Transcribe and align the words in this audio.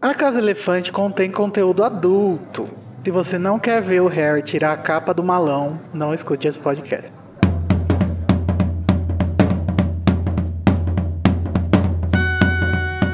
A 0.00 0.14
Casa 0.14 0.38
Elefante 0.38 0.92
contém 0.92 1.28
conteúdo 1.28 1.82
adulto. 1.82 2.68
Se 3.02 3.10
você 3.10 3.36
não 3.36 3.58
quer 3.58 3.82
ver 3.82 4.00
o 4.00 4.06
Harry 4.06 4.42
tirar 4.42 4.72
a 4.72 4.76
capa 4.76 5.12
do 5.12 5.24
malão, 5.24 5.80
não 5.92 6.14
escute 6.14 6.46
esse 6.46 6.56
podcast. 6.56 7.10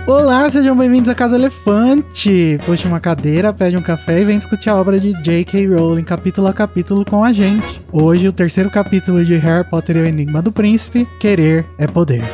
Olá, 0.07 0.51
sejam 0.51 0.77
bem-vindos 0.77 1.09
à 1.09 1.15
Casa 1.15 1.37
Elefante. 1.37 2.61
Puxe 2.67 2.87
uma 2.87 3.01
cadeira, 3.01 3.51
pede 3.51 3.79
um 3.79 3.83
café 3.83 4.21
e 4.21 4.25
vem 4.27 4.37
discutir 4.37 4.69
a 4.69 4.77
obra 4.77 5.01
de 5.01 5.13
J.K. 5.23 5.67
Rowling 5.67 6.05
capítulo 6.05 6.49
a 6.49 6.53
capítulo 6.53 7.03
com 7.03 7.25
a 7.25 7.33
gente. 7.33 7.81
Hoje, 7.91 8.29
o 8.29 8.33
terceiro 8.33 8.69
capítulo 8.69 9.25
de 9.25 9.37
Harry 9.37 9.67
Potter 9.67 9.97
e 9.97 10.01
o 10.01 10.07
Enigma 10.07 10.43
do 10.43 10.53
Príncipe: 10.53 11.09
Querer 11.19 11.65
é 11.79 11.87
Poder. 11.87 12.25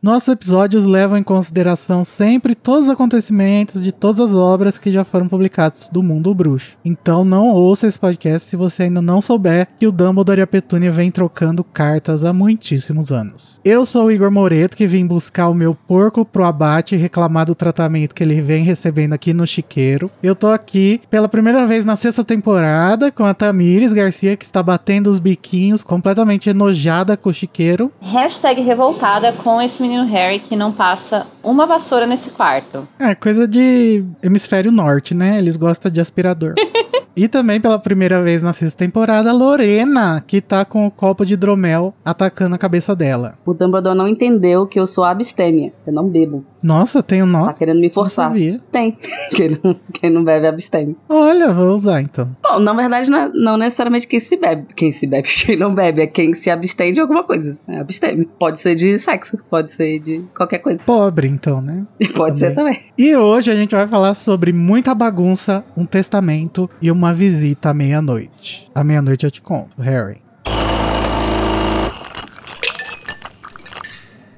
Nossos 0.00 0.28
episódios 0.28 0.84
levam 0.84 1.18
em 1.18 1.24
consideração 1.24 2.04
sempre 2.04 2.54
todos 2.54 2.86
os 2.86 2.92
acontecimentos 2.92 3.82
de 3.82 3.90
todas 3.90 4.20
as 4.20 4.32
obras 4.32 4.78
que 4.78 4.92
já 4.92 5.02
foram 5.02 5.26
publicadas 5.26 5.90
do 5.92 6.04
mundo 6.04 6.32
bruxo. 6.32 6.76
Então 6.84 7.24
não 7.24 7.48
ouça 7.48 7.88
esse 7.88 7.98
podcast 7.98 8.48
se 8.48 8.54
você 8.54 8.84
ainda 8.84 9.02
não 9.02 9.20
souber 9.20 9.66
que 9.76 9.88
o 9.88 9.90
Dumbledore 9.90 10.38
e 10.38 10.42
a 10.42 10.46
Petúnia 10.46 10.92
vêm 10.92 11.10
trocando 11.10 11.64
cartas 11.64 12.24
há 12.24 12.32
muitíssimos 12.32 13.10
anos. 13.10 13.60
Eu 13.64 13.84
sou 13.84 14.04
o 14.04 14.12
Igor 14.12 14.30
Moreto, 14.30 14.76
que 14.76 14.86
vim 14.86 15.04
buscar 15.04 15.48
o 15.48 15.54
meu 15.54 15.74
porco 15.74 16.24
pro 16.24 16.44
abate 16.44 16.94
e 16.94 16.98
reclamar 16.98 17.46
do 17.46 17.56
tratamento 17.56 18.14
que 18.14 18.22
ele 18.22 18.40
vem 18.40 18.62
recebendo 18.62 19.14
aqui 19.14 19.34
no 19.34 19.48
chiqueiro. 19.48 20.08
Eu 20.22 20.36
tô 20.36 20.46
aqui 20.46 21.00
pela 21.10 21.28
primeira 21.28 21.66
vez 21.66 21.84
na 21.84 21.96
sexta 21.96 22.22
temporada 22.22 23.10
com 23.10 23.24
a 23.24 23.34
Tamires 23.34 23.92
Garcia, 23.92 24.36
que 24.36 24.44
está 24.44 24.62
batendo 24.62 25.10
os 25.10 25.18
biquinhos, 25.18 25.82
completamente 25.82 26.48
enojada 26.48 27.16
com 27.16 27.30
o 27.30 27.34
chiqueiro. 27.34 27.90
Hashtag 28.00 28.60
revoltada 28.60 29.32
com 29.32 29.60
esse 29.60 29.88
menino 29.88 29.97
Harry 30.04 30.38
que 30.38 30.56
não 30.56 30.72
passa 30.72 31.26
uma 31.42 31.66
vassoura 31.66 32.06
nesse 32.06 32.30
quarto. 32.30 32.86
É, 32.98 33.14
coisa 33.14 33.46
de 33.46 34.04
hemisfério 34.22 34.70
norte, 34.70 35.14
né? 35.14 35.38
Eles 35.38 35.56
gostam 35.56 35.90
de 35.90 36.00
aspirador. 36.00 36.54
e 37.18 37.28
também 37.28 37.60
pela 37.60 37.78
primeira 37.78 38.22
vez 38.22 38.40
na 38.40 38.52
sexta 38.52 38.78
temporada, 38.78 39.32
Lorena, 39.32 40.22
que 40.26 40.40
tá 40.40 40.64
com 40.64 40.86
o 40.86 40.90
copo 40.90 41.26
de 41.26 41.34
hidromel 41.34 41.92
atacando 42.04 42.54
a 42.54 42.58
cabeça 42.58 42.94
dela. 42.94 43.34
O 43.44 43.52
Dumbledore 43.52 43.96
não 43.96 44.06
entendeu 44.06 44.66
que 44.66 44.78
eu 44.78 44.86
sou 44.86 45.04
abstêmia. 45.04 45.72
Eu 45.86 45.92
não 45.92 46.08
bebo. 46.08 46.44
Nossa, 46.62 47.02
tem 47.02 47.22
um 47.22 47.26
nó? 47.26 47.46
Tá 47.46 47.52
querendo 47.54 47.80
me 47.80 47.90
forçar. 47.90 48.32
Tem. 48.72 48.96
Quem 49.30 49.50
não, 49.62 49.76
quem 49.92 50.10
não 50.10 50.24
bebe 50.24 50.46
absteme. 50.46 50.96
Olha, 51.08 51.52
vou 51.52 51.76
usar 51.76 52.00
então. 52.00 52.28
Bom, 52.42 52.58
na 52.58 52.72
verdade, 52.72 53.10
não, 53.10 53.18
é- 53.18 53.30
não 53.34 53.56
necessariamente 53.56 54.06
quem 54.06 54.18
se 54.18 54.36
bebe. 54.36 54.66
Quem 54.74 54.90
se 54.90 55.06
bebe, 55.06 55.28
quem 55.46 55.56
não 55.56 55.74
bebe, 55.74 56.02
é 56.02 56.06
quem 56.06 56.32
se 56.34 56.50
abstém 56.50 56.92
de 56.92 57.00
alguma 57.00 57.22
coisa. 57.22 57.58
É 57.68 57.78
absteme. 57.78 58.28
Pode 58.38 58.58
ser 58.58 58.74
de 58.74 58.98
sexo, 58.98 59.38
pode 59.50 59.70
ser 59.70 59.98
de 60.00 60.24
qualquer 60.36 60.58
coisa. 60.58 60.82
Pobre, 60.84 61.28
então, 61.28 61.60
né? 61.60 61.86
Pode 62.16 62.38
ser 62.38 62.52
também. 62.54 62.76
E 62.98 63.14
hoje 63.16 63.50
a 63.50 63.56
gente 63.56 63.74
vai 63.74 63.86
falar 63.86 64.14
sobre 64.14 64.52
muita 64.52 64.94
bagunça, 64.94 65.64
um 65.76 65.84
testamento 65.84 66.68
e 66.82 66.90
uma 66.90 67.07
visita 67.12 67.70
à 67.70 67.74
meia-noite. 67.74 68.70
À 68.74 68.84
meia-noite 68.84 69.24
eu 69.24 69.30
te 69.30 69.40
conto, 69.40 69.80
Harry. 69.82 70.27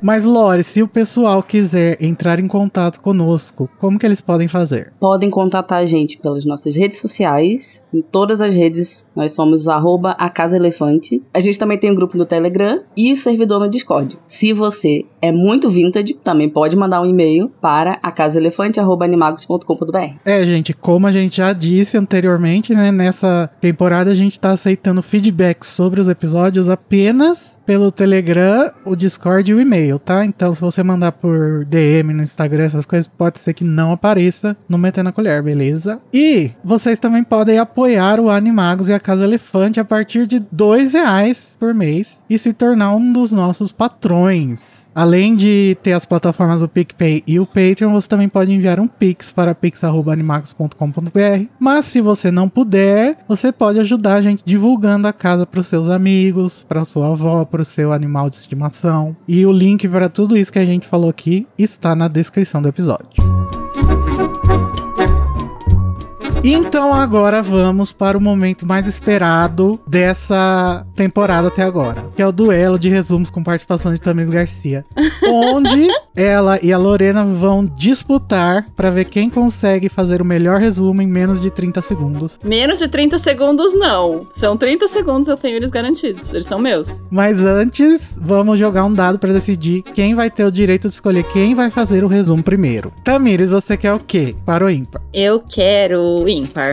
Mas, 0.03 0.25
Lore, 0.25 0.65
se 0.65 0.83
o 0.83 0.89
pessoal 0.89 1.43
quiser 1.43 1.99
entrar 2.01 2.41
em 2.41 2.49
contato 2.49 3.01
conosco, 3.01 3.69
como 3.79 3.99
que 3.99 4.07
eles 4.07 4.21
podem 4.21 4.47
fazer? 4.49 4.93
Podem 4.99 5.29
contatar 5.29 5.79
a 5.79 5.85
gente 5.85 6.17
pelas 6.19 6.47
nossas 6.47 6.75
redes 6.77 6.99
sociais. 6.99 7.85
Em 7.93 8.01
todas 8.01 8.41
as 8.41 8.57
redes, 8.57 9.07
nós 9.15 9.33
somos 9.33 9.69
arroba 9.69 10.13
a 10.13 10.31
Casa 10.31 10.57
Elefante. 10.57 11.23
A 11.35 11.41
gente 11.41 11.59
também 11.59 11.77
tem 11.77 11.91
um 11.91 11.95
grupo 11.95 12.17
no 12.17 12.25
Telegram 12.25 12.81
e 12.97 13.13
o 13.13 13.17
servidor 13.17 13.61
no 13.61 13.69
Discord. 13.69 14.17
Se 14.27 14.55
você 14.55 15.05
é 15.21 15.31
muito 15.31 15.69
vintage, 15.69 16.15
também 16.15 16.49
pode 16.49 16.75
mandar 16.77 17.03
um 17.03 17.07
e-mail 17.07 17.51
para 17.61 17.99
acasaelefante.animagos.com.br. 18.03 20.15
É, 20.25 20.43
gente, 20.45 20.73
como 20.73 21.07
a 21.07 21.13
gente 21.13 21.37
já 21.37 21.53
disse 21.53 21.99
anteriormente, 21.99 22.75
né, 22.75 22.91
nessa 22.91 23.51
temporada 23.61 24.11
a 24.11 24.15
gente 24.15 24.41
tá 24.41 24.53
aceitando 24.53 25.03
feedback 25.03 25.65
sobre 25.65 26.01
os 26.01 26.09
episódios 26.09 26.69
apenas 26.69 27.60
pelo 27.71 27.93
Telegram, 27.93 28.73
o 28.85 28.97
Discord 28.97 29.49
e 29.49 29.55
o 29.55 29.61
e-mail, 29.61 29.97
tá? 29.97 30.25
Então, 30.25 30.53
se 30.53 30.61
você 30.61 30.83
mandar 30.83 31.13
por 31.13 31.65
DM 31.65 32.13
no 32.13 32.21
Instagram, 32.21 32.65
essas 32.65 32.85
coisas, 32.85 33.07
pode 33.07 33.39
ser 33.39 33.55
que 33.55 33.63
não 33.63 33.93
apareça 33.93 34.57
no 34.69 34.77
Metendo 34.77 35.11
a 35.11 35.13
Colher, 35.13 35.41
beleza? 35.41 36.01
E 36.13 36.51
vocês 36.65 36.99
também 36.99 37.23
podem 37.23 37.61
apoiar 37.61 38.19
o 38.19 38.29
Animagos 38.29 38.89
e 38.89 38.93
a 38.93 38.99
Casa 38.99 39.23
Elefante 39.23 39.79
a 39.79 39.85
partir 39.85 40.27
de 40.27 40.41
dois 40.51 40.95
reais 40.95 41.57
por 41.61 41.73
mês 41.73 42.19
e 42.29 42.37
se 42.37 42.53
tornar 42.53 42.93
um 42.93 43.13
dos 43.13 43.31
nossos 43.31 43.71
patrões. 43.71 44.80
Além 44.95 45.37
de 45.37 45.77
ter 45.83 45.93
as 45.93 46.05
plataformas 46.05 46.61
do 46.61 46.69
PicPay 46.69 47.23
e 47.27 47.39
o 47.39 47.47
Patreon, 47.47 47.93
você 47.93 48.09
também 48.09 48.29
pode 48.29 48.53
enviar 48.53 48.81
um 48.81 48.89
Pix 48.89 49.31
para 49.33 49.55
pix.animagos.com.br. 49.55 51.47
Mas 51.59 51.85
se 51.85 52.01
você 52.01 52.31
não 52.31 52.49
puder, 52.49 53.19
você 53.29 53.53
pode 53.53 53.79
ajudar 53.79 54.15
a 54.15 54.23
gente 54.23 54.43
divulgando 54.45 55.07
a 55.07 55.13
casa 55.13 55.47
para 55.47 55.61
os 55.61 55.67
seus 55.67 55.89
amigos, 55.89 56.65
para 56.69 56.85
sua 56.85 57.13
avó, 57.13 57.45
para 57.45 57.63
o 57.63 57.65
seu 57.65 57.93
animal 57.93 58.29
de 58.29 58.37
estimação. 58.37 59.17
E 59.27 59.47
o 59.47 59.53
link 59.53 59.89
para 59.89 60.09
tudo 60.09 60.37
isso 60.37 60.53
que 60.53 60.59
a 60.59 60.65
gente 60.65 60.89
falou 60.89 61.11
aqui 61.11 61.47
está 61.57 61.95
na 61.95 62.09
descrição 62.09 62.61
do 62.61 62.69
episódio. 62.69 63.30
Então 66.43 66.95
agora 66.95 67.43
vamos 67.43 67.93
para 67.93 68.17
o 68.17 68.21
momento 68.21 68.67
mais 68.67 68.87
esperado 68.87 69.79
dessa 69.87 70.87
temporada 70.95 71.49
até 71.49 71.63
agora, 71.63 72.07
que 72.17 72.23
é 72.23 72.27
o 72.27 72.33
duelo 72.33 72.79
de 72.79 72.89
resumos 72.89 73.29
com 73.29 73.43
participação 73.43 73.93
de 73.93 74.01
Tamires 74.01 74.31
Garcia, 74.31 74.83
onde 75.29 75.89
ela 76.17 76.59
e 76.63 76.73
a 76.73 76.79
Lorena 76.79 77.25
vão 77.25 77.65
disputar 77.65 78.67
para 78.75 78.91
ver 78.91 79.05
quem 79.05 79.29
consegue 79.29 79.91
fazer 79.91 80.23
o 80.23 80.25
melhor 80.25 80.59
resumo 80.59 81.03
em 81.03 81.07
menos 81.07 81.43
de 81.43 81.51
30 81.51 81.83
segundos. 81.83 82.39
Menos 82.43 82.79
de 82.79 82.89
30 82.89 83.19
segundos, 83.19 83.75
não. 83.75 84.27
São 84.33 84.57
30 84.57 84.89
segundos, 84.89 85.29
eu 85.29 85.37
tenho 85.37 85.57
eles 85.57 85.71
garantidos. 85.71 86.33
Eles 86.33 86.47
são 86.47 86.59
meus. 86.59 87.03
Mas 87.11 87.39
antes, 87.39 88.19
vamos 88.21 88.59
jogar 88.59 88.85
um 88.85 88.95
dado 88.95 89.19
para 89.19 89.33
decidir 89.33 89.83
quem 89.83 90.15
vai 90.15 90.31
ter 90.31 90.45
o 90.45 90.51
direito 90.51 90.89
de 90.89 90.95
escolher 90.95 91.25
quem 91.25 91.55
vai 91.55 91.71
fazer 91.71 92.03
o 92.03 92.09
resumo 92.09 92.43
primeiro. 92.43 92.91
Tamires, 93.05 93.51
você 93.51 93.77
quer 93.77 93.93
o 93.93 94.01
quê? 94.01 94.35
Para 94.47 94.65
o 94.65 94.71
ímpar. 94.71 95.03
Eu 95.13 95.41
quero 95.41 96.30
ímpar. 96.31 96.73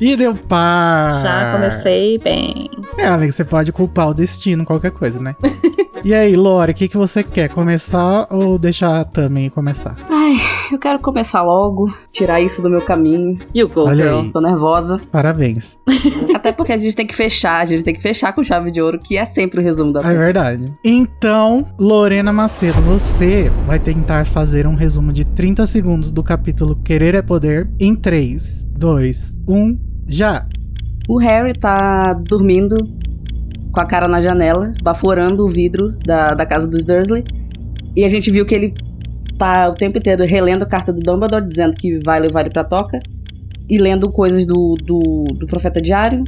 E 0.00 0.16
deu 0.16 0.34
par. 0.34 1.12
Já 1.12 1.52
comecei 1.52 2.18
bem. 2.18 2.70
É, 2.96 3.06
amigo, 3.06 3.32
você 3.32 3.44
pode 3.44 3.70
culpar 3.70 4.08
o 4.08 4.14
destino, 4.14 4.64
qualquer 4.64 4.90
coisa, 4.90 5.20
né? 5.20 5.36
e 6.02 6.14
aí, 6.14 6.34
Lore, 6.34 6.72
o 6.72 6.74
que, 6.74 6.88
que 6.88 6.96
você 6.96 7.22
quer? 7.22 7.48
Começar 7.50 8.26
ou 8.30 8.58
deixar 8.58 9.00
a 9.00 9.04
Tami 9.04 9.50
começar? 9.50 9.96
Ai, 10.08 10.34
eu 10.72 10.78
quero 10.78 10.98
começar 10.98 11.42
logo, 11.42 11.94
tirar 12.10 12.40
isso 12.40 12.62
do 12.62 12.70
meu 12.70 12.80
caminho. 12.80 13.38
E 13.54 13.62
o 13.62 13.68
Go 13.68 13.82
Olha 13.82 14.04
Girl? 14.04 14.20
aí. 14.20 14.32
Tô 14.32 14.40
nervosa. 14.40 15.00
Parabéns. 15.12 15.78
Até 16.34 16.52
porque 16.52 16.72
a 16.72 16.78
gente 16.78 16.96
tem 16.96 17.06
que 17.06 17.14
fechar, 17.14 17.60
a 17.60 17.64
gente 17.64 17.82
tem 17.82 17.94
que 17.94 18.00
fechar 18.00 18.32
com 18.32 18.42
chave 18.42 18.70
de 18.70 18.80
ouro, 18.80 18.98
que 18.98 19.16
é 19.16 19.24
sempre 19.24 19.60
o 19.60 19.62
resumo 19.62 19.92
da 19.92 20.00
É 20.00 20.14
verdade. 20.14 20.72
Então, 20.84 21.66
Lorena 21.78 22.32
Macedo, 22.32 22.80
você 22.80 23.50
vai 23.66 23.78
tentar 23.78 24.26
fazer 24.26 24.66
um 24.66 24.74
resumo 24.74 25.12
de 25.12 25.24
30 25.24 25.66
segundos 25.66 26.10
do 26.10 26.22
capítulo 26.22 26.76
Querer 26.76 27.14
é 27.14 27.22
Poder 27.22 27.70
em 27.78 27.94
3, 27.94 28.66
2, 28.72 29.38
1, 29.46 29.78
já! 30.06 30.46
O 31.08 31.18
Harry 31.18 31.52
tá 31.52 32.14
dormindo 32.28 32.76
com 33.72 33.80
a 33.80 33.84
cara 33.84 34.08
na 34.08 34.20
janela, 34.20 34.72
baforando 34.82 35.44
o 35.44 35.48
vidro 35.48 35.96
da, 36.04 36.34
da 36.34 36.44
casa 36.44 36.66
dos 36.66 36.84
Dursley. 36.84 37.24
E 37.96 38.04
a 38.04 38.08
gente 38.08 38.30
viu 38.30 38.44
que 38.46 38.54
ele 38.54 38.74
tá 39.38 39.68
o 39.68 39.74
tempo 39.74 39.98
inteiro 39.98 40.24
relendo 40.24 40.62
a 40.62 40.66
carta 40.66 40.92
do 40.92 41.00
Dumbledore, 41.00 41.44
dizendo 41.44 41.74
que 41.74 41.98
vai 42.04 42.20
levar 42.20 42.42
ele 42.42 42.50
pra 42.50 42.64
toca. 42.64 42.98
E 43.68 43.78
lendo 43.78 44.10
coisas 44.10 44.44
do, 44.44 44.74
do, 44.84 45.24
do 45.34 45.46
Profeta 45.46 45.80
Diário. 45.80 46.24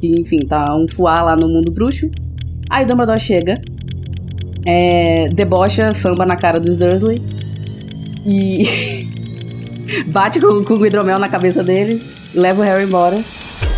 Que, 0.00 0.12
enfim, 0.20 0.38
tá 0.46 0.64
um 0.76 0.86
fuá 0.88 1.22
lá 1.22 1.36
no 1.36 1.48
mundo 1.48 1.72
bruxo. 1.72 2.10
Aí 2.68 2.84
Dumbledore 2.84 3.20
chega, 3.20 3.60
é, 4.66 5.28
debocha, 5.28 5.92
samba 5.92 6.26
na 6.26 6.36
cara 6.36 6.58
dos 6.58 6.78
Dursley. 6.78 7.18
E 8.26 9.08
bate 10.08 10.40
com, 10.40 10.64
com 10.64 10.74
o 10.74 10.86
hidromel 10.86 11.18
na 11.18 11.28
cabeça 11.28 11.62
dele. 11.62 12.02
Leva 12.34 12.62
o 12.62 12.64
Harry 12.64 12.84
embora. 12.84 13.16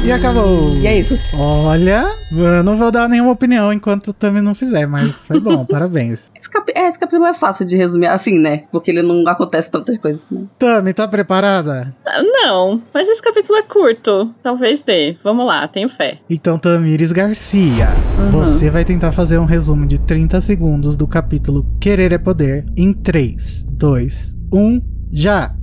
E 0.02 0.12
acabou! 0.12 0.70
E 0.82 0.87
é 0.87 0.99
isso. 0.99 1.14
Olha, 1.38 2.05
eu 2.31 2.62
não 2.62 2.76
vou 2.76 2.91
dar 2.91 3.08
nenhuma 3.08 3.31
opinião 3.32 3.73
enquanto 3.73 4.08
o 4.08 4.12
Tami 4.12 4.43
não 4.43 4.55
fizer, 4.55 4.87
mas 4.87 5.11
foi 5.11 5.41
bom, 5.41 5.64
parabéns. 5.67 6.31
Esse, 6.38 6.50
capi- 6.50 6.73
é, 6.76 6.87
esse 6.87 6.99
capítulo 6.99 7.25
é 7.25 7.32
fácil 7.32 7.64
de 7.67 7.75
resumir, 7.75 8.08
assim, 8.08 8.38
né? 8.38 8.62
Porque 8.70 8.91
ele 8.91 9.00
não 9.02 9.26
acontece 9.26 9.70
tantas 9.70 9.96
coisas. 9.96 10.20
Né? 10.31 10.43
Tami, 10.58 10.93
tá 10.93 11.08
preparada? 11.08 11.94
Ah, 12.06 12.23
Não, 12.23 12.82
mas 12.93 13.08
esse 13.08 13.23
capítulo 13.23 13.58
é 13.58 13.62
curto. 13.62 14.31
Talvez 14.43 14.82
dê. 14.82 15.17
Vamos 15.25 15.46
lá, 15.46 15.67
tenho 15.69 15.88
fé. 15.88 16.19
Então, 16.29 16.58
Tamires 16.58 17.11
Garcia, 17.12 17.88
você 18.31 18.69
vai 18.69 18.85
tentar 18.85 19.11
fazer 19.12 19.38
um 19.38 19.46
resumo 19.46 19.87
de 19.87 19.99
30 19.99 20.38
segundos 20.43 20.96
do 20.99 21.06
capítulo 21.06 21.67
Querer 21.81 22.12
é 22.12 22.19
Poder 22.19 22.67
em 22.76 22.93
3, 22.93 23.64
2, 23.70 24.37
1, 24.52 24.81
já! 25.11 25.55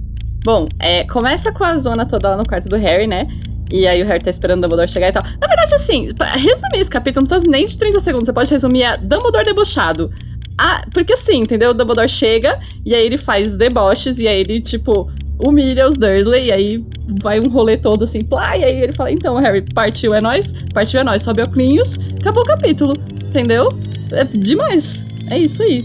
Bom, 0.43 0.65
é, 0.79 1.03
começa 1.03 1.51
com 1.51 1.63
a 1.63 1.77
zona 1.77 2.03
toda 2.07 2.31
lá 2.31 2.37
no 2.37 2.43
quarto 2.47 2.67
do 2.67 2.75
Harry, 2.75 3.05
né? 3.05 3.27
E 3.71 3.87
aí 3.87 4.03
o 4.03 4.05
Harry 4.05 4.23
tá 4.23 4.29
esperando 4.29 4.59
o 4.59 4.61
Dumbledore 4.61 4.89
chegar 4.89 5.09
e 5.09 5.11
tal. 5.11 5.23
Na 5.23 5.47
verdade, 5.47 5.75
assim, 5.75 6.13
pra 6.13 6.33
resumir 6.33 6.79
esse 6.79 6.89
capítulo, 6.89 7.23
não 7.23 7.29
precisa 7.29 7.49
nem 7.49 7.65
de 7.65 7.77
30 7.77 7.99
segundos. 7.99 8.25
Você 8.25 8.33
pode 8.33 8.51
resumir 8.51 8.83
a 8.83 8.95
Dumbledore 8.97 9.45
debochado. 9.45 10.11
Ah, 10.57 10.83
porque 10.91 11.13
assim, 11.13 11.37
entendeu? 11.37 11.71
O 11.71 11.73
Dumbledore 11.73 12.09
chega 12.09 12.59
e 12.85 12.93
aí 12.93 13.05
ele 13.05 13.17
faz 13.17 13.57
deboches 13.57 14.19
e 14.19 14.27
aí 14.27 14.41
ele, 14.41 14.61
tipo, 14.61 15.09
humilha 15.43 15.87
os 15.87 15.97
Dursley 15.97 16.47
e 16.47 16.51
aí 16.51 16.85
vai 17.21 17.39
um 17.39 17.49
rolê 17.49 17.77
todo 17.77 18.03
assim, 18.03 18.21
plá, 18.21 18.55
e 18.55 18.63
aí 18.63 18.83
ele 18.83 18.93
fala, 18.93 19.11
então, 19.11 19.35
Harry, 19.37 19.65
partiu 19.73 20.13
é 20.13 20.21
nós, 20.21 20.53
partiu 20.73 20.99
é 20.99 21.03
nós, 21.03 21.23
sobe 21.23 21.41
Oclinhos, 21.41 21.97
acabou 22.19 22.43
o 22.43 22.45
capítulo, 22.45 22.93
entendeu? 23.25 23.69
É 24.11 24.23
demais. 24.23 25.05
É 25.29 25.39
isso 25.39 25.63
aí. 25.63 25.83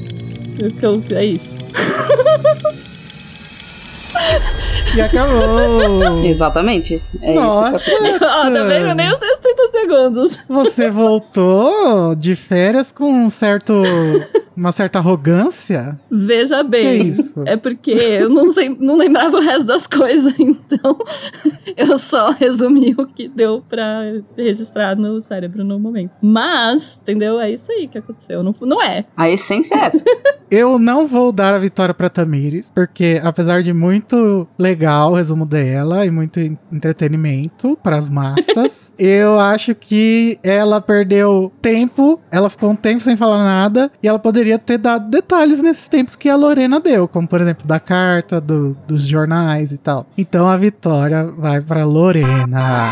Eu, 0.60 0.72
eu, 0.82 1.02
é 1.16 1.24
isso. 1.24 1.56
E 4.96 5.00
acabou. 5.00 6.24
Exatamente. 6.24 7.02
É 7.20 7.34
Nossa, 7.34 7.76
esse 7.76 7.94
o 7.94 7.98
capítulo. 7.98 8.30
Ó, 8.30 8.42
tá 8.44 8.62
vendo? 8.64 8.94
Nem 8.94 9.12
os 9.12 9.18
seus 9.18 9.38
30 9.40 9.66
segundos. 9.68 10.38
você 10.48 10.90
voltou 10.90 12.14
de 12.14 12.34
férias 12.34 12.92
com 12.92 13.12
um 13.12 13.28
certo, 13.28 13.82
uma 14.56 14.72
certa 14.72 14.98
arrogância? 14.98 15.98
Veja 16.10 16.62
bem. 16.62 17.08
Isso? 17.08 17.42
É 17.46 17.56
porque 17.56 17.90
eu 17.90 18.28
não, 18.28 18.50
sei, 18.50 18.68
não 18.80 18.96
lembrava 18.96 19.36
o 19.36 19.40
resto 19.40 19.64
das 19.64 19.86
coisas, 19.88 20.34
então 20.38 20.96
eu 21.76 21.98
só 21.98 22.30
resumi 22.30 22.94
o 22.98 23.06
que 23.06 23.28
deu 23.28 23.62
pra 23.68 24.02
registrar 24.36 24.96
no 24.96 25.20
cérebro 25.20 25.64
no 25.64 25.78
momento. 25.78 26.12
Mas, 26.22 26.98
entendeu? 27.02 27.38
É 27.40 27.50
isso 27.50 27.70
aí 27.72 27.86
que 27.88 27.98
aconteceu. 27.98 28.42
Não, 28.42 28.54
não 28.62 28.82
é. 28.82 29.04
A 29.16 29.28
essência 29.28 29.74
é 29.74 29.78
essa. 29.86 30.04
Eu 30.48 30.78
não 30.78 31.08
vou 31.08 31.32
dar 31.32 31.54
a 31.54 31.58
vitória 31.58 31.92
pra 31.92 32.08
Tamires, 32.08 32.70
porque 32.72 33.20
apesar 33.24 33.64
de 33.64 33.72
muito 33.72 34.46
legal 34.56 35.10
o 35.10 35.16
resumo 35.16 35.44
dela 35.44 36.06
e 36.06 36.10
muito 36.10 36.38
en- 36.38 36.56
entretenimento 36.72 37.76
pras 37.82 38.08
massas, 38.08 38.92
eu 38.96 39.40
acho 39.40 39.74
que 39.74 40.38
ela 40.44 40.80
perdeu 40.80 41.52
tempo, 41.60 42.20
ela 42.30 42.48
ficou 42.48 42.70
um 42.70 42.76
tempo 42.76 43.00
sem 43.00 43.16
falar 43.16 43.42
nada, 43.42 43.90
e 44.00 44.06
ela 44.06 44.20
poderia 44.20 44.45
ter 44.58 44.78
dado 44.78 45.08
detalhes 45.10 45.60
nesses 45.60 45.88
tempos 45.88 46.14
que 46.14 46.28
a 46.28 46.36
Lorena 46.36 46.78
deu, 46.80 47.08
como 47.08 47.26
por 47.26 47.40
exemplo 47.40 47.66
da 47.66 47.80
carta, 47.80 48.40
do- 48.40 48.76
dos 48.86 49.02
jornais 49.06 49.72
e 49.72 49.76
tal. 49.76 50.06
Então 50.16 50.46
a 50.48 50.56
vitória 50.56 51.24
vai 51.36 51.60
pra 51.60 51.84
Lorena. 51.84 52.90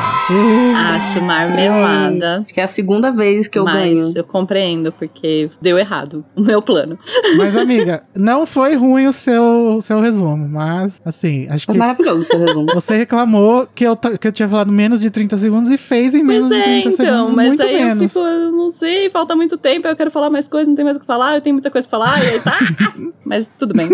Acho 0.97 1.21
marmelada. 1.23 2.41
Acho 2.41 2.53
que 2.55 2.61
é 2.61 2.65
a 2.65 2.69
segunda 2.69 3.11
vez 3.11 3.49
que 3.49 3.59
eu 3.59 3.65
mas 3.65 3.75
ganho. 3.99 4.13
eu 4.17 4.25
compreendo, 4.25 4.93
porque 4.93 5.51
deu 5.61 5.79
errado 5.79 6.25
o 6.37 6.43
meu 6.43 6.61
plano. 6.63 6.99
Mas 7.37 7.57
amiga, 7.57 8.03
não 8.17 8.47
foi 8.47 8.75
ruim 8.77 9.07
o 9.07 9.13
seu, 9.13 9.81
seu 9.83 10.01
resumo, 10.01 10.49
mas 10.49 11.01
assim, 11.05 11.47
acho 11.49 11.67
Foi 11.67 11.75
que 11.75 11.79
maravilhoso 11.79 12.23
o 12.23 12.25
seu 12.25 12.39
resumo. 12.39 12.67
Você 12.75 12.95
reclamou 12.97 13.67
que 13.75 13.85
eu, 13.85 13.97
que 13.97 14.29
eu 14.29 14.33
tinha 14.33 14.49
falado 14.49 14.71
menos 14.71 15.01
de 15.01 15.11
30 15.11 15.37
segundos 15.39 15.71
e 15.71 15.77
fez 15.77 16.15
em 16.15 16.23
menos 16.23 16.49
Pois 16.49 16.63
de 16.63 16.69
é, 16.71 16.81
30 16.83 16.89
então, 16.89 16.97
segundos. 17.07 17.35
mas 17.35 17.49
muito 17.49 17.63
aí 17.63 17.77
menos. 17.85 18.03
eu 18.03 18.09
fico, 18.09 18.21
eu 18.21 18.53
não 18.53 18.71
sei, 18.71 19.11
falta 19.11 19.35
muito 19.35 19.57
tempo, 19.59 19.87
eu 19.89 19.97
quero 19.97 20.11
falar 20.11 20.31
mais 20.31 20.47
coisa, 20.49 20.69
não 20.69 20.77
tem 20.77 20.85
mais 20.85 20.97
o 20.97 21.01
que 21.01 21.07
falar, 21.07 21.35
eu 21.35 21.41
tenho 21.45 21.55
muita 21.55 21.71
coisa 21.71 21.87
pra 21.87 21.99
falar, 21.99 22.25
e 22.25 22.29
aí 22.29 22.41
tá. 22.41 22.59
mas 23.25 23.49
tudo 23.59 23.75
bem. 23.75 23.91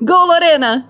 Gol, 0.00 0.26
Lorena! 0.26 0.88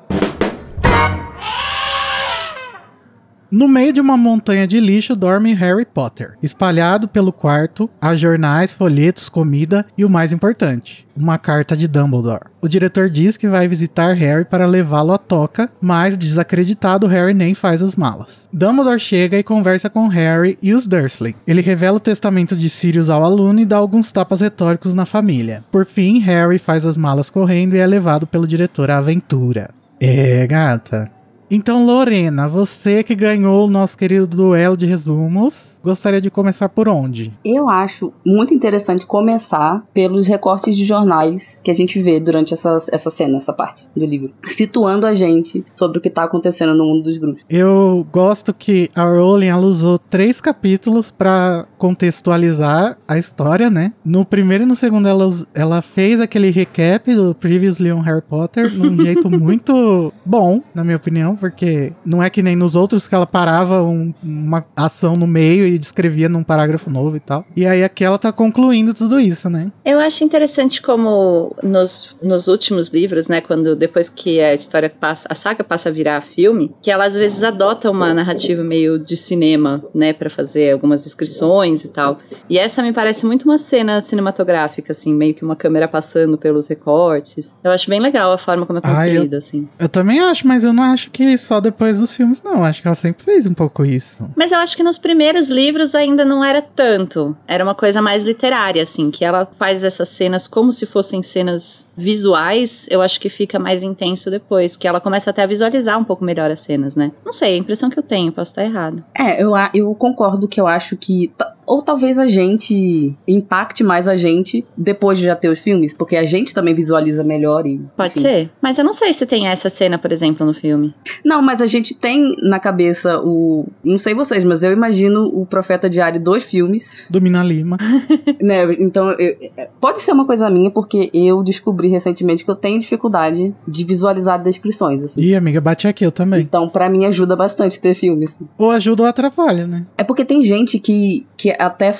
No 3.50 3.68
meio 3.68 3.92
de 3.92 4.00
uma 4.00 4.16
montanha 4.16 4.66
de 4.66 4.80
lixo 4.80 5.14
dorme 5.14 5.54
Harry 5.54 5.84
Potter. 5.84 6.32
Espalhado 6.42 7.06
pelo 7.06 7.32
quarto, 7.32 7.88
há 8.00 8.16
jornais, 8.16 8.72
folhetos, 8.72 9.28
comida 9.28 9.86
e 9.96 10.04
o 10.04 10.10
mais 10.10 10.32
importante, 10.32 11.06
uma 11.16 11.38
carta 11.38 11.76
de 11.76 11.86
Dumbledore. 11.86 12.46
O 12.60 12.68
diretor 12.68 13.08
diz 13.08 13.36
que 13.36 13.48
vai 13.48 13.68
visitar 13.68 14.14
Harry 14.14 14.44
para 14.44 14.66
levá-lo 14.66 15.12
à 15.12 15.18
toca, 15.18 15.70
mas 15.80 16.16
desacreditado, 16.16 17.06
Harry 17.06 17.34
nem 17.34 17.54
faz 17.54 17.82
as 17.82 17.94
malas. 17.94 18.48
Dumbledore 18.52 18.98
chega 18.98 19.38
e 19.38 19.42
conversa 19.42 19.88
com 19.90 20.08
Harry 20.08 20.58
e 20.62 20.72
os 20.72 20.88
Dursley. 20.88 21.36
Ele 21.46 21.60
revela 21.60 21.98
o 21.98 22.00
testamento 22.00 22.56
de 22.56 22.68
Sirius 22.70 23.10
ao 23.10 23.22
aluno 23.22 23.60
e 23.60 23.66
dá 23.66 23.76
alguns 23.76 24.10
tapas 24.10 24.40
retóricos 24.40 24.94
na 24.94 25.06
família. 25.06 25.62
Por 25.70 25.84
fim, 25.84 26.18
Harry 26.20 26.58
faz 26.58 26.84
as 26.86 26.96
malas 26.96 27.30
correndo 27.30 27.76
e 27.76 27.78
é 27.78 27.86
levado 27.86 28.26
pelo 28.26 28.46
diretor 28.46 28.90
à 28.90 28.98
aventura. 28.98 29.70
É, 30.00 30.46
gata. 30.46 31.10
Então, 31.50 31.84
Lorena, 31.84 32.48
você 32.48 33.02
que 33.02 33.14
ganhou 33.14 33.66
o 33.66 33.70
nosso 33.70 33.96
querido 33.96 34.26
duelo 34.26 34.76
de 34.76 34.86
resumos, 34.86 35.78
gostaria 35.84 36.20
de 36.20 36.30
começar 36.30 36.68
por 36.68 36.88
onde? 36.88 37.32
Eu 37.44 37.68
acho 37.68 38.12
muito 38.26 38.54
interessante 38.54 39.04
começar 39.04 39.84
pelos 39.92 40.26
recortes 40.26 40.76
de 40.76 40.84
jornais 40.84 41.60
que 41.62 41.70
a 41.70 41.74
gente 41.74 42.00
vê 42.00 42.18
durante 42.18 42.54
essa, 42.54 42.78
essa 42.90 43.10
cena, 43.10 43.36
essa 43.36 43.52
parte 43.52 43.86
do 43.94 44.04
livro. 44.06 44.32
Situando 44.46 45.06
a 45.06 45.12
gente 45.12 45.64
sobre 45.74 45.98
o 45.98 46.00
que 46.00 46.08
tá 46.08 46.24
acontecendo 46.24 46.74
no 46.74 46.84
mundo 46.84 47.04
dos 47.04 47.18
bruxos. 47.18 47.44
Eu 47.48 48.06
gosto 48.10 48.54
que 48.54 48.90
a 48.94 49.04
Rowling 49.04 49.48
ela 49.48 49.66
usou 49.66 49.98
três 49.98 50.40
capítulos 50.40 51.10
pra 51.10 51.66
contextualizar 51.76 52.96
a 53.06 53.18
história, 53.18 53.68
né? 53.68 53.92
No 54.04 54.24
primeiro 54.24 54.64
e 54.64 54.66
no 54.66 54.74
segundo 54.74 55.06
ela, 55.06 55.28
ela 55.54 55.82
fez 55.82 56.20
aquele 56.20 56.50
recap 56.50 57.14
do 57.14 57.34
Previously 57.34 57.92
on 57.92 58.00
Harry 58.00 58.22
Potter 58.22 58.72
num 58.72 58.98
jeito 59.04 59.30
muito 59.30 60.12
bom, 60.24 60.62
na 60.74 60.82
minha 60.82 60.96
opinião, 60.96 61.36
porque 61.50 61.92
não 62.06 62.22
é 62.22 62.30
que 62.30 62.42
nem 62.42 62.56
nos 62.56 62.74
outros 62.74 63.06
que 63.06 63.14
ela 63.14 63.26
parava 63.26 63.82
um- 63.82 64.14
uma 64.22 64.64
ação 64.74 65.14
no 65.14 65.26
meio 65.26 65.66
e 65.66 65.78
descrevia 65.78 66.26
num 66.26 66.42
parágrafo 66.42 66.88
novo 66.90 67.16
e 67.16 67.20
tal. 67.20 67.44
E 67.54 67.66
aí 67.66 67.84
aqui 67.84 68.02
ela 68.02 68.18
tá 68.18 68.32
concluindo 68.32 68.94
tudo 68.94 69.20
isso, 69.20 69.50
né? 69.50 69.70
Eu 69.84 69.98
acho 70.00 70.24
interessante 70.24 70.80
como 70.80 71.54
nos, 71.62 72.16
nos 72.22 72.48
últimos 72.48 72.88
livros, 72.88 73.28
né, 73.28 73.42
quando 73.42 73.76
depois 73.76 74.08
que 74.08 74.40
a 74.40 74.54
história 74.54 74.88
passa, 74.88 75.28
a 75.30 75.34
saga 75.34 75.62
passa 75.62 75.90
a 75.90 75.92
virar 75.92 76.22
filme, 76.22 76.74
que 76.82 76.90
ela 76.90 77.04
às 77.04 77.14
vezes 77.14 77.44
adota 77.44 77.90
uma 77.90 78.14
narrativa 78.14 78.64
meio 78.64 78.98
de 78.98 79.16
cinema, 79.16 79.84
né, 79.94 80.12
Pra 80.14 80.30
fazer 80.30 80.72
algumas 80.72 81.02
descrições 81.04 81.84
e 81.84 81.88
tal. 81.88 82.18
E 82.48 82.56
essa 82.56 82.82
me 82.82 82.92
parece 82.92 83.26
muito 83.26 83.44
uma 83.44 83.58
cena 83.58 84.00
cinematográfica, 84.00 84.92
assim, 84.92 85.12
meio 85.12 85.34
que 85.34 85.44
uma 85.44 85.56
câmera 85.56 85.86
passando 85.88 86.38
pelos 86.38 86.66
recortes. 86.68 87.54
Eu 87.62 87.70
acho 87.72 87.90
bem 87.90 88.00
legal 88.00 88.32
a 88.32 88.38
forma 88.38 88.64
como 88.64 88.78
é 88.78 88.82
Ah, 88.84 88.88
eu- 88.88 89.04
construída, 89.04 89.36
assim. 89.38 89.68
Eu 89.78 89.88
também 89.88 90.20
acho, 90.20 90.46
mas 90.46 90.62
eu 90.64 90.72
não 90.72 90.82
acho 90.84 91.10
que 91.10 91.23
só 91.38 91.60
depois 91.60 91.98
dos 91.98 92.14
filmes, 92.14 92.42
não. 92.42 92.64
Acho 92.64 92.82
que 92.82 92.88
ela 92.88 92.94
sempre 92.94 93.24
fez 93.24 93.46
um 93.46 93.54
pouco 93.54 93.84
isso. 93.84 94.30
Mas 94.36 94.52
eu 94.52 94.58
acho 94.58 94.76
que 94.76 94.82
nos 94.82 94.98
primeiros 94.98 95.48
livros 95.48 95.94
ainda 95.94 96.24
não 96.24 96.44
era 96.44 96.60
tanto. 96.62 97.36
Era 97.46 97.62
uma 97.64 97.74
coisa 97.74 98.00
mais 98.02 98.24
literária, 98.24 98.82
assim, 98.82 99.10
que 99.10 99.24
ela 99.24 99.46
faz 99.58 99.82
essas 99.84 100.08
cenas 100.08 100.46
como 100.48 100.72
se 100.72 100.86
fossem 100.86 101.22
cenas 101.22 101.88
visuais. 101.96 102.86
Eu 102.90 103.02
acho 103.02 103.20
que 103.20 103.28
fica 103.28 103.58
mais 103.58 103.82
intenso 103.82 104.30
depois, 104.30 104.76
que 104.76 104.86
ela 104.88 105.00
começa 105.00 105.30
até 105.30 105.42
a 105.42 105.46
visualizar 105.46 105.98
um 105.98 106.04
pouco 106.04 106.24
melhor 106.24 106.50
as 106.50 106.60
cenas, 106.60 106.94
né? 106.96 107.12
Não 107.24 107.32
sei, 107.32 107.52
é 107.52 107.54
a 107.54 107.58
impressão 107.58 107.90
que 107.90 107.98
eu 107.98 108.02
tenho, 108.02 108.32
posso 108.32 108.50
estar 108.52 108.64
errado. 108.64 109.04
É, 109.16 109.42
eu, 109.42 109.54
a- 109.54 109.70
eu 109.74 109.94
concordo 109.94 110.48
que 110.48 110.60
eu 110.60 110.66
acho 110.66 110.96
que. 110.96 111.32
Ou 111.66 111.82
talvez 111.82 112.18
a 112.18 112.26
gente 112.26 113.14
impacte 113.26 113.82
mais 113.84 114.08
a 114.08 114.16
gente 114.16 114.64
depois 114.76 115.18
de 115.18 115.24
já 115.24 115.36
ter 115.36 115.48
os 115.48 115.58
filmes, 115.60 115.94
porque 115.94 116.16
a 116.16 116.24
gente 116.24 116.52
também 116.54 116.74
visualiza 116.74 117.22
melhor 117.24 117.66
e. 117.66 117.80
Pode 117.96 118.12
enfim. 118.12 118.20
ser. 118.20 118.50
Mas 118.62 118.78
eu 118.78 118.84
não 118.84 118.92
sei 118.92 119.12
se 119.12 119.26
tem 119.26 119.46
essa 119.48 119.68
cena, 119.68 119.98
por 119.98 120.12
exemplo, 120.12 120.46
no 120.46 120.54
filme. 120.54 120.94
Não, 121.24 121.40
mas 121.42 121.60
a 121.60 121.66
gente 121.66 121.94
tem 121.94 122.34
na 122.42 122.58
cabeça 122.58 123.20
o. 123.20 123.66
Não 123.84 123.98
sei 123.98 124.14
vocês, 124.14 124.44
mas 124.44 124.62
eu 124.62 124.72
imagino 124.72 125.24
o 125.26 125.46
Profeta 125.46 125.88
Diário 125.88 126.22
dos 126.22 126.44
filmes. 126.44 127.06
Do 127.10 127.20
Mina 127.20 127.42
Lima. 127.42 127.76
né? 128.40 128.64
Então, 128.78 129.10
eu- 129.12 129.36
pode 129.80 130.00
ser 130.00 130.12
uma 130.12 130.26
coisa 130.26 130.48
minha, 130.50 130.70
porque 130.70 131.10
eu 131.12 131.42
descobri 131.42 131.88
recentemente 131.88 132.44
que 132.44 132.50
eu 132.50 132.56
tenho 132.56 132.78
dificuldade 132.78 133.54
de 133.66 133.84
visualizar 133.84 134.42
descrições, 134.42 135.02
assim. 135.02 135.20
Ih, 135.20 135.34
amiga, 135.34 135.60
bate 135.60 135.86
aqui, 135.88 136.04
eu 136.04 136.12
também. 136.12 136.40
Então, 136.40 136.68
pra 136.68 136.88
mim, 136.88 137.04
ajuda 137.04 137.36
bastante 137.36 137.80
ter 137.80 137.94
filme, 137.94 138.24
assim. 138.24 138.46
Ou 138.58 138.70
ajuda 138.70 139.02
ou 139.02 139.08
atrapalha, 139.08 139.66
né? 139.66 139.86
É 139.96 140.04
porque 140.04 140.24
tem 140.24 140.42
gente 140.44 140.78
que, 140.78 141.24
que 141.36 141.53
até 141.58 141.92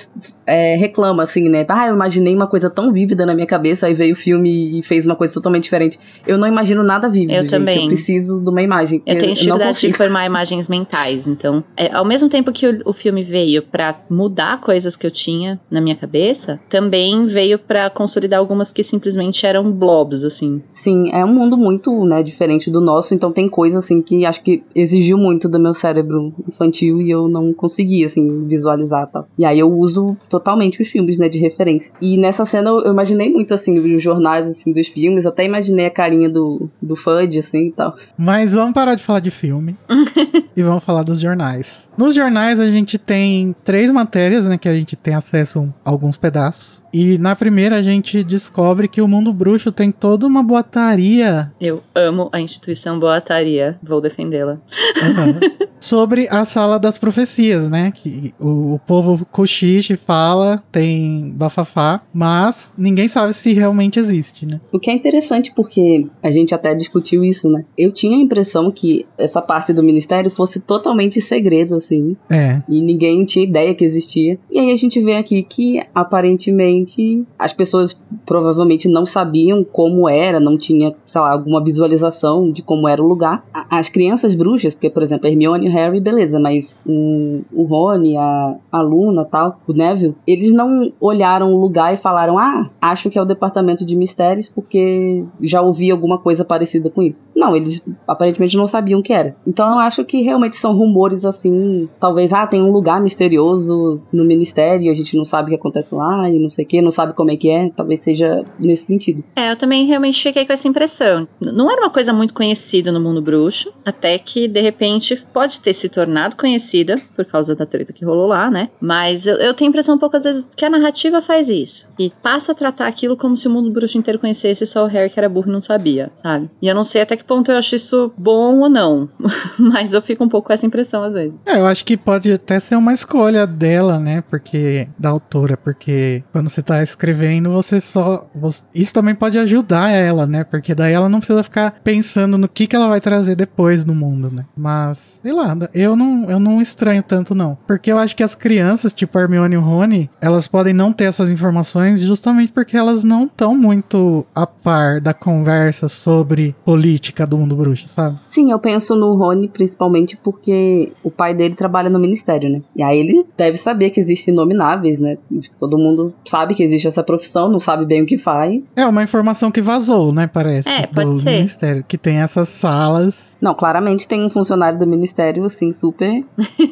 é, 0.46 0.76
reclama, 0.76 1.22
assim, 1.22 1.48
né? 1.48 1.64
Ah, 1.68 1.88
eu 1.88 1.94
imaginei 1.94 2.34
uma 2.34 2.46
coisa 2.46 2.70
tão 2.70 2.92
vívida 2.92 3.26
na 3.26 3.34
minha 3.34 3.46
cabeça, 3.46 3.86
aí 3.86 3.94
veio 3.94 4.12
o 4.12 4.16
filme 4.16 4.78
e 4.78 4.82
fez 4.82 5.06
uma 5.06 5.16
coisa 5.16 5.34
totalmente 5.34 5.64
diferente. 5.64 5.98
Eu 6.26 6.38
não 6.38 6.46
imagino 6.46 6.82
nada 6.82 7.08
vívido, 7.08 7.32
Eu 7.32 7.42
gente. 7.42 7.50
também. 7.50 7.82
Eu 7.82 7.88
preciso 7.88 8.40
de 8.40 8.48
uma 8.48 8.62
imagem. 8.62 9.02
Eu 9.06 9.18
tenho 9.18 9.26
não 9.26 9.32
dificuldade 9.34 9.80
de 9.80 9.92
formar 9.92 10.26
imagens 10.26 10.68
mentais, 10.68 11.26
então, 11.26 11.64
é, 11.76 11.92
ao 11.92 12.04
mesmo 12.04 12.28
tempo 12.28 12.52
que 12.52 12.66
o, 12.66 12.78
o 12.86 12.92
filme 12.92 13.22
veio 13.22 13.62
pra 13.62 13.98
mudar 14.08 14.60
coisas 14.60 14.96
que 14.96 15.06
eu 15.06 15.10
tinha 15.10 15.60
na 15.70 15.80
minha 15.80 15.96
cabeça, 15.96 16.60
também 16.68 17.24
veio 17.26 17.58
pra 17.58 17.90
consolidar 17.90 18.38
algumas 18.38 18.72
que 18.72 18.82
simplesmente 18.82 19.46
eram 19.46 19.70
blobs, 19.70 20.24
assim. 20.24 20.62
Sim, 20.72 21.10
é 21.12 21.24
um 21.24 21.32
mundo 21.32 21.56
muito, 21.56 22.04
né, 22.04 22.22
diferente 22.22 22.70
do 22.70 22.80
nosso, 22.80 23.14
então 23.14 23.32
tem 23.32 23.48
coisa, 23.48 23.78
assim, 23.78 24.00
que 24.02 24.24
acho 24.24 24.42
que 24.42 24.62
exigiu 24.74 25.16
muito 25.18 25.48
do 25.48 25.58
meu 25.58 25.72
cérebro 25.72 26.32
infantil 26.46 27.00
e 27.00 27.10
eu 27.10 27.28
não 27.28 27.52
consegui, 27.52 28.04
assim, 28.04 28.46
visualizar, 28.46 29.06
tal. 29.10 29.26
E 29.38 29.43
aí 29.44 29.58
eu 29.58 29.72
uso 29.72 30.16
totalmente 30.28 30.82
os 30.82 30.88
filmes, 30.88 31.18
né, 31.18 31.28
de 31.28 31.38
referência. 31.38 31.92
E 32.00 32.16
nessa 32.16 32.44
cena 32.44 32.70
eu 32.70 32.92
imaginei 32.92 33.30
muito, 33.30 33.54
assim, 33.54 33.78
os 33.78 34.02
jornais, 34.02 34.48
assim, 34.48 34.72
dos 34.72 34.88
filmes, 34.88 35.26
até 35.26 35.44
imaginei 35.44 35.86
a 35.86 35.90
carinha 35.90 36.28
do, 36.28 36.68
do 36.80 36.96
Fudge, 36.96 37.38
assim, 37.38 37.68
e 37.68 37.72
tal. 37.72 37.96
Mas 38.16 38.52
vamos 38.52 38.74
parar 38.74 38.94
de 38.94 39.02
falar 39.02 39.20
de 39.20 39.30
filme 39.30 39.76
e 40.56 40.62
vamos 40.62 40.84
falar 40.84 41.02
dos 41.02 41.20
jornais. 41.20 41.88
Nos 41.96 42.14
jornais 42.14 42.58
a 42.58 42.70
gente 42.70 42.98
tem 42.98 43.54
três 43.64 43.90
matérias, 43.90 44.46
né, 44.46 44.58
que 44.58 44.68
a 44.68 44.74
gente 44.74 44.96
tem 44.96 45.14
acesso 45.14 45.72
a 45.84 45.90
alguns 45.90 46.16
pedaços. 46.16 46.82
E 46.92 47.18
na 47.18 47.34
primeira 47.34 47.76
a 47.76 47.82
gente 47.82 48.22
descobre 48.22 48.88
que 48.88 49.00
o 49.00 49.08
mundo 49.08 49.32
bruxo 49.32 49.72
tem 49.72 49.90
toda 49.90 50.26
uma 50.26 50.42
boataria. 50.42 51.52
Eu 51.60 51.82
amo 51.94 52.28
a 52.32 52.40
instituição 52.40 52.98
Boataria, 52.98 53.78
vou 53.82 54.00
defendê-la. 54.00 54.58
Aham. 55.02 55.40
sobre 55.84 56.26
a 56.30 56.46
sala 56.46 56.78
das 56.78 56.98
profecias, 56.98 57.68
né? 57.68 57.92
Que 57.94 58.34
o, 58.40 58.74
o 58.74 58.78
povo 58.78 59.26
cochiche 59.34 59.96
fala, 59.96 60.62
tem 60.70 61.32
bafafá, 61.34 62.00
mas 62.14 62.72
ninguém 62.78 63.08
sabe 63.08 63.34
se 63.34 63.52
realmente 63.52 63.98
existe, 63.98 64.46
né? 64.46 64.60
O 64.70 64.78
que 64.78 64.88
é 64.88 64.94
interessante 64.94 65.52
porque 65.52 66.06
a 66.22 66.30
gente 66.30 66.54
até 66.54 66.72
discutiu 66.72 67.24
isso, 67.24 67.50
né? 67.50 67.64
Eu 67.76 67.90
tinha 67.90 68.16
a 68.16 68.20
impressão 68.20 68.70
que 68.70 69.04
essa 69.18 69.42
parte 69.42 69.72
do 69.72 69.82
ministério 69.82 70.30
fosse 70.30 70.60
totalmente 70.60 71.20
segredo, 71.20 71.74
assim. 71.74 72.16
É. 72.30 72.62
E 72.68 72.80
ninguém 72.80 73.24
tinha 73.24 73.44
ideia 73.44 73.74
que 73.74 73.84
existia. 73.84 74.38
E 74.48 74.60
aí 74.60 74.70
a 74.70 74.76
gente 74.76 75.00
vê 75.00 75.16
aqui 75.16 75.42
que 75.42 75.82
aparentemente 75.92 77.24
as 77.36 77.52
pessoas 77.52 77.98
provavelmente 78.24 78.88
não 78.88 79.04
sabiam 79.04 79.64
como 79.64 80.08
era, 80.08 80.38
não 80.38 80.56
tinha, 80.56 80.94
sei 81.04 81.20
lá, 81.20 81.32
alguma 81.32 81.62
visualização 81.62 82.52
de 82.52 82.62
como 82.62 82.86
era 82.86 83.02
o 83.02 83.08
lugar. 83.08 83.44
As 83.52 83.88
crianças 83.88 84.36
bruxas, 84.36 84.74
porque, 84.74 84.90
por 84.90 85.02
exemplo, 85.02 85.26
Hermione 85.26 85.66
e 85.66 85.70
Harry, 85.70 85.98
beleza, 85.98 86.38
mas 86.38 86.72
o, 86.86 87.40
o 87.52 87.64
Rony, 87.64 88.16
a, 88.16 88.54
a 88.70 88.80
Luna 88.80 89.23
tal, 89.24 89.60
o 89.66 89.72
Neville, 89.72 90.14
eles 90.26 90.52
não 90.52 90.92
olharam 91.00 91.52
o 91.52 91.60
lugar 91.60 91.92
e 91.92 91.96
falaram, 91.96 92.38
ah, 92.38 92.70
acho 92.80 93.10
que 93.10 93.18
é 93.18 93.22
o 93.22 93.26
departamento 93.26 93.84
de 93.84 93.96
mistérios 93.96 94.48
porque 94.48 95.24
já 95.40 95.60
ouvi 95.60 95.90
alguma 95.90 96.18
coisa 96.18 96.44
parecida 96.44 96.90
com 96.90 97.02
isso. 97.02 97.24
Não, 97.34 97.54
eles 97.56 97.84
aparentemente 98.06 98.56
não 98.56 98.66
sabiam 98.66 99.00
o 99.00 99.02
que 99.02 99.12
era. 99.12 99.36
Então 99.46 99.72
eu 99.72 99.78
acho 99.78 100.04
que 100.04 100.20
realmente 100.22 100.56
são 100.56 100.76
rumores 100.76 101.24
assim, 101.24 101.88
talvez, 101.98 102.32
ah, 102.32 102.46
tem 102.46 102.62
um 102.62 102.70
lugar 102.70 103.00
misterioso 103.00 104.00
no 104.12 104.24
ministério, 104.24 104.90
a 104.90 104.94
gente 104.94 105.16
não 105.16 105.24
sabe 105.24 105.46
o 105.46 105.50
que 105.50 105.60
acontece 105.60 105.94
lá 105.94 106.28
e 106.28 106.38
não 106.38 106.50
sei 106.50 106.64
o 106.64 106.68
que, 106.68 106.82
não 106.82 106.90
sabe 106.90 107.12
como 107.12 107.30
é 107.30 107.36
que 107.36 107.50
é, 107.50 107.70
talvez 107.70 108.00
seja 108.00 108.44
nesse 108.58 108.86
sentido. 108.86 109.22
É, 109.36 109.50
eu 109.50 109.56
também 109.56 109.86
realmente 109.86 110.22
fiquei 110.22 110.46
com 110.46 110.52
essa 110.52 110.68
impressão. 110.68 111.26
Não 111.40 111.70
era 111.70 111.80
uma 111.80 111.90
coisa 111.90 112.12
muito 112.12 112.34
conhecida 112.34 112.90
no 112.92 113.00
mundo 113.00 113.22
bruxo, 113.22 113.72
até 113.84 114.18
que 114.18 114.48
de 114.48 114.60
repente 114.60 115.24
pode 115.32 115.60
ter 115.60 115.72
se 115.72 115.88
tornado 115.88 116.36
conhecida 116.36 116.96
por 117.14 117.24
causa 117.24 117.54
da 117.54 117.66
treta 117.66 117.92
que 117.92 118.04
rolou 118.04 118.26
lá, 118.26 118.50
né? 118.50 118.70
Mas 118.80 119.13
eu, 119.26 119.36
eu 119.36 119.54
tenho 119.54 119.68
a 119.68 119.70
impressão 119.70 119.94
um 119.94 119.98
pouco 119.98 120.16
às 120.16 120.24
vezes 120.24 120.46
que 120.56 120.64
a 120.64 120.70
narrativa 120.70 121.20
faz 121.22 121.48
isso. 121.48 121.88
E 121.98 122.10
passa 122.22 122.52
a 122.52 122.54
tratar 122.54 122.86
aquilo 122.86 123.16
como 123.16 123.36
se 123.36 123.46
o 123.48 123.50
mundo 123.50 123.70
bruxo 123.70 123.96
inteiro 123.98 124.18
conhecesse 124.18 124.66
só 124.66 124.84
o 124.84 124.88
Harry 124.88 125.10
que 125.10 125.18
era 125.18 125.28
burro 125.28 125.48
e 125.48 125.52
não 125.52 125.60
sabia, 125.60 126.10
sabe? 126.22 126.50
E 126.60 126.68
eu 126.68 126.74
não 126.74 126.84
sei 126.84 127.02
até 127.02 127.16
que 127.16 127.24
ponto 127.24 127.50
eu 127.50 127.56
acho 127.56 127.74
isso 127.74 128.12
bom 128.16 128.60
ou 128.60 128.68
não. 128.68 129.08
Mas 129.58 129.92
eu 129.94 130.02
fico 130.02 130.24
um 130.24 130.28
pouco 130.28 130.48
com 130.48 130.52
essa 130.52 130.66
impressão 130.66 131.02
às 131.02 131.14
vezes. 131.14 131.42
É, 131.46 131.58
eu 131.58 131.66
acho 131.66 131.84
que 131.84 131.96
pode 131.96 132.30
até 132.32 132.58
ser 132.60 132.76
uma 132.76 132.92
escolha 132.92 133.46
dela, 133.46 133.98
né? 133.98 134.22
Porque. 134.28 134.88
Da 134.98 135.10
autora, 135.10 135.56
porque 135.56 136.22
quando 136.32 136.48
você 136.48 136.62
tá 136.62 136.82
escrevendo, 136.82 137.50
você 137.50 137.80
só. 137.80 138.26
você- 138.34 138.64
isso 138.74 138.92
também 138.94 139.14
pode 139.14 139.38
ajudar 139.38 139.90
ela, 139.90 140.26
né? 140.26 140.44
Porque 140.44 140.74
daí 140.74 140.92
ela 140.92 141.08
não 141.08 141.18
precisa 141.18 141.42
ficar 141.42 141.76
pensando 141.84 142.36
no 142.38 142.48
que, 142.48 142.66
que 142.66 142.74
ela 142.76 142.88
vai 142.88 143.00
trazer 143.00 143.34
depois 143.36 143.84
no 143.84 143.94
mundo, 143.94 144.30
né? 144.30 144.44
Mas, 144.56 145.18
sei 145.22 145.32
lá, 145.32 145.56
eu 145.72 145.94
não, 145.96 146.30
eu 146.30 146.38
não 146.40 146.60
estranho 146.60 147.02
tanto, 147.02 147.34
não. 147.34 147.56
Porque 147.66 147.90
eu 147.92 147.98
acho 147.98 148.16
que 148.16 148.22
as 148.22 148.34
crianças, 148.34 148.92
tipo 148.92 149.03
a 149.12 149.20
Hermione 149.20 149.54
e 149.54 149.58
o 149.58 149.60
Rony, 149.60 150.10
elas 150.20 150.46
podem 150.46 150.72
não 150.72 150.92
ter 150.92 151.04
essas 151.04 151.30
informações 151.30 152.00
justamente 152.00 152.52
porque 152.52 152.76
elas 152.76 153.04
não 153.04 153.24
estão 153.24 153.56
muito 153.56 154.24
a 154.34 154.46
par 154.46 155.00
da 155.00 155.12
conversa 155.12 155.88
sobre 155.88 156.54
política 156.64 157.26
do 157.26 157.36
mundo 157.36 157.56
bruxo, 157.56 157.88
sabe? 157.88 158.18
Sim, 158.28 158.50
eu 158.50 158.58
penso 158.58 158.94
no 158.94 159.14
Rony 159.14 159.48
principalmente 159.48 160.16
porque 160.16 160.92
o 161.02 161.10
pai 161.10 161.34
dele 161.34 161.54
trabalha 161.54 161.90
no 161.90 161.98
ministério, 161.98 162.50
né? 162.50 162.62
E 162.76 162.82
aí 162.82 162.98
ele 162.98 163.26
deve 163.36 163.56
saber 163.56 163.90
que 163.90 164.00
existem 164.00 164.32
inomináveis, 164.32 165.00
né? 165.00 165.16
Acho 165.38 165.50
que 165.50 165.58
Todo 165.64 165.78
mundo 165.78 166.12
sabe 166.26 166.54
que 166.54 166.62
existe 166.62 166.86
essa 166.86 167.02
profissão, 167.02 167.48
não 167.48 167.58
sabe 167.58 167.86
bem 167.86 168.02
o 168.02 168.06
que 168.06 168.18
faz. 168.18 168.62
É 168.76 168.84
uma 168.84 169.02
informação 169.02 169.50
que 169.50 169.62
vazou, 169.62 170.12
né? 170.12 170.26
Parece. 170.26 170.68
É, 170.68 170.86
pode 170.86 171.10
do 171.10 171.18
ser. 171.18 171.38
Ministério, 171.38 171.84
que 171.86 171.96
tem 171.96 172.18
essas 172.18 172.50
salas. 172.50 173.34
Não, 173.40 173.54
claramente 173.54 174.06
tem 174.06 174.22
um 174.22 174.28
funcionário 174.28 174.78
do 174.78 174.86
ministério, 174.86 175.42
assim, 175.44 175.72
super 175.72 176.22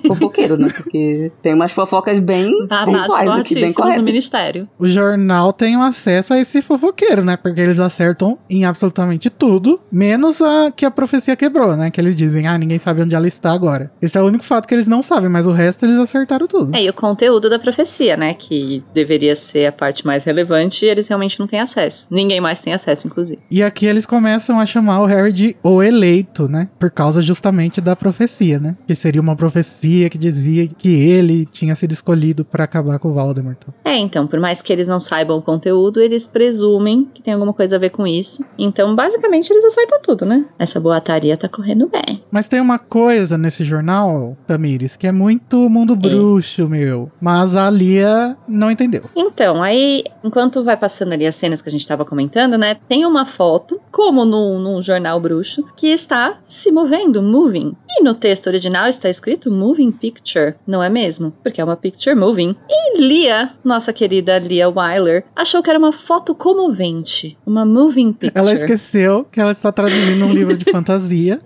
fofoqueiro, 0.06 0.58
né? 0.58 0.68
Porque 0.76 1.32
tem 1.40 1.54
umas 1.54 1.72
fofocas 1.72 2.11
bem 2.20 2.66
Babados 2.66 2.94
pontuais 2.94 3.28
aqui, 3.28 3.28
bem 3.28 3.36
fortíssimos 3.36 3.70
no 3.70 3.82
corretas. 3.82 4.04
ministério. 4.04 4.68
O 4.78 4.88
jornal 4.88 5.52
tem 5.52 5.76
acesso 5.76 6.34
a 6.34 6.38
esse 6.38 6.62
fofoqueiro, 6.62 7.24
né? 7.24 7.36
Porque 7.36 7.60
eles 7.60 7.78
acertam 7.78 8.38
em 8.48 8.64
absolutamente 8.64 9.30
tudo, 9.30 9.80
menos 9.90 10.40
a 10.40 10.72
que 10.74 10.84
a 10.84 10.90
profecia 10.90 11.36
quebrou, 11.36 11.76
né? 11.76 11.90
Que 11.90 12.00
eles 12.00 12.14
dizem, 12.16 12.46
ah, 12.46 12.56
ninguém 12.58 12.78
sabe 12.78 13.02
onde 13.02 13.14
ela 13.14 13.28
está 13.28 13.52
agora. 13.52 13.90
Esse 14.00 14.18
é 14.18 14.22
o 14.22 14.26
único 14.26 14.44
fato 14.44 14.66
que 14.66 14.74
eles 14.74 14.86
não 14.86 15.02
sabem, 15.02 15.28
mas 15.28 15.46
o 15.46 15.52
resto 15.52 15.84
eles 15.84 15.98
acertaram 15.98 16.46
tudo. 16.46 16.74
É, 16.74 16.82
e 16.82 16.88
o 16.88 16.92
conteúdo 16.92 17.48
da 17.48 17.58
profecia, 17.58 18.16
né? 18.16 18.34
Que 18.34 18.82
deveria 18.94 19.34
ser 19.36 19.66
a 19.66 19.72
parte 19.72 20.06
mais 20.06 20.24
relevante, 20.24 20.84
eles 20.84 21.08
realmente 21.08 21.38
não 21.38 21.46
têm 21.46 21.60
acesso. 21.60 22.06
Ninguém 22.10 22.40
mais 22.40 22.60
tem 22.60 22.72
acesso, 22.72 23.06
inclusive. 23.06 23.40
E 23.50 23.62
aqui 23.62 23.86
eles 23.86 24.06
começam 24.06 24.58
a 24.58 24.66
chamar 24.66 25.00
o 25.00 25.06
Harry 25.06 25.32
de 25.32 25.56
o 25.62 25.82
eleito, 25.82 26.48
né? 26.48 26.68
Por 26.78 26.90
causa 26.90 27.22
justamente 27.22 27.80
da 27.80 27.94
profecia, 27.96 28.58
né? 28.58 28.76
Que 28.86 28.94
seria 28.94 29.20
uma 29.20 29.36
profecia 29.36 30.08
que 30.08 30.18
dizia 30.18 30.68
que 30.68 30.88
ele 30.88 31.46
tinha 31.46 31.74
sido 31.74 31.92
escolhido 32.02 32.44
pra 32.44 32.64
acabar 32.64 32.98
com 32.98 33.08
o 33.08 33.12
Voldemort. 33.12 33.58
É, 33.84 33.96
então, 33.96 34.26
por 34.26 34.40
mais 34.40 34.60
que 34.60 34.72
eles 34.72 34.88
não 34.88 34.98
saibam 34.98 35.38
o 35.38 35.42
conteúdo, 35.42 36.00
eles 36.00 36.26
presumem 36.26 37.08
que 37.14 37.22
tem 37.22 37.32
alguma 37.32 37.52
coisa 37.52 37.76
a 37.76 37.78
ver 37.78 37.90
com 37.90 38.06
isso. 38.06 38.44
Então, 38.58 38.94
basicamente, 38.94 39.50
eles 39.50 39.64
acertam 39.64 40.00
tudo, 40.02 40.24
né? 40.24 40.44
Essa 40.58 40.80
boataria 40.80 41.36
tá 41.36 41.48
correndo 41.48 41.88
bem. 41.88 42.22
Mas 42.30 42.48
tem 42.48 42.60
uma 42.60 42.78
coisa 42.78 43.38
nesse 43.38 43.64
jornal, 43.64 44.36
Tamires, 44.46 44.96
que 44.96 45.06
é 45.06 45.12
muito 45.12 45.68
mundo 45.70 45.94
bruxo, 45.94 46.68
meu. 46.68 47.10
Mas 47.20 47.54
a 47.54 47.70
Lia 47.70 48.36
não 48.48 48.70
entendeu. 48.70 49.04
Então, 49.14 49.62
aí, 49.62 50.04
enquanto 50.24 50.64
vai 50.64 50.76
passando 50.76 51.12
ali 51.12 51.26
as 51.26 51.36
cenas 51.36 51.62
que 51.62 51.68
a 51.68 51.72
gente 51.72 51.86
tava 51.86 52.04
comentando, 52.04 52.58
né? 52.58 52.76
Tem 52.88 53.06
uma 53.06 53.24
foto, 53.24 53.80
como 53.92 54.24
num, 54.24 54.58
num 54.58 54.82
jornal 54.82 55.20
bruxo, 55.20 55.64
que 55.76 55.86
está 55.86 56.38
se 56.44 56.72
movendo, 56.72 57.22
moving. 57.22 57.76
E 57.88 58.02
no 58.02 58.14
texto 58.14 58.48
original 58.48 58.88
está 58.88 59.08
escrito 59.08 59.52
moving 59.52 59.92
picture, 59.92 60.54
não 60.66 60.82
é 60.82 60.88
mesmo? 60.88 61.32
Porque 61.42 61.60
é 61.60 61.64
uma 61.64 61.76
picture 61.92 62.14
moving. 62.16 62.56
E 62.68 63.00
Lia, 63.00 63.50
nossa 63.64 63.92
querida 63.92 64.38
Lia 64.38 64.68
Wyler, 64.68 65.24
achou 65.36 65.62
que 65.62 65.70
era 65.70 65.78
uma 65.78 65.92
foto 65.92 66.34
comovente. 66.34 67.36
Uma 67.46 67.64
moving 67.64 68.12
picture. 68.12 68.32
Ela 68.38 68.52
esqueceu 68.52 69.24
que 69.30 69.40
ela 69.40 69.52
está 69.52 69.70
traduzindo 69.70 70.24
um 70.24 70.32
livro 70.32 70.56
de 70.56 70.64
fantasia. 70.70 71.40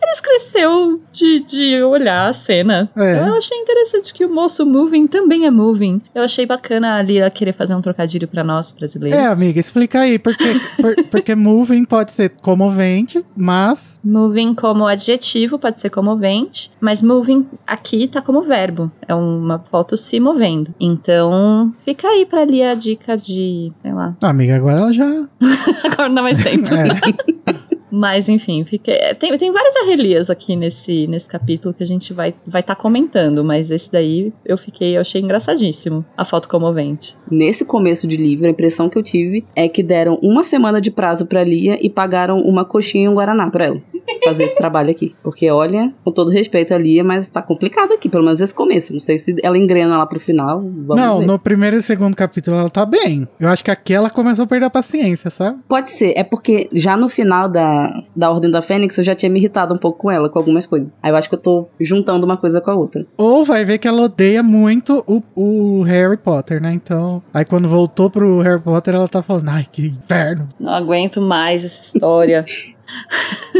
Ela 0.00 0.12
esqueceu 0.12 1.00
de, 1.10 1.40
de 1.40 1.82
olhar 1.82 2.28
a 2.28 2.32
cena. 2.32 2.90
É. 2.96 3.18
Eu 3.18 3.34
achei 3.34 3.56
interessante 3.58 4.12
que 4.14 4.24
o 4.24 4.32
moço 4.32 4.64
moving 4.66 5.06
também 5.06 5.46
é 5.46 5.50
moving. 5.50 6.00
Eu 6.14 6.22
achei 6.22 6.46
bacana 6.46 6.96
a 6.96 7.02
Lia 7.02 7.30
querer 7.30 7.52
fazer 7.52 7.74
um 7.74 7.80
trocadilho 7.80 8.28
pra 8.28 8.44
nós 8.44 8.70
brasileiros. 8.72 9.18
É, 9.18 9.26
amiga, 9.26 9.58
explica 9.58 10.00
aí. 10.00 10.18
Porque, 10.18 10.44
por- 10.80 11.04
porque 11.10 11.34
moving 11.34 11.84
pode 11.84 12.12
ser 12.12 12.30
comovente, 12.30 13.24
mas. 13.36 13.98
Moving 14.04 14.54
como 14.54 14.86
adjetivo 14.86 15.58
pode 15.58 15.80
ser 15.80 15.90
comovente, 15.90 16.70
mas 16.80 17.00
moving 17.02 17.46
aqui 17.66 18.08
tá 18.08 18.20
como 18.20 18.42
verbo. 18.42 18.90
É 19.06 19.14
uma 19.14 19.61
foto 19.62 19.96
se 19.96 20.18
movendo. 20.20 20.74
Então, 20.80 21.72
fica 21.84 22.08
aí 22.08 22.26
pra 22.26 22.44
Lia 22.44 22.70
a 22.70 22.74
dica 22.74 23.16
de, 23.16 23.72
sei 23.82 23.92
lá, 23.92 24.16
Ah, 24.20 24.30
amiga, 24.30 24.56
agora 24.56 24.78
ela 24.78 24.92
já. 24.92 25.06
agora 25.84 26.08
não 26.08 26.14
dá 26.14 26.22
mais 26.22 26.42
tempo. 26.42 26.68
É. 26.74 27.62
Mas 27.92 28.30
enfim, 28.30 28.64
fica... 28.64 28.90
é, 28.90 29.12
tem, 29.12 29.36
tem 29.36 29.52
vários 29.52 29.76
arrelias 29.76 30.30
aqui 30.30 30.56
nesse, 30.56 31.06
nesse 31.06 31.28
capítulo 31.28 31.74
que 31.74 31.82
a 31.82 31.86
gente 31.86 32.14
vai 32.14 32.30
estar 32.30 32.40
vai 32.46 32.62
tá 32.62 32.74
comentando, 32.74 33.44
mas 33.44 33.70
esse 33.70 33.92
daí 33.92 34.32
eu 34.46 34.56
fiquei, 34.56 34.96
eu 34.96 35.02
achei 35.02 35.20
engraçadíssimo, 35.20 36.02
a 36.16 36.24
foto 36.24 36.48
comovente. 36.48 37.18
Nesse 37.30 37.66
começo 37.66 38.06
de 38.06 38.16
livro, 38.16 38.46
a 38.46 38.50
impressão 38.50 38.88
que 38.88 38.96
eu 38.96 39.02
tive 39.02 39.44
é 39.54 39.68
que 39.68 39.82
deram 39.82 40.18
uma 40.22 40.42
semana 40.42 40.80
de 40.80 40.90
prazo 40.90 41.26
pra 41.26 41.44
Lia 41.44 41.78
e 41.84 41.90
pagaram 41.90 42.40
uma 42.40 42.64
coxinha 42.64 43.04
e 43.04 43.08
um 43.08 43.14
guaraná 43.14 43.50
pra 43.50 43.66
ela. 43.66 43.82
Fazer 44.24 44.44
esse 44.44 44.56
trabalho 44.56 44.90
aqui. 44.90 45.14
Porque, 45.22 45.50
olha, 45.50 45.92
com 46.02 46.10
todo 46.10 46.30
respeito 46.30 46.72
a 46.72 46.78
Lia, 46.78 47.04
mas 47.04 47.30
tá 47.30 47.42
complicado 47.42 47.92
aqui, 47.92 48.08
pelo 48.08 48.24
menos 48.24 48.40
esse 48.40 48.54
começo. 48.54 48.92
Não 48.92 49.00
sei 49.00 49.18
se 49.18 49.36
ela 49.42 49.51
engrena 49.56 49.98
lá 49.98 50.06
pro 50.06 50.20
final. 50.20 50.60
Vamos 50.60 50.96
não, 50.96 51.18
ver. 51.20 51.26
no 51.26 51.38
primeiro 51.38 51.76
e 51.76 51.82
segundo 51.82 52.14
capítulo 52.14 52.58
ela 52.58 52.70
tá 52.70 52.84
bem. 52.84 53.26
Eu 53.38 53.48
acho 53.48 53.64
que 53.64 53.70
aqui 53.70 53.92
ela 53.94 54.10
começou 54.10 54.44
a 54.44 54.46
perder 54.46 54.66
a 54.66 54.70
paciência, 54.70 55.30
sabe? 55.30 55.58
Pode 55.68 55.90
ser, 55.90 56.14
é 56.16 56.24
porque 56.24 56.68
já 56.72 56.96
no 56.96 57.08
final 57.08 57.48
da, 57.48 58.02
da 58.14 58.30
Ordem 58.30 58.50
da 58.50 58.62
Fênix 58.62 58.96
eu 58.98 59.04
já 59.04 59.14
tinha 59.14 59.30
me 59.30 59.38
irritado 59.38 59.74
um 59.74 59.78
pouco 59.78 59.98
com 59.98 60.10
ela, 60.10 60.28
com 60.28 60.38
algumas 60.38 60.66
coisas. 60.66 60.98
Aí 61.02 61.10
eu 61.10 61.16
acho 61.16 61.28
que 61.28 61.34
eu 61.34 61.40
tô 61.40 61.68
juntando 61.80 62.24
uma 62.24 62.36
coisa 62.36 62.60
com 62.60 62.70
a 62.70 62.74
outra. 62.74 63.06
Ou 63.16 63.44
vai 63.44 63.64
ver 63.64 63.78
que 63.78 63.88
ela 63.88 64.02
odeia 64.02 64.42
muito 64.42 65.04
o, 65.06 65.22
o 65.34 65.82
Harry 65.82 66.16
Potter, 66.16 66.60
né? 66.60 66.72
Então. 66.72 67.22
Aí 67.32 67.44
quando 67.44 67.68
voltou 67.68 68.10
pro 68.10 68.40
Harry 68.40 68.60
Potter, 68.60 68.94
ela 68.94 69.08
tá 69.08 69.22
falando, 69.22 69.48
ai, 69.48 69.66
que 69.70 69.86
inferno. 69.86 70.48
Não 70.58 70.72
aguento 70.72 71.20
mais 71.20 71.64
essa 71.64 71.82
história. 71.82 72.44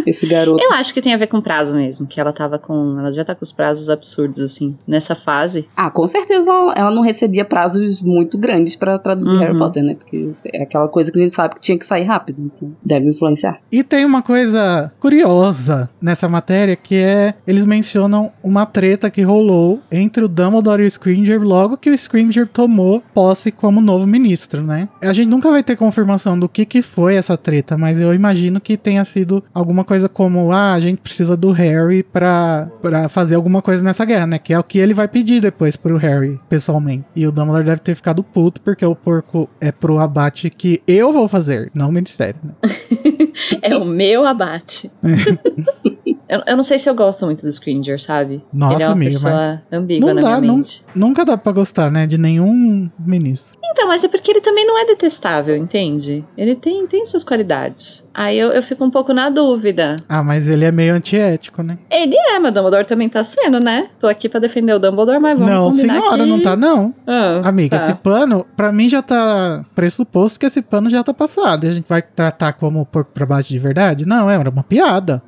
Esse 0.07 0.27
garoto. 0.27 0.63
eu 0.63 0.73
acho 0.75 0.93
que 0.95 1.01
tem 1.03 1.13
a 1.15 1.17
ver 1.17 1.27
com 1.27 1.41
prazo 1.41 1.77
mesmo, 1.77 2.07
que 2.07 2.21
ela 2.21 2.33
tava 2.33 2.59
com. 2.59 2.99
Ela 2.99 3.13
já 3.13 3.25
tá 3.25 3.35
com 3.35 3.45
os 3.45 3.53
prazos 3.53 3.89
absurdos, 3.91 4.41
assim. 4.41 4.77
Nessa 4.87 5.15
fase. 5.15 5.69
Ah, 5.77 5.91
com 5.91 6.07
certeza 6.07 6.51
ela, 6.51 6.75
ela 6.75 6.91
não 6.91 7.03
recebia 7.03 7.45
prazos 7.45 8.01
muito 8.01 8.37
grandes 8.39 8.77
pra 8.77 8.99
traduzir 8.99 9.33
Uhum. 9.33 9.39
Harry 9.41 9.59
Potter, 9.59 9.83
né? 9.83 9.95
Porque 9.95 10.31
é 10.53 10.63
aquela 10.63 10.89
coisa 10.89 11.11
que 11.13 11.19
a 11.19 11.23
gente 11.23 11.35
sabe 11.35 11.55
que 11.55 11.61
tinha 11.61 11.79
que 11.79 11.85
sair 11.85 12.03
rápido, 12.05 12.43
então 12.43 12.73
deve 12.85 13.07
influenciar. 13.09 13.59
E 13.71 13.83
tem 13.83 14.05
uma 14.05 14.23
coisa 14.23 14.91
curiosa 15.01 15.89
nessa 16.01 16.29
matéria 16.29 16.77
que 16.77 16.97
é 16.97 17.35
eles 17.47 17.65
mencionam 17.65 18.33
uma 18.43 18.67
treta 18.67 19.11
que 19.11 19.23
rolou 19.23 19.81
entre 19.91 20.25
o 20.25 20.29
Dumbledore 20.29 20.83
e 20.83 20.87
o 20.87 20.91
Scrimgeour 20.91 21.43
logo 21.43 21.77
que 21.77 21.91
o 21.91 21.97
Scrimgeour 21.97 22.47
tomou 22.49 23.03
posse 23.15 23.51
como 23.53 23.81
novo 23.81 24.07
ministro, 24.07 24.63
né? 24.63 24.89
A 25.01 25.13
gente 25.13 25.29
nunca 25.29 25.51
vai 25.51 25.63
ter 25.63 25.77
confirmação 25.77 26.39
do 26.39 26.49
que 26.49 26.65
que 26.65 26.83
foi 26.83 27.15
essa 27.15 27.37
treta, 27.37 27.77
mas 27.79 28.01
eu 28.01 28.13
imagino 28.15 28.61
que 28.61 28.77
tenha 28.77 29.05
sido 29.05 29.22
sido 29.23 29.43
alguma 29.55 29.85
coisa 29.85 30.09
como, 30.09 30.53
ah, 30.53 30.75
a 30.75 30.81
gente 30.81 30.99
precisa 30.99 31.37
do 31.37 31.53
Harry 31.53 32.03
pra, 32.03 32.69
pra 32.83 33.09
fazer 33.09 33.37
alguma 33.37 33.63
coisa 33.63 33.83
nessa 33.83 34.05
guerra, 34.05 34.27
né? 34.27 34.39
Que 34.39 34.53
é 34.53 34.59
o 34.59 34.65
que 34.65 34.79
ele 34.79 34.93
vai 34.93 35.07
pedir 35.07 35.41
depois 35.41 35.77
pro 35.77 35.97
Harry, 35.97 36.39
pessoalmente. 36.49 37.05
E 37.15 37.27
o 37.27 37.33
Dumbledore 37.33 37.65
deve 37.65 37.81
ter 37.81 37.95
ficado 37.95 38.23
puto, 38.23 38.61
porque 38.61 38.85
o 38.85 38.95
porco 38.95 39.49
é 39.61 39.71
pro 39.71 39.99
abate 39.99 40.51
que 40.51 40.83
eu 40.87 41.13
vou 41.13 41.29
fazer, 41.29 41.71
não 41.75 41.89
o 41.89 41.93
Ministério, 41.93 42.37
né? 42.43 42.53
É 43.63 43.75
o 43.77 43.85
meu 43.85 44.27
abate. 44.27 44.91
eu, 46.05 46.43
eu 46.47 46.57
não 46.57 46.63
sei 46.63 46.79
se 46.79 46.89
eu 46.89 46.95
gosto 46.95 47.25
muito 47.25 47.43
do 47.43 47.49
Scringer, 47.53 48.01
sabe? 48.01 48.43
Nossa, 48.53 48.75
Ele 48.75 48.83
é 48.83 48.87
uma 48.87 48.93
amiga, 48.93 49.11
pessoa 49.13 49.63
ambígua 49.71 50.15
Não 50.15 50.23
na 50.23 50.29
dá, 50.29 50.41
não, 50.41 50.63
nunca 50.95 51.25
dá 51.25 51.37
pra 51.37 51.53
gostar, 51.53 51.91
né? 51.91 52.07
De 52.07 52.19
nenhum 52.19 52.91
ministro. 52.99 53.57
Então, 53.73 53.89
mas 53.89 54.05
é 54.05 54.09
porque 54.09 54.31
ele 54.31 54.41
também 54.41 54.67
não 54.67 54.79
é 54.79 54.85
detestável, 54.85 55.57
entende? 55.57 56.25
Ele 56.37 56.55
tem, 56.55 56.87
tem 56.87 57.07
suas 57.07 57.25
qualidades. 57.25 58.07
Aí 58.13 58.39
eu, 58.39 58.51
eu 58.51 58.63
fico 58.63 58.85
um 58.85 58.91
pouco 58.91 59.15
na 59.15 59.31
dúvida. 59.31 59.97
Ah, 60.09 60.23
mas 60.23 60.49
ele 60.49 60.65
é 60.65 60.71
meio 60.71 60.95
antiético, 60.95 61.63
né? 61.63 61.79
Ele 61.91 62.15
é, 62.15 62.39
mas 62.39 62.51
o 62.51 62.55
Dumbledore 62.55 62.85
também 62.85 63.09
tá 63.09 63.25
sendo, 63.25 63.61
né? 63.61 63.89
Tô 63.99 64.07
aqui 64.07 64.29
pra 64.29 64.39
defender 64.41 64.75
o 64.75 64.79
Dumbledore, 64.79 65.19
mas 65.19 65.39
vamos 65.39 65.53
não, 65.53 65.73
senhora, 65.73 66.23
que... 66.23 66.29
não 66.29 66.43
tá, 66.43 66.55
não. 66.55 66.95
Ah, 67.07 67.41
Amiga, 67.45 67.79
tá. 67.79 67.83
esse 67.83 67.95
pano, 67.95 68.47
pra 68.57 68.71
mim 68.73 68.91
já 68.91 69.01
tá 69.01 69.65
pressuposto 69.75 70.39
que 70.39 70.47
esse 70.47 70.61
pano 70.61 70.91
já 70.91 71.03
tá 71.03 71.15
passado. 71.15 71.65
E 71.65 71.69
a 71.69 71.73
gente 71.73 71.89
vai 71.89 72.03
tratar 72.03 72.53
como 72.53 72.85
porco 72.85 73.11
pra 73.13 73.25
baixo 73.25 73.49
de 73.49 73.59
verdade? 73.59 74.07
Não, 74.07 74.31
era 74.31 74.51
uma 74.51 74.63
piada. 74.63 75.23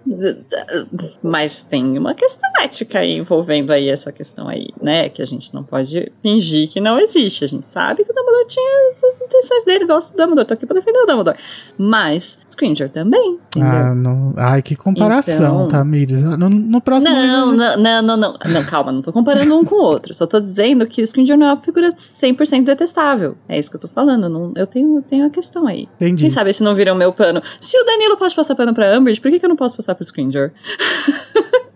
Mas 1.23 1.63
tem 1.63 1.97
uma 1.99 2.15
questão 2.15 2.49
ética 2.61 3.01
aí 3.01 3.17
envolvendo 3.19 3.71
aí 3.73 3.89
essa 3.89 4.11
questão 4.13 4.49
aí, 4.49 4.69
né? 4.81 5.09
Que 5.09 5.23
a 5.23 5.25
gente 5.25 5.53
não 5.55 5.63
pode 5.63 6.11
fingir 6.23 6.69
que 6.69 6.81
não 6.81 6.99
existe. 6.99 7.45
A 7.45 7.49
gente 7.49 7.69
sabe 7.69 8.05
que 8.05 8.11
o 8.11 8.15
Dumbledore 8.15 8.47
tinha 8.47 8.89
essas 8.89 9.21
intenções 9.21 9.65
dele, 9.65 9.87
gosto 9.87 10.13
do 10.13 10.17
Dumbledore, 10.17 10.47
tô 10.47 10.55
aqui 10.55 10.67
pra 10.67 10.75
defender 10.77 10.99
o 11.01 11.07
Dumbledore. 11.07 11.37
Mas 11.79 12.39
Scringer 12.49 12.91
também, 12.91 13.39
entendeu? 13.49 13.69
Ah, 13.71 13.95
não. 13.95 14.33
Ai, 14.37 14.63
que 14.63 14.77
comparação, 14.77 15.67
Então- 15.67 15.69
tá, 15.69 15.85
Miris? 15.85 16.21
No, 16.21 16.49
no 16.49 16.81
próximo 16.81 17.13
Não, 17.13 17.51
livro. 17.53 17.57
não, 17.57 17.77
não, 17.77 18.03
não, 18.03 18.17
não, 18.17 18.39
não, 18.53 18.65
calma, 18.65 18.93
não 18.93 19.03
tô 19.03 19.13
comparando 19.13 19.57
um 19.59 19.65
com 19.65 19.75
o 19.77 19.83
outro. 19.83 20.15
Só 20.15 20.27
tô 20.27 20.41
dizendo 20.41 20.87
que 20.87 21.03
o 21.03 21.05
Scringer 21.07 21.37
não 21.37 21.47
é 21.49 21.53
uma 21.55 21.61
figura 21.61 21.93
100% 21.93 22.65
detestável. 22.65 23.37
É 23.49 23.59
isso 23.59 23.71
que 23.71 23.77
eu 23.77 23.81
tô 23.81 23.89
falando. 23.89 24.29
Não, 24.29 24.53
eu 24.57 24.67
tenho, 24.67 25.03
tenho 25.03 25.27
a 25.27 25.31
questão 25.31 25.67
aí. 25.67 25.89
Entendi. 25.97 26.23
Quem 26.25 26.31
sabe 26.31 26.53
se 26.53 26.63
não 26.63 26.75
viram 26.75 26.95
meu 26.95 27.13
pano. 27.13 27.43
Se 27.61 27.79
o 27.79 27.85
Danilo 27.85 28.17
pode 28.17 28.35
passar 28.35 28.55
pano 28.55 28.73
pra 28.73 28.99
Umbridge, 28.99 29.21
por 29.21 29.31
que, 29.31 29.39
que 29.39 29.45
eu 29.45 29.49
não 29.49 29.57
posso 29.57 29.77
passar 29.77 29.95
pro 29.95 30.05
Scringer? 30.05 30.53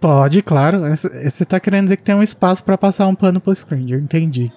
Pode, 0.01 0.43
claro. 0.43 0.81
Você 0.97 1.45
tá 1.45 1.59
querendo 1.59 1.85
dizer 1.85 1.97
que 1.97 2.03
tem 2.03 2.15
um 2.15 2.23
espaço 2.23 2.63
pra 2.63 2.79
passar 2.79 3.07
um 3.09 3.15
pano 3.15 3.41
pro 3.41 3.53
Scringer, 3.53 4.01
entendi. 4.01 4.53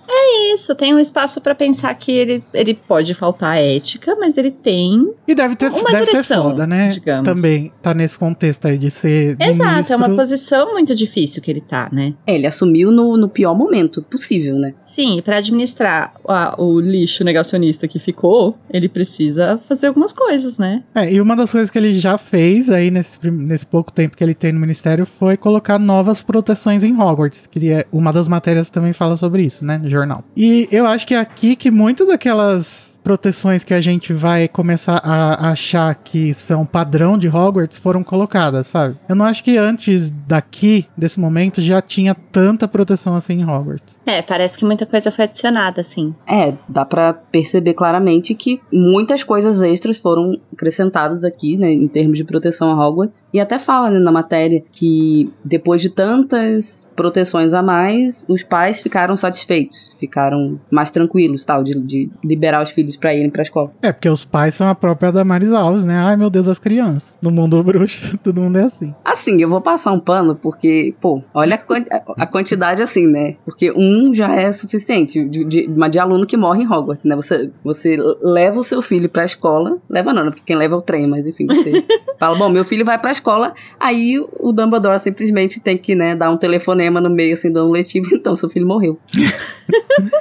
Isso, 0.54 0.74
tem 0.76 0.94
um 0.94 1.00
espaço 1.00 1.42
pra 1.42 1.54
pensar 1.56 1.94
que 1.96 2.12
ele, 2.12 2.44
ele 2.54 2.74
pode 2.74 3.14
faltar 3.14 3.58
ética, 3.58 4.16
mas 4.16 4.38
ele 4.38 4.52
tem. 4.52 5.12
E 5.28 5.36
deve, 5.36 5.56
ter, 5.56 5.70
Uma 5.72 5.92
deve 5.92 6.06
ser 6.06 6.12
direção, 6.12 6.44
foda, 6.44 6.66
né? 6.68 6.90
digamos. 6.90 7.24
Também 7.26 7.72
tá 7.82 7.94
nesse 7.94 8.18
contexto 8.18 8.68
aí 8.68 8.78
de 8.78 8.90
ser. 8.92 9.36
Exato, 9.40 9.70
ministro. 9.72 9.94
é 9.94 9.98
uma 9.98 10.16
posição 10.16 10.72
muito 10.72 10.94
difícil 10.96 11.42
que 11.42 11.50
ele 11.52 11.62
tá, 11.62 11.90
né? 11.92 12.14
É, 12.26 12.36
ele 12.36 12.48
assumiu 12.48 12.92
no, 12.92 13.18
no 13.18 13.28
pior 13.30 13.56
momento 13.56 14.02
possível, 14.04 14.58
né? 14.58 14.74
Sim, 14.86 15.18
e 15.18 15.22
pra 15.22 15.38
administrar 15.38 16.14
a- 16.28 16.56
o 16.58 16.80
lixo 16.80 17.24
negacionista 17.24 17.88
que 17.88 18.00
ficou, 18.00 18.58
ele 18.70 18.88
precisa 18.90 19.58
fazer 19.68 19.88
algumas 19.88 20.14
coisas, 20.14 20.58
né? 20.58 20.84
É, 20.96 21.12
e 21.12 21.20
uma 21.22 21.36
das 21.36 21.52
coisas 21.52 21.70
que 21.70 21.78
ele 21.78 21.94
já 22.00 22.18
fez 22.18 22.70
aí 22.70 22.90
nesse, 22.92 23.20
nesse 23.30 23.66
pouco 23.66 23.92
tempo 23.92 24.16
que 24.18 24.24
ele 24.24 24.34
tem 24.34 24.52
no 24.52 24.60
ministério 24.60 25.06
foi 25.06 25.38
colocar 25.38 25.78
novas 25.80 26.22
proteções 26.22 26.84
em 26.84 26.94
Hogwarts, 27.00 27.48
que 27.48 27.70
é 27.72 27.86
uma 27.92 28.12
das 28.14 28.28
matérias 28.28 28.70
também 28.70 28.94
fala 28.94 29.16
sobre 29.18 29.44
isso, 29.44 29.66
né, 29.66 29.78
no 29.78 29.90
jornal. 29.90 30.21
E 30.36 30.68
eu 30.72 30.86
acho 30.86 31.06
que 31.06 31.14
é 31.14 31.20
aqui 31.20 31.56
que 31.56 31.72
muitas 31.72 32.08
daquelas 32.08 32.91
proteções 33.04 33.64
que 33.64 33.74
a 33.74 33.82
gente 33.82 34.14
vai 34.14 34.48
começar 34.48 35.02
a 35.04 35.52
achar 35.52 35.94
que 35.96 36.34
são 36.34 36.66
padrão 36.66 37.18
de 37.18 37.28
Hogwarts 37.28 37.80
foram 37.80 38.04
colocadas, 38.04 38.68
sabe? 38.68 38.96
Eu 39.08 39.16
não 39.16 39.26
acho 39.26 39.44
que 39.44 39.58
antes 39.58 40.10
daqui, 40.10 40.86
desse 40.98 41.20
momento, 41.20 41.62
já 41.62 41.82
tinha 41.82 42.16
tanta 42.16 42.68
proteção 42.68 43.16
assim 43.16 43.42
em 43.42 43.46
Hogwarts. 43.46 43.96
É, 44.06 44.22
parece 44.22 44.58
que 44.58 44.66
muita 44.66 44.86
coisa 44.86 45.12
foi 45.12 45.26
adicionada, 45.26 45.82
assim. 45.82 46.14
É, 46.28 46.54
dá 46.68 46.86
pra 46.86 47.14
perceber 47.14 47.74
claramente 47.74 48.34
que 48.34 48.62
muitas 48.72 49.24
coisas 49.24 49.62
extras 49.62 49.98
foram 49.98 50.38
acrescentadas 50.54 51.24
aqui, 51.24 51.58
né, 51.58 51.72
em 51.72 51.88
termos 51.88 52.18
de 52.18 52.24
proteção 52.24 52.72
a 52.72 52.88
Hogwarts. 52.88 53.26
E 53.34 53.40
até 53.40 53.58
fala 53.58 53.90
né, 53.90 54.00
na 54.00 54.12
matéria 54.12 54.64
que 54.72 55.32
depois 55.44 55.82
de 55.82 55.90
tantas 55.90 56.88
proteções 56.96 57.54
a 57.54 57.62
mais, 57.62 58.26
os 58.28 58.44
pais 58.44 58.82
ficaram 58.82 59.16
satisfeitos, 59.16 59.96
ficaram 60.00 60.60
mais 60.70 60.92
tranquilos, 60.92 61.46
tal, 61.46 61.64
de, 61.64 61.80
de 61.82 62.12
liberar 62.24 62.62
os 62.62 62.70
filhos 62.70 62.91
pra 62.96 63.14
irem 63.14 63.30
pra 63.30 63.42
escola. 63.42 63.72
É, 63.82 63.92
porque 63.92 64.10
os 64.10 64.26
pais 64.26 64.56
são 64.56 64.68
a 64.68 64.76
própria 64.76 65.12
Damaris 65.12 65.52
Alves, 65.52 65.84
né? 65.84 65.98
Ai, 65.98 66.16
meu 66.18 66.30
Deus, 66.30 66.48
as 66.48 66.60
crianças. 66.60 67.14
No 67.22 67.32
mundo 67.32 67.62
bruxo, 67.64 68.18
todo 68.18 68.42
mundo 68.42 68.58
é 68.58 68.64
assim. 68.64 68.94
Assim, 69.04 69.42
eu 69.42 69.50
vou 69.50 69.62
passar 69.62 69.92
um 69.92 70.00
pano 70.00 70.36
porque, 70.36 70.94
pô, 71.00 71.22
olha 71.34 71.56
a, 71.56 72.24
a 72.24 72.28
quantidade 72.28 72.82
assim, 72.82 73.08
né? 73.08 73.36
Porque 73.46 73.72
um 73.72 74.14
já 74.14 74.34
é 74.34 74.52
suficiente, 74.52 75.28
de, 75.28 75.44
de, 75.46 75.68
de 75.68 76.00
aluno 76.00 76.26
que 76.26 76.38
morre 76.38 76.64
em 76.64 76.68
Hogwarts, 76.68 77.06
né? 77.06 77.16
Você, 77.16 77.52
você 77.64 77.98
leva 78.22 78.60
o 78.60 78.64
seu 78.64 78.82
filho 78.82 79.10
pra 79.10 79.26
escola, 79.26 79.78
leva 79.90 80.14
não, 80.14 80.26
né? 80.26 80.32
Porque 80.32 80.44
quem 80.46 80.56
leva 80.56 80.76
é 80.76 80.78
o 80.78 80.82
trem, 80.82 81.08
mas 81.08 81.28
enfim, 81.28 81.46
você 81.46 81.84
fala, 82.20 82.38
bom, 82.38 82.50
meu 82.50 82.64
filho 82.64 82.86
vai 82.86 82.98
pra 82.98 83.12
escola, 83.12 83.54
aí 83.80 84.20
o 84.40 84.52
Dumbledore 84.52 85.00
simplesmente 85.00 85.60
tem 85.60 85.78
que, 85.78 85.96
né, 85.96 86.16
dar 86.16 86.30
um 86.30 86.38
telefonema 86.38 87.02
no 87.02 87.10
meio, 87.10 87.34
assim, 87.34 87.52
do 87.52 87.60
ano 87.60 87.72
letivo, 87.72 88.10
então, 88.16 88.36
seu 88.36 88.50
filho 88.50 88.68
morreu. 88.68 89.00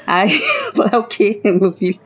aí, 0.06 0.30
falei, 0.74 0.92
é 0.92 0.98
o 0.98 1.04
quê, 1.04 1.40
meu 1.44 1.72
filho? 1.72 1.98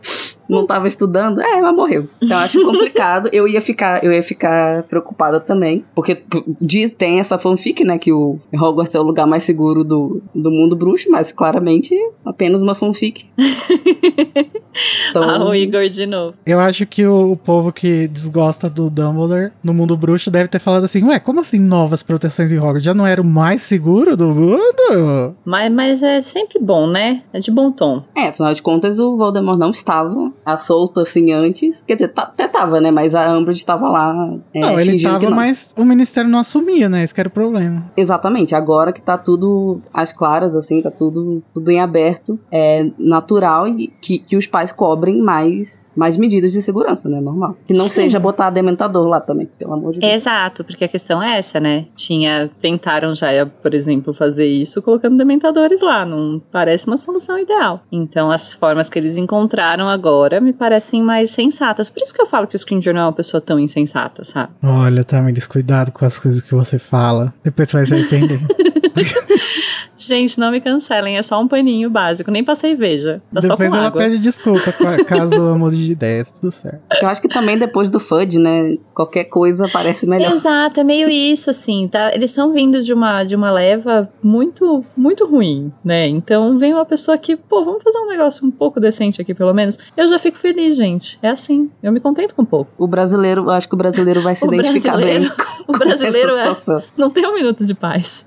Não 0.48 0.66
tava 0.66 0.88
estudando? 0.88 1.40
É, 1.40 1.60
mas 1.60 1.74
morreu. 1.74 2.08
Então 2.20 2.36
eu 2.36 2.44
acho 2.44 2.62
complicado. 2.64 3.28
Eu 3.32 3.48
ia 3.48 3.60
ficar, 3.60 4.04
eu 4.04 4.12
ia 4.12 4.22
ficar 4.22 4.82
preocupada 4.84 5.40
também. 5.40 5.84
Porque 5.94 6.22
diz, 6.60 6.92
tem 6.92 7.20
essa 7.20 7.38
fanfic, 7.38 7.84
né? 7.84 7.98
Que 7.98 8.12
o 8.12 8.38
Hogwarts 8.52 8.94
é 8.94 9.00
o 9.00 9.02
lugar 9.02 9.26
mais 9.26 9.44
seguro 9.44 9.84
do, 9.84 10.22
do 10.34 10.50
mundo 10.50 10.76
bruxo, 10.76 11.10
mas 11.10 11.32
claramente 11.32 11.94
apenas 12.24 12.62
uma 12.62 12.74
fanfic. 12.74 13.26
Então, 15.10 15.22
Ah, 15.22 15.44
o 15.44 15.54
Igor 15.54 15.88
de 15.88 16.04
novo. 16.04 16.34
Eu 16.44 16.58
acho 16.58 16.84
que 16.84 17.06
o, 17.06 17.32
o 17.32 17.36
povo 17.36 17.72
que 17.72 18.08
desgosta 18.08 18.68
do 18.68 18.90
Dumbledore 18.90 19.52
no 19.62 19.72
mundo 19.72 19.96
bruxo 19.96 20.30
deve 20.30 20.48
ter 20.48 20.58
falado 20.58 20.84
assim: 20.84 21.04
Ué, 21.04 21.20
como 21.20 21.40
assim 21.40 21.60
novas 21.60 22.02
proteções 22.02 22.50
em 22.50 22.58
Hogwarts? 22.58 22.82
Já 22.82 22.92
não 22.92 23.06
era 23.06 23.22
o 23.22 23.24
mais 23.24 23.62
seguro 23.62 24.16
do 24.16 24.28
mundo? 24.30 25.36
Mas, 25.44 25.72
mas 25.72 26.02
é 26.02 26.20
sempre 26.20 26.58
bom, 26.58 26.88
né? 26.88 27.22
É 27.32 27.38
de 27.38 27.50
bom 27.52 27.70
tom. 27.70 28.02
É, 28.16 28.28
afinal 28.28 28.52
de 28.52 28.62
contas, 28.62 28.98
o 28.98 29.16
Voldemort 29.16 29.58
não 29.58 29.70
estava 29.70 30.32
à 30.44 30.56
solta 30.58 31.02
assim 31.02 31.32
antes. 31.32 31.82
Quer 31.86 31.94
dizer, 31.94 32.08
tá- 32.08 32.22
até 32.22 32.46
tava, 32.48 32.80
né? 32.80 32.90
Mas 32.90 33.14
a 33.14 33.36
Umbridge 33.36 33.64
tava 33.64 33.88
lá. 33.88 34.36
É, 34.52 34.60
não, 34.60 34.78
ele 34.78 35.00
tava, 35.00 35.28
não. 35.28 35.36
mas 35.36 35.72
o 35.76 35.84
ministério 35.84 36.28
não 36.28 36.38
assumia, 36.38 36.88
né? 36.88 37.02
Esse 37.02 37.14
que 37.14 37.20
era 37.20 37.28
o 37.28 37.32
problema. 37.32 37.90
Exatamente, 37.96 38.54
agora 38.54 38.92
que 38.92 39.02
tá 39.02 39.16
tudo 39.16 39.80
às 39.92 40.12
claras, 40.12 40.54
assim, 40.54 40.82
tá 40.82 40.90
tudo, 40.90 41.42
tudo 41.52 41.70
em 41.70 41.80
aberto, 41.80 42.38
é 42.50 42.86
natural 42.98 43.66
e 43.68 43.88
que, 44.00 44.18
que 44.18 44.36
os 44.36 44.46
pais 44.46 44.72
cobrem 44.72 45.20
mais, 45.20 45.90
mais 45.96 46.16
medidas 46.16 46.52
de 46.52 46.60
segurança, 46.62 47.08
né? 47.08 47.20
Normal. 47.20 47.56
Que 47.66 47.74
não 47.74 47.84
Sim. 47.84 48.02
seja 48.02 48.20
botar 48.20 48.50
dementador 48.50 49.06
lá 49.08 49.20
também, 49.20 49.48
pelo 49.58 49.74
amor 49.74 49.92
de 49.92 50.00
Deus. 50.00 50.12
Exato, 50.12 50.64
porque 50.64 50.84
a 50.84 50.88
questão 50.88 51.22
é 51.22 51.38
essa, 51.38 51.58
né? 51.60 51.86
Tinha. 51.94 52.50
Tentaram 52.60 53.14
já, 53.14 53.46
por 53.46 53.74
exemplo, 53.74 54.12
fazer 54.12 54.46
isso 54.46 54.82
colocando 54.82 55.16
dementadores 55.16 55.80
lá. 55.80 56.04
Não 56.04 56.40
parece 56.52 56.86
uma 56.86 56.96
solução 56.96 57.38
ideal. 57.38 57.82
Então, 57.90 58.30
as 58.30 58.52
formas 58.52 58.88
que 58.88 58.98
eles 58.98 59.16
encontraram 59.16 59.88
agora 59.88 60.33
me 60.40 60.52
parecem 60.52 61.02
mais 61.02 61.30
sensatas. 61.30 61.90
Por 61.90 62.02
isso 62.02 62.14
que 62.14 62.20
eu 62.20 62.26
falo 62.26 62.46
que 62.46 62.54
o 62.54 62.58
Scringer 62.58 62.94
não 62.94 63.00
é 63.00 63.04
uma 63.04 63.12
pessoa 63.12 63.40
tão 63.40 63.58
insensata, 63.58 64.24
sabe? 64.24 64.52
Olha, 64.62 65.04
Tamiris, 65.04 65.46
cuidado 65.46 65.92
com 65.92 66.04
as 66.04 66.18
coisas 66.18 66.40
que 66.40 66.54
você 66.54 66.78
fala. 66.78 67.32
Depois 67.42 67.68
você 67.70 67.76
vai 67.78 67.86
se 67.86 67.94
arrepender. 67.94 68.40
Gente, 69.96 70.40
não 70.40 70.50
me 70.50 70.60
cancelem, 70.60 71.16
é 71.16 71.22
só 71.22 71.40
um 71.40 71.46
paninho 71.46 71.88
básico. 71.88 72.28
Nem 72.30 72.42
passei 72.42 72.74
veja. 72.74 73.22
Tá 73.32 73.40
só 73.40 73.48
Depois 73.50 73.70
com 73.70 73.76
ela 73.76 73.86
água. 73.86 74.02
pede 74.02 74.18
desculpa 74.18 74.72
ca- 74.72 75.04
caso 75.04 75.34
eu 75.36 75.56
mude 75.58 75.86
de 75.86 75.92
ideia, 75.92 76.24
tudo 76.24 76.50
certo. 76.50 76.80
Eu 77.00 77.08
acho 77.08 77.22
que 77.22 77.28
também 77.28 77.56
depois 77.56 77.92
do 77.92 78.00
FUD, 78.00 78.38
né? 78.40 78.76
Qualquer 78.92 79.24
coisa 79.24 79.68
parece 79.72 80.04
melhor. 80.06 80.32
Exato, 80.32 80.80
é 80.80 80.84
meio 80.84 81.08
isso, 81.08 81.48
assim, 81.48 81.86
tá? 81.86 82.12
Eles 82.12 82.32
estão 82.32 82.50
vindo 82.52 82.82
de 82.82 82.92
uma, 82.92 83.22
de 83.22 83.36
uma 83.36 83.52
leva 83.52 84.10
muito, 84.22 84.84
muito 84.96 85.24
ruim, 85.26 85.72
né? 85.84 86.08
Então 86.08 86.58
vem 86.58 86.74
uma 86.74 86.84
pessoa 86.84 87.16
que, 87.16 87.36
pô, 87.36 87.64
vamos 87.64 87.82
fazer 87.82 87.98
um 87.98 88.08
negócio 88.08 88.44
um 88.44 88.50
pouco 88.50 88.80
decente 88.80 89.22
aqui, 89.22 89.32
pelo 89.32 89.54
menos. 89.54 89.78
Eu 89.96 90.08
já 90.08 90.18
fico 90.18 90.36
feliz, 90.36 90.76
gente. 90.76 91.18
É 91.22 91.28
assim. 91.28 91.70
Eu 91.80 91.92
me 91.92 92.00
contento 92.00 92.34
com 92.34 92.42
um 92.42 92.46
pouco. 92.46 92.70
O 92.76 92.88
brasileiro, 92.88 93.42
eu 93.42 93.50
acho 93.50 93.68
que 93.68 93.74
o 93.74 93.78
brasileiro 93.78 94.20
vai 94.20 94.34
se 94.34 94.44
O 94.44 94.52
identificar 94.52 94.96
bem. 94.96 95.30
O 95.68 95.72
brasileiro 95.72 96.32
essa 96.36 96.78
é. 96.78 96.82
Não 96.96 97.10
tem 97.10 97.24
um 97.26 97.34
minuto 97.34 97.64
de 97.64 97.74
paz. 97.74 98.26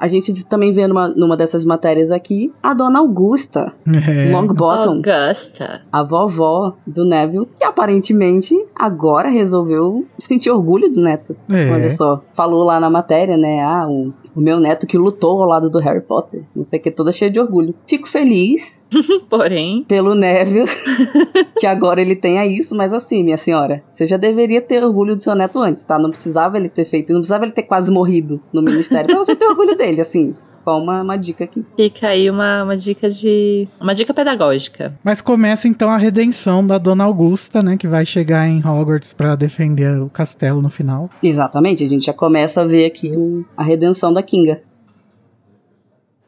A 0.00 0.08
gente 0.08 0.44
também 0.46 0.72
vê 0.72 0.86
numa, 0.86 1.08
numa 1.08 1.36
dessas 1.36 1.62
matérias 1.62 2.10
aqui 2.10 2.50
a 2.62 2.72
dona 2.72 3.00
Augusta, 3.00 3.70
É. 3.86 4.32
Longbottom, 4.32 5.02
Augusta. 5.06 5.82
a 5.92 6.02
vovó 6.02 6.74
do 6.86 7.04
Neville, 7.04 7.46
que 7.58 7.64
aparentemente 7.66 8.56
agora 8.74 9.28
resolveu 9.28 10.06
sentir 10.18 10.50
orgulho 10.50 10.90
do 10.90 11.02
neto. 11.02 11.36
É. 11.50 11.70
Olha 11.70 11.90
só, 11.90 12.22
falou 12.32 12.64
lá 12.64 12.80
na 12.80 12.88
matéria, 12.88 13.36
né? 13.36 13.60
Ah, 13.62 13.86
o, 13.86 14.10
o 14.34 14.40
meu 14.40 14.58
neto 14.58 14.86
que 14.86 14.96
lutou 14.96 15.42
ao 15.42 15.46
lado 15.48 15.68
do 15.68 15.78
Harry 15.78 16.00
Potter. 16.00 16.44
Não 16.56 16.64
sei 16.64 16.78
o 16.78 16.82
que, 16.82 16.90
toda 16.90 17.12
cheia 17.12 17.30
de 17.30 17.38
orgulho. 17.38 17.74
Fico 17.86 18.08
feliz 18.08 18.80
Porém, 19.28 19.84
pelo 19.86 20.14
Neville, 20.14 20.66
que 21.58 21.66
agora 21.66 22.00
ele 22.00 22.16
tenha 22.16 22.44
isso, 22.46 22.74
mas 22.74 22.92
assim, 22.92 23.22
minha 23.22 23.36
senhora, 23.36 23.82
você 23.92 24.06
já 24.06 24.16
deveria 24.16 24.60
ter 24.60 24.82
orgulho 24.84 25.14
do 25.14 25.22
seu 25.22 25.34
neto 25.34 25.60
antes, 25.60 25.84
tá? 25.84 25.98
Não 25.98 26.10
precisava 26.10 26.56
ele 26.56 26.68
ter 26.68 26.84
feito, 26.84 27.12
não 27.12 27.20
precisava 27.20 27.44
ele 27.44 27.52
ter 27.52 27.62
quase 27.62 27.90
morrido 27.90 28.40
no 28.52 28.62
ministério 28.62 29.14
você 29.30 29.36
ter 29.36 29.46
orgulho 29.46 29.76
dele, 29.76 30.00
assim. 30.00 30.34
Só 30.64 30.78
uma, 30.78 31.02
uma 31.02 31.16
dica 31.16 31.44
aqui. 31.44 31.64
fica 31.76 32.08
aí 32.08 32.28
uma, 32.30 32.64
uma 32.64 32.76
dica 32.76 33.08
de. 33.08 33.68
Uma 33.80 33.94
dica 33.94 34.12
pedagógica. 34.12 34.92
Mas 35.02 35.20
começa 35.20 35.68
então 35.68 35.90
a 35.90 35.96
redenção 35.96 36.66
da 36.66 36.78
Dona 36.78 37.04
Augusta, 37.04 37.62
né? 37.62 37.76
Que 37.76 37.86
vai 37.88 38.04
chegar 38.04 38.48
em 38.48 38.58
Hogwarts 38.64 39.12
pra 39.12 39.34
defender 39.36 40.00
o 40.00 40.08
castelo 40.08 40.60
no 40.60 40.70
final. 40.70 41.10
Exatamente, 41.22 41.84
a 41.84 41.88
gente 41.88 42.06
já 42.06 42.12
começa 42.12 42.62
a 42.62 42.64
ver 42.64 42.86
aqui 42.86 43.12
a 43.56 43.62
redenção 43.62 44.12
da 44.12 44.22
Kinga. 44.22 44.62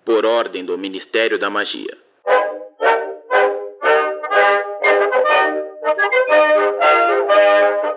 por 0.05 0.25
ordem 0.27 0.65
do 0.65 0.77
Ministério 0.77 1.39
da 1.39 1.49
Magia. 1.49 1.97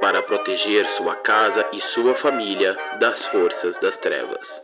Para 0.01 0.21
proteger 0.21 0.87
sua 0.89 1.15
casa 1.15 1.65
e 1.73 1.81
sua 1.81 2.13
família 2.15 2.77
das 2.99 3.25
forças 3.25 3.77
das 3.79 3.97
trevas. 3.97 4.61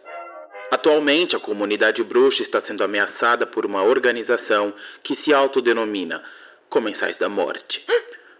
Atualmente, 0.72 1.36
a 1.36 1.40
comunidade 1.40 2.02
bruxa 2.02 2.42
está 2.42 2.62
sendo 2.62 2.82
ameaçada 2.82 3.46
por 3.46 3.66
uma 3.66 3.84
organização 3.84 4.74
que 5.04 5.14
se 5.14 5.34
autodenomina 5.34 6.24
Comensais 6.70 7.18
da 7.18 7.28
Morte. 7.28 7.86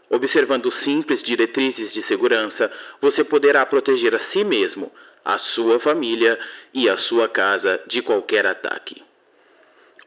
Observando 0.10 0.72
simples 0.72 1.22
diretrizes 1.22 1.92
de 1.92 2.02
segurança, 2.02 2.72
você 3.02 3.22
poderá 3.22 3.66
proteger 3.66 4.16
a 4.16 4.20
si 4.20 4.46
mesmo, 4.46 4.90
a 5.26 5.38
sua 5.38 5.78
família 5.78 6.40
e 6.74 6.90
a 6.90 6.96
sua 6.96 7.28
casa 7.28 7.82
de 7.86 8.02
qualquer 8.02 8.46
ataque. 8.46 9.04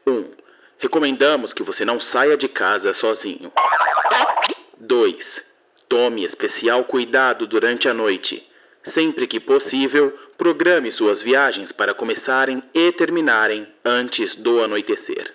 1. 0.07 0.11
Um, 0.11 0.31
recomendamos 0.79 1.53
que 1.53 1.61
você 1.61 1.85
não 1.85 1.99
saia 1.99 2.35
de 2.35 2.47
casa 2.47 2.91
sozinho. 2.95 3.53
2. 4.79 5.45
Tome 5.87 6.23
especial 6.23 6.85
cuidado 6.85 7.45
durante 7.45 7.87
a 7.87 7.93
noite. 7.93 8.43
Sempre 8.85 9.25
que 9.25 9.39
possível, 9.39 10.17
programe 10.37 10.91
suas 10.91 11.21
viagens 11.21 11.71
para 11.71 11.93
começarem 11.93 12.61
e 12.73 12.91
terminarem 12.91 13.67
antes 13.83 14.35
do 14.35 14.61
anoitecer. 14.61 15.33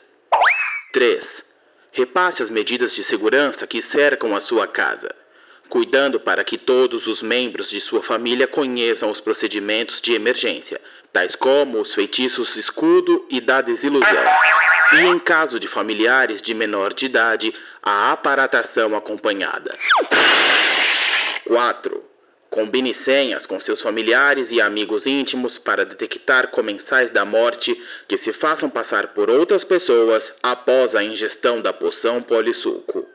3. 0.93 1.45
Repasse 1.93 2.43
as 2.43 2.51
medidas 2.51 2.95
de 2.95 3.03
segurança 3.03 3.67
que 3.67 3.83
cercam 3.83 4.37
a 4.37 4.41
sua 4.41 4.69
casa, 4.69 5.13
cuidando 5.69 6.21
para 6.21 6.45
que 6.45 6.57
todos 6.57 7.09
os 7.09 7.23
membros 7.23 7.69
de 7.69 7.81
sua 7.81 8.03
família 8.03 8.47
conheçam 8.47 9.11
os 9.11 9.21
procedimentos 9.21 10.01
de 10.01 10.13
emergência, 10.13 10.81
tais 11.13 11.35
como 11.35 11.81
os 11.81 11.93
feitiços 11.93 12.55
escudo 12.55 13.27
e 13.29 13.41
da 13.41 13.61
desilusão. 13.61 14.25
E 14.93 15.07
em 15.07 15.19
caso 15.19 15.59
de 15.59 15.67
familiares 15.67 16.41
de 16.41 16.55
menor 16.55 16.95
de 16.95 17.07
idade, 17.07 17.55
a 17.83 18.13
aparatação 18.13 18.95
acompanhada. 18.97 19.77
4. 21.47 22.10
Combine 22.51 22.93
senhas 22.93 23.47
com 23.47 23.61
seus 23.61 23.81
familiares 23.81 24.51
e 24.51 24.61
amigos 24.61 25.07
íntimos 25.07 25.57
para 25.57 25.87
detectar 25.87 26.49
comensais 26.49 27.09
da 27.13 27.25
morte 27.25 27.81
que 28.09 28.19
se 28.19 28.33
façam 28.33 28.69
passar 28.69 29.15
por 29.15 29.31
outras 29.31 29.63
pessoas 29.63 30.33
após 30.43 30.97
a 30.97 31.05
ingestão 31.05 31.63
da 31.63 31.73
poção 31.73 32.21
polissuco. 32.21 33.07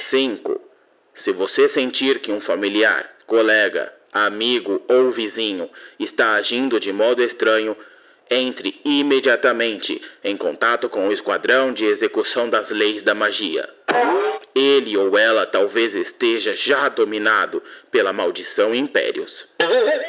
5. 0.00 0.60
Se 1.12 1.32
você 1.32 1.68
sentir 1.68 2.20
que 2.20 2.30
um 2.30 2.40
familiar, 2.40 3.10
colega, 3.26 3.92
amigo 4.12 4.80
ou 4.88 5.10
vizinho 5.10 5.68
está 5.98 6.34
agindo 6.34 6.78
de 6.78 6.92
modo 6.92 7.20
estranho, 7.20 7.76
entre 8.30 8.80
imediatamente 8.84 10.00
em 10.22 10.36
contato 10.36 10.88
com 10.88 11.08
o 11.08 11.12
Esquadrão 11.12 11.72
de 11.72 11.84
Execução 11.84 12.48
das 12.48 12.70
Leis 12.70 13.02
da 13.02 13.12
Magia. 13.12 13.68
Ele 14.54 14.96
ou 14.96 15.18
ela 15.18 15.44
talvez 15.46 15.94
esteja 15.96 16.54
já 16.54 16.88
dominado 16.88 17.62
pela 17.90 18.12
maldição 18.12 18.74
Impérios. 18.74 19.48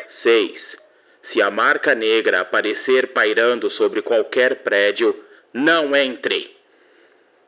6. 0.07 0.77
Se 1.23 1.41
a 1.41 1.49
marca 1.49 1.95
negra 1.95 2.41
aparecer 2.41 3.07
pairando 3.07 3.69
sobre 3.71 4.03
qualquer 4.03 4.57
prédio, 4.57 5.19
não 5.51 5.95
entre. 5.95 6.55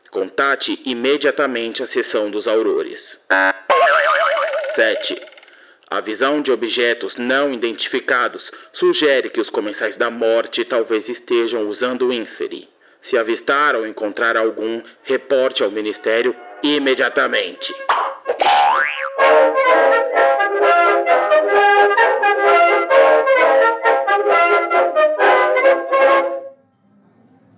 Contate 0.10 0.82
imediatamente 0.86 1.84
a 1.84 1.86
seção 1.86 2.32
dos 2.32 2.48
aurores. 2.48 3.24
7. 4.74 5.22
A 5.90 6.02
visão 6.02 6.42
de 6.42 6.52
objetos 6.52 7.16
não 7.16 7.54
identificados 7.54 8.52
sugere 8.74 9.30
que 9.30 9.40
os 9.40 9.50
comensais 9.50 9.96
da 9.96 10.10
morte 10.10 10.66
talvez 10.66 11.08
estejam 11.08 11.68
usando 11.68 12.08
o 12.08 12.14
Inferi. 12.14 12.68
Se 13.00 13.18
avistar 13.18 13.76
ou 13.76 13.86
encontrar 13.86 14.36
algum, 14.36 14.82
reporte 15.04 15.64
ao 15.64 15.70
Ministério 15.70 16.36
imediatamente. 16.64 17.74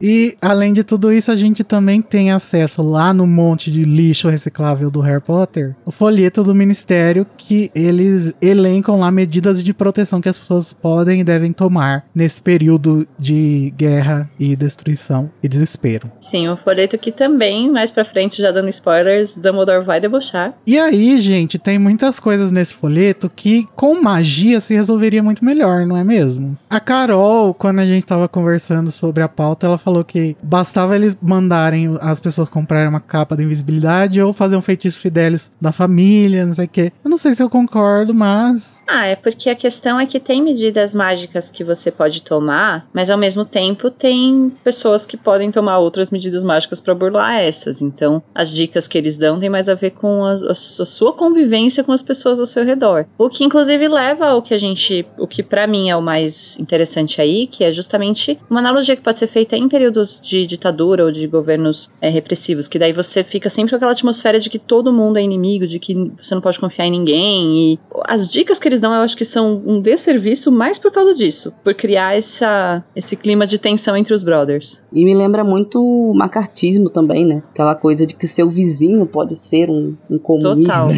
E 0.01 0.35
além 0.41 0.73
de 0.73 0.83
tudo 0.83 1.11
isso, 1.11 1.31
a 1.31 1.35
gente 1.35 1.63
também 1.63 2.01
tem 2.01 2.31
acesso 2.31 2.81
lá 2.81 3.13
no 3.13 3.27
monte 3.27 3.71
de 3.71 3.83
lixo 3.83 4.29
reciclável 4.29 4.89
do 4.89 5.01
Harry 5.01 5.21
Potter, 5.21 5.75
o 5.85 5.91
folheto 5.91 6.43
do 6.43 6.55
ministério 6.55 7.25
que 7.37 7.71
eles 7.75 8.33
elencam 8.41 8.99
lá 8.99 9.11
medidas 9.11 9.63
de 9.63 9.73
proteção 9.73 10.21
que 10.21 10.29
as 10.29 10.37
pessoas 10.37 10.71
podem 10.73 11.21
e 11.21 11.23
devem 11.23 11.51
tomar 11.51 12.05
nesse 12.13 12.41
período 12.41 13.07
de 13.17 13.73
guerra 13.75 14.29
e 14.39 14.55
destruição 14.55 15.29
e 15.43 15.47
desespero. 15.47 16.11
Sim, 16.19 16.49
um 16.49 16.57
folheto 16.57 16.97
que 16.97 17.11
também, 17.11 17.69
mais 17.69 17.91
pra 17.91 18.05
frente, 18.05 18.41
já 18.41 18.51
dando 18.51 18.69
spoilers, 18.69 19.35
Dumbledore 19.35 19.85
vai 19.85 19.99
debochar. 19.99 20.53
E 20.65 20.77
aí, 20.79 21.19
gente, 21.19 21.57
tem 21.57 21.77
muitas 21.77 22.19
coisas 22.19 22.51
nesse 22.51 22.73
folheto 22.73 23.29
que 23.33 23.67
com 23.75 24.01
magia 24.01 24.59
se 24.59 24.73
resolveria 24.73 25.23
muito 25.23 25.43
melhor, 25.43 25.85
não 25.85 25.97
é 25.97 26.03
mesmo? 26.03 26.57
A 26.69 26.79
Carol, 26.79 27.53
quando 27.53 27.79
a 27.79 27.85
gente 27.85 28.05
tava 28.05 28.27
conversando 28.27 28.91
sobre 28.91 29.23
a 29.23 29.27
pauta, 29.27 29.65
ela 29.65 29.77
falou 29.77 29.88
que 30.03 30.35
bastava 30.41 30.95
eles 30.95 31.17
mandarem 31.21 31.97
as 32.01 32.19
pessoas 32.19 32.47
comprarem 32.47 32.87
uma 32.87 32.99
capa 32.99 33.35
de 33.35 33.43
invisibilidade 33.43 34.21
ou 34.21 34.31
fazer 34.31 34.55
um 34.55 34.61
feitiço 34.61 35.01
fidelis 35.01 35.51
da 35.59 35.71
família, 35.71 36.45
não 36.45 36.53
sei 36.53 36.65
o 36.65 36.69
quê. 36.69 36.91
Eu 37.03 37.09
não 37.09 37.17
sei 37.17 37.35
se 37.35 37.43
eu 37.43 37.49
concordo, 37.49 38.13
mas. 38.13 38.83
Ah, 38.87 39.05
é 39.05 39.15
porque 39.15 39.49
a 39.49 39.55
questão 39.55 39.99
é 39.99 40.05
que 40.05 40.19
tem 40.19 40.41
medidas 40.41 40.93
mágicas 40.93 41.49
que 41.49 41.63
você 41.63 41.91
pode 41.91 42.21
tomar, 42.21 42.87
mas 42.93 43.09
ao 43.09 43.17
mesmo 43.17 43.45
tempo 43.45 43.89
tem 43.89 44.51
pessoas 44.63 45.05
que 45.05 45.17
podem 45.17 45.51
tomar 45.51 45.79
outras 45.79 46.09
medidas 46.09 46.43
mágicas 46.43 46.79
pra 46.79 46.95
burlar 46.95 47.39
essas. 47.39 47.81
Então, 47.81 48.21
as 48.33 48.53
dicas 48.53 48.87
que 48.87 48.97
eles 48.97 49.17
dão 49.17 49.39
tem 49.39 49.49
mais 49.49 49.69
a 49.69 49.73
ver 49.73 49.91
com 49.91 50.23
a, 50.23 50.33
a 50.33 50.55
a 50.81 50.85
sua 50.85 51.13
convivência 51.13 51.83
com 51.83 51.91
as 51.91 52.01
pessoas 52.01 52.39
ao 52.39 52.45
seu 52.45 52.63
redor. 52.63 53.05
O 53.17 53.29
que 53.29 53.43
inclusive 53.43 53.87
leva 53.87 54.27
ao 54.27 54.41
que 54.41 54.53
a 54.53 54.57
gente, 54.57 55.05
o 55.17 55.27
que 55.27 55.41
pra 55.41 55.67
mim 55.67 55.89
é 55.89 55.95
o 55.95 56.01
mais 56.01 56.59
interessante 56.59 57.21
aí, 57.21 57.47
que 57.47 57.63
é 57.63 57.71
justamente 57.71 58.39
uma 58.49 58.59
analogia 58.59 58.95
que 58.95 59.01
pode 59.01 59.19
ser 59.19 59.27
feita 59.27 59.55
em 59.55 59.67
períodos 59.79 60.19
de 60.21 60.45
ditadura 60.45 61.05
ou 61.05 61.11
de 61.11 61.25
governos 61.25 61.89
é, 62.01 62.09
repressivos, 62.09 62.67
que 62.67 62.77
daí 62.77 62.91
você 62.91 63.23
fica 63.23 63.49
sempre 63.49 63.69
com 63.69 63.77
aquela 63.77 63.93
atmosfera 63.93 64.37
de 64.37 64.49
que 64.49 64.59
todo 64.59 64.91
mundo 64.91 65.17
é 65.17 65.23
inimigo, 65.23 65.65
de 65.65 65.79
que 65.79 66.11
você 66.21 66.35
não 66.35 66.41
pode 66.41 66.59
confiar 66.59 66.85
em 66.85 66.91
ninguém. 66.91 67.55
E 67.73 67.79
as 68.05 68.29
dicas 68.29 68.59
que 68.59 68.67
eles 68.67 68.81
dão, 68.81 68.93
eu 68.93 68.99
acho 69.01 69.15
que 69.15 69.23
são 69.23 69.61
um 69.65 69.79
desserviço 69.79 70.51
mais 70.51 70.77
por 70.77 70.91
causa 70.91 71.13
disso, 71.13 71.53
por 71.63 71.73
criar 71.73 72.17
essa, 72.17 72.83
esse 72.93 73.15
clima 73.15 73.47
de 73.47 73.57
tensão 73.57 73.95
entre 73.95 74.13
os 74.13 74.21
brothers. 74.21 74.83
E 74.91 75.05
me 75.05 75.15
lembra 75.15 75.45
muito 75.45 75.81
o 75.81 76.13
macartismo 76.13 76.89
também, 76.89 77.25
né? 77.25 77.41
Aquela 77.51 77.73
coisa 77.73 78.05
de 78.05 78.15
que 78.15 78.27
seu 78.27 78.49
vizinho 78.49 79.05
pode 79.05 79.35
ser 79.37 79.69
um, 79.69 79.95
um 80.11 80.19
comunista. 80.19 80.73
Total. 80.73 80.91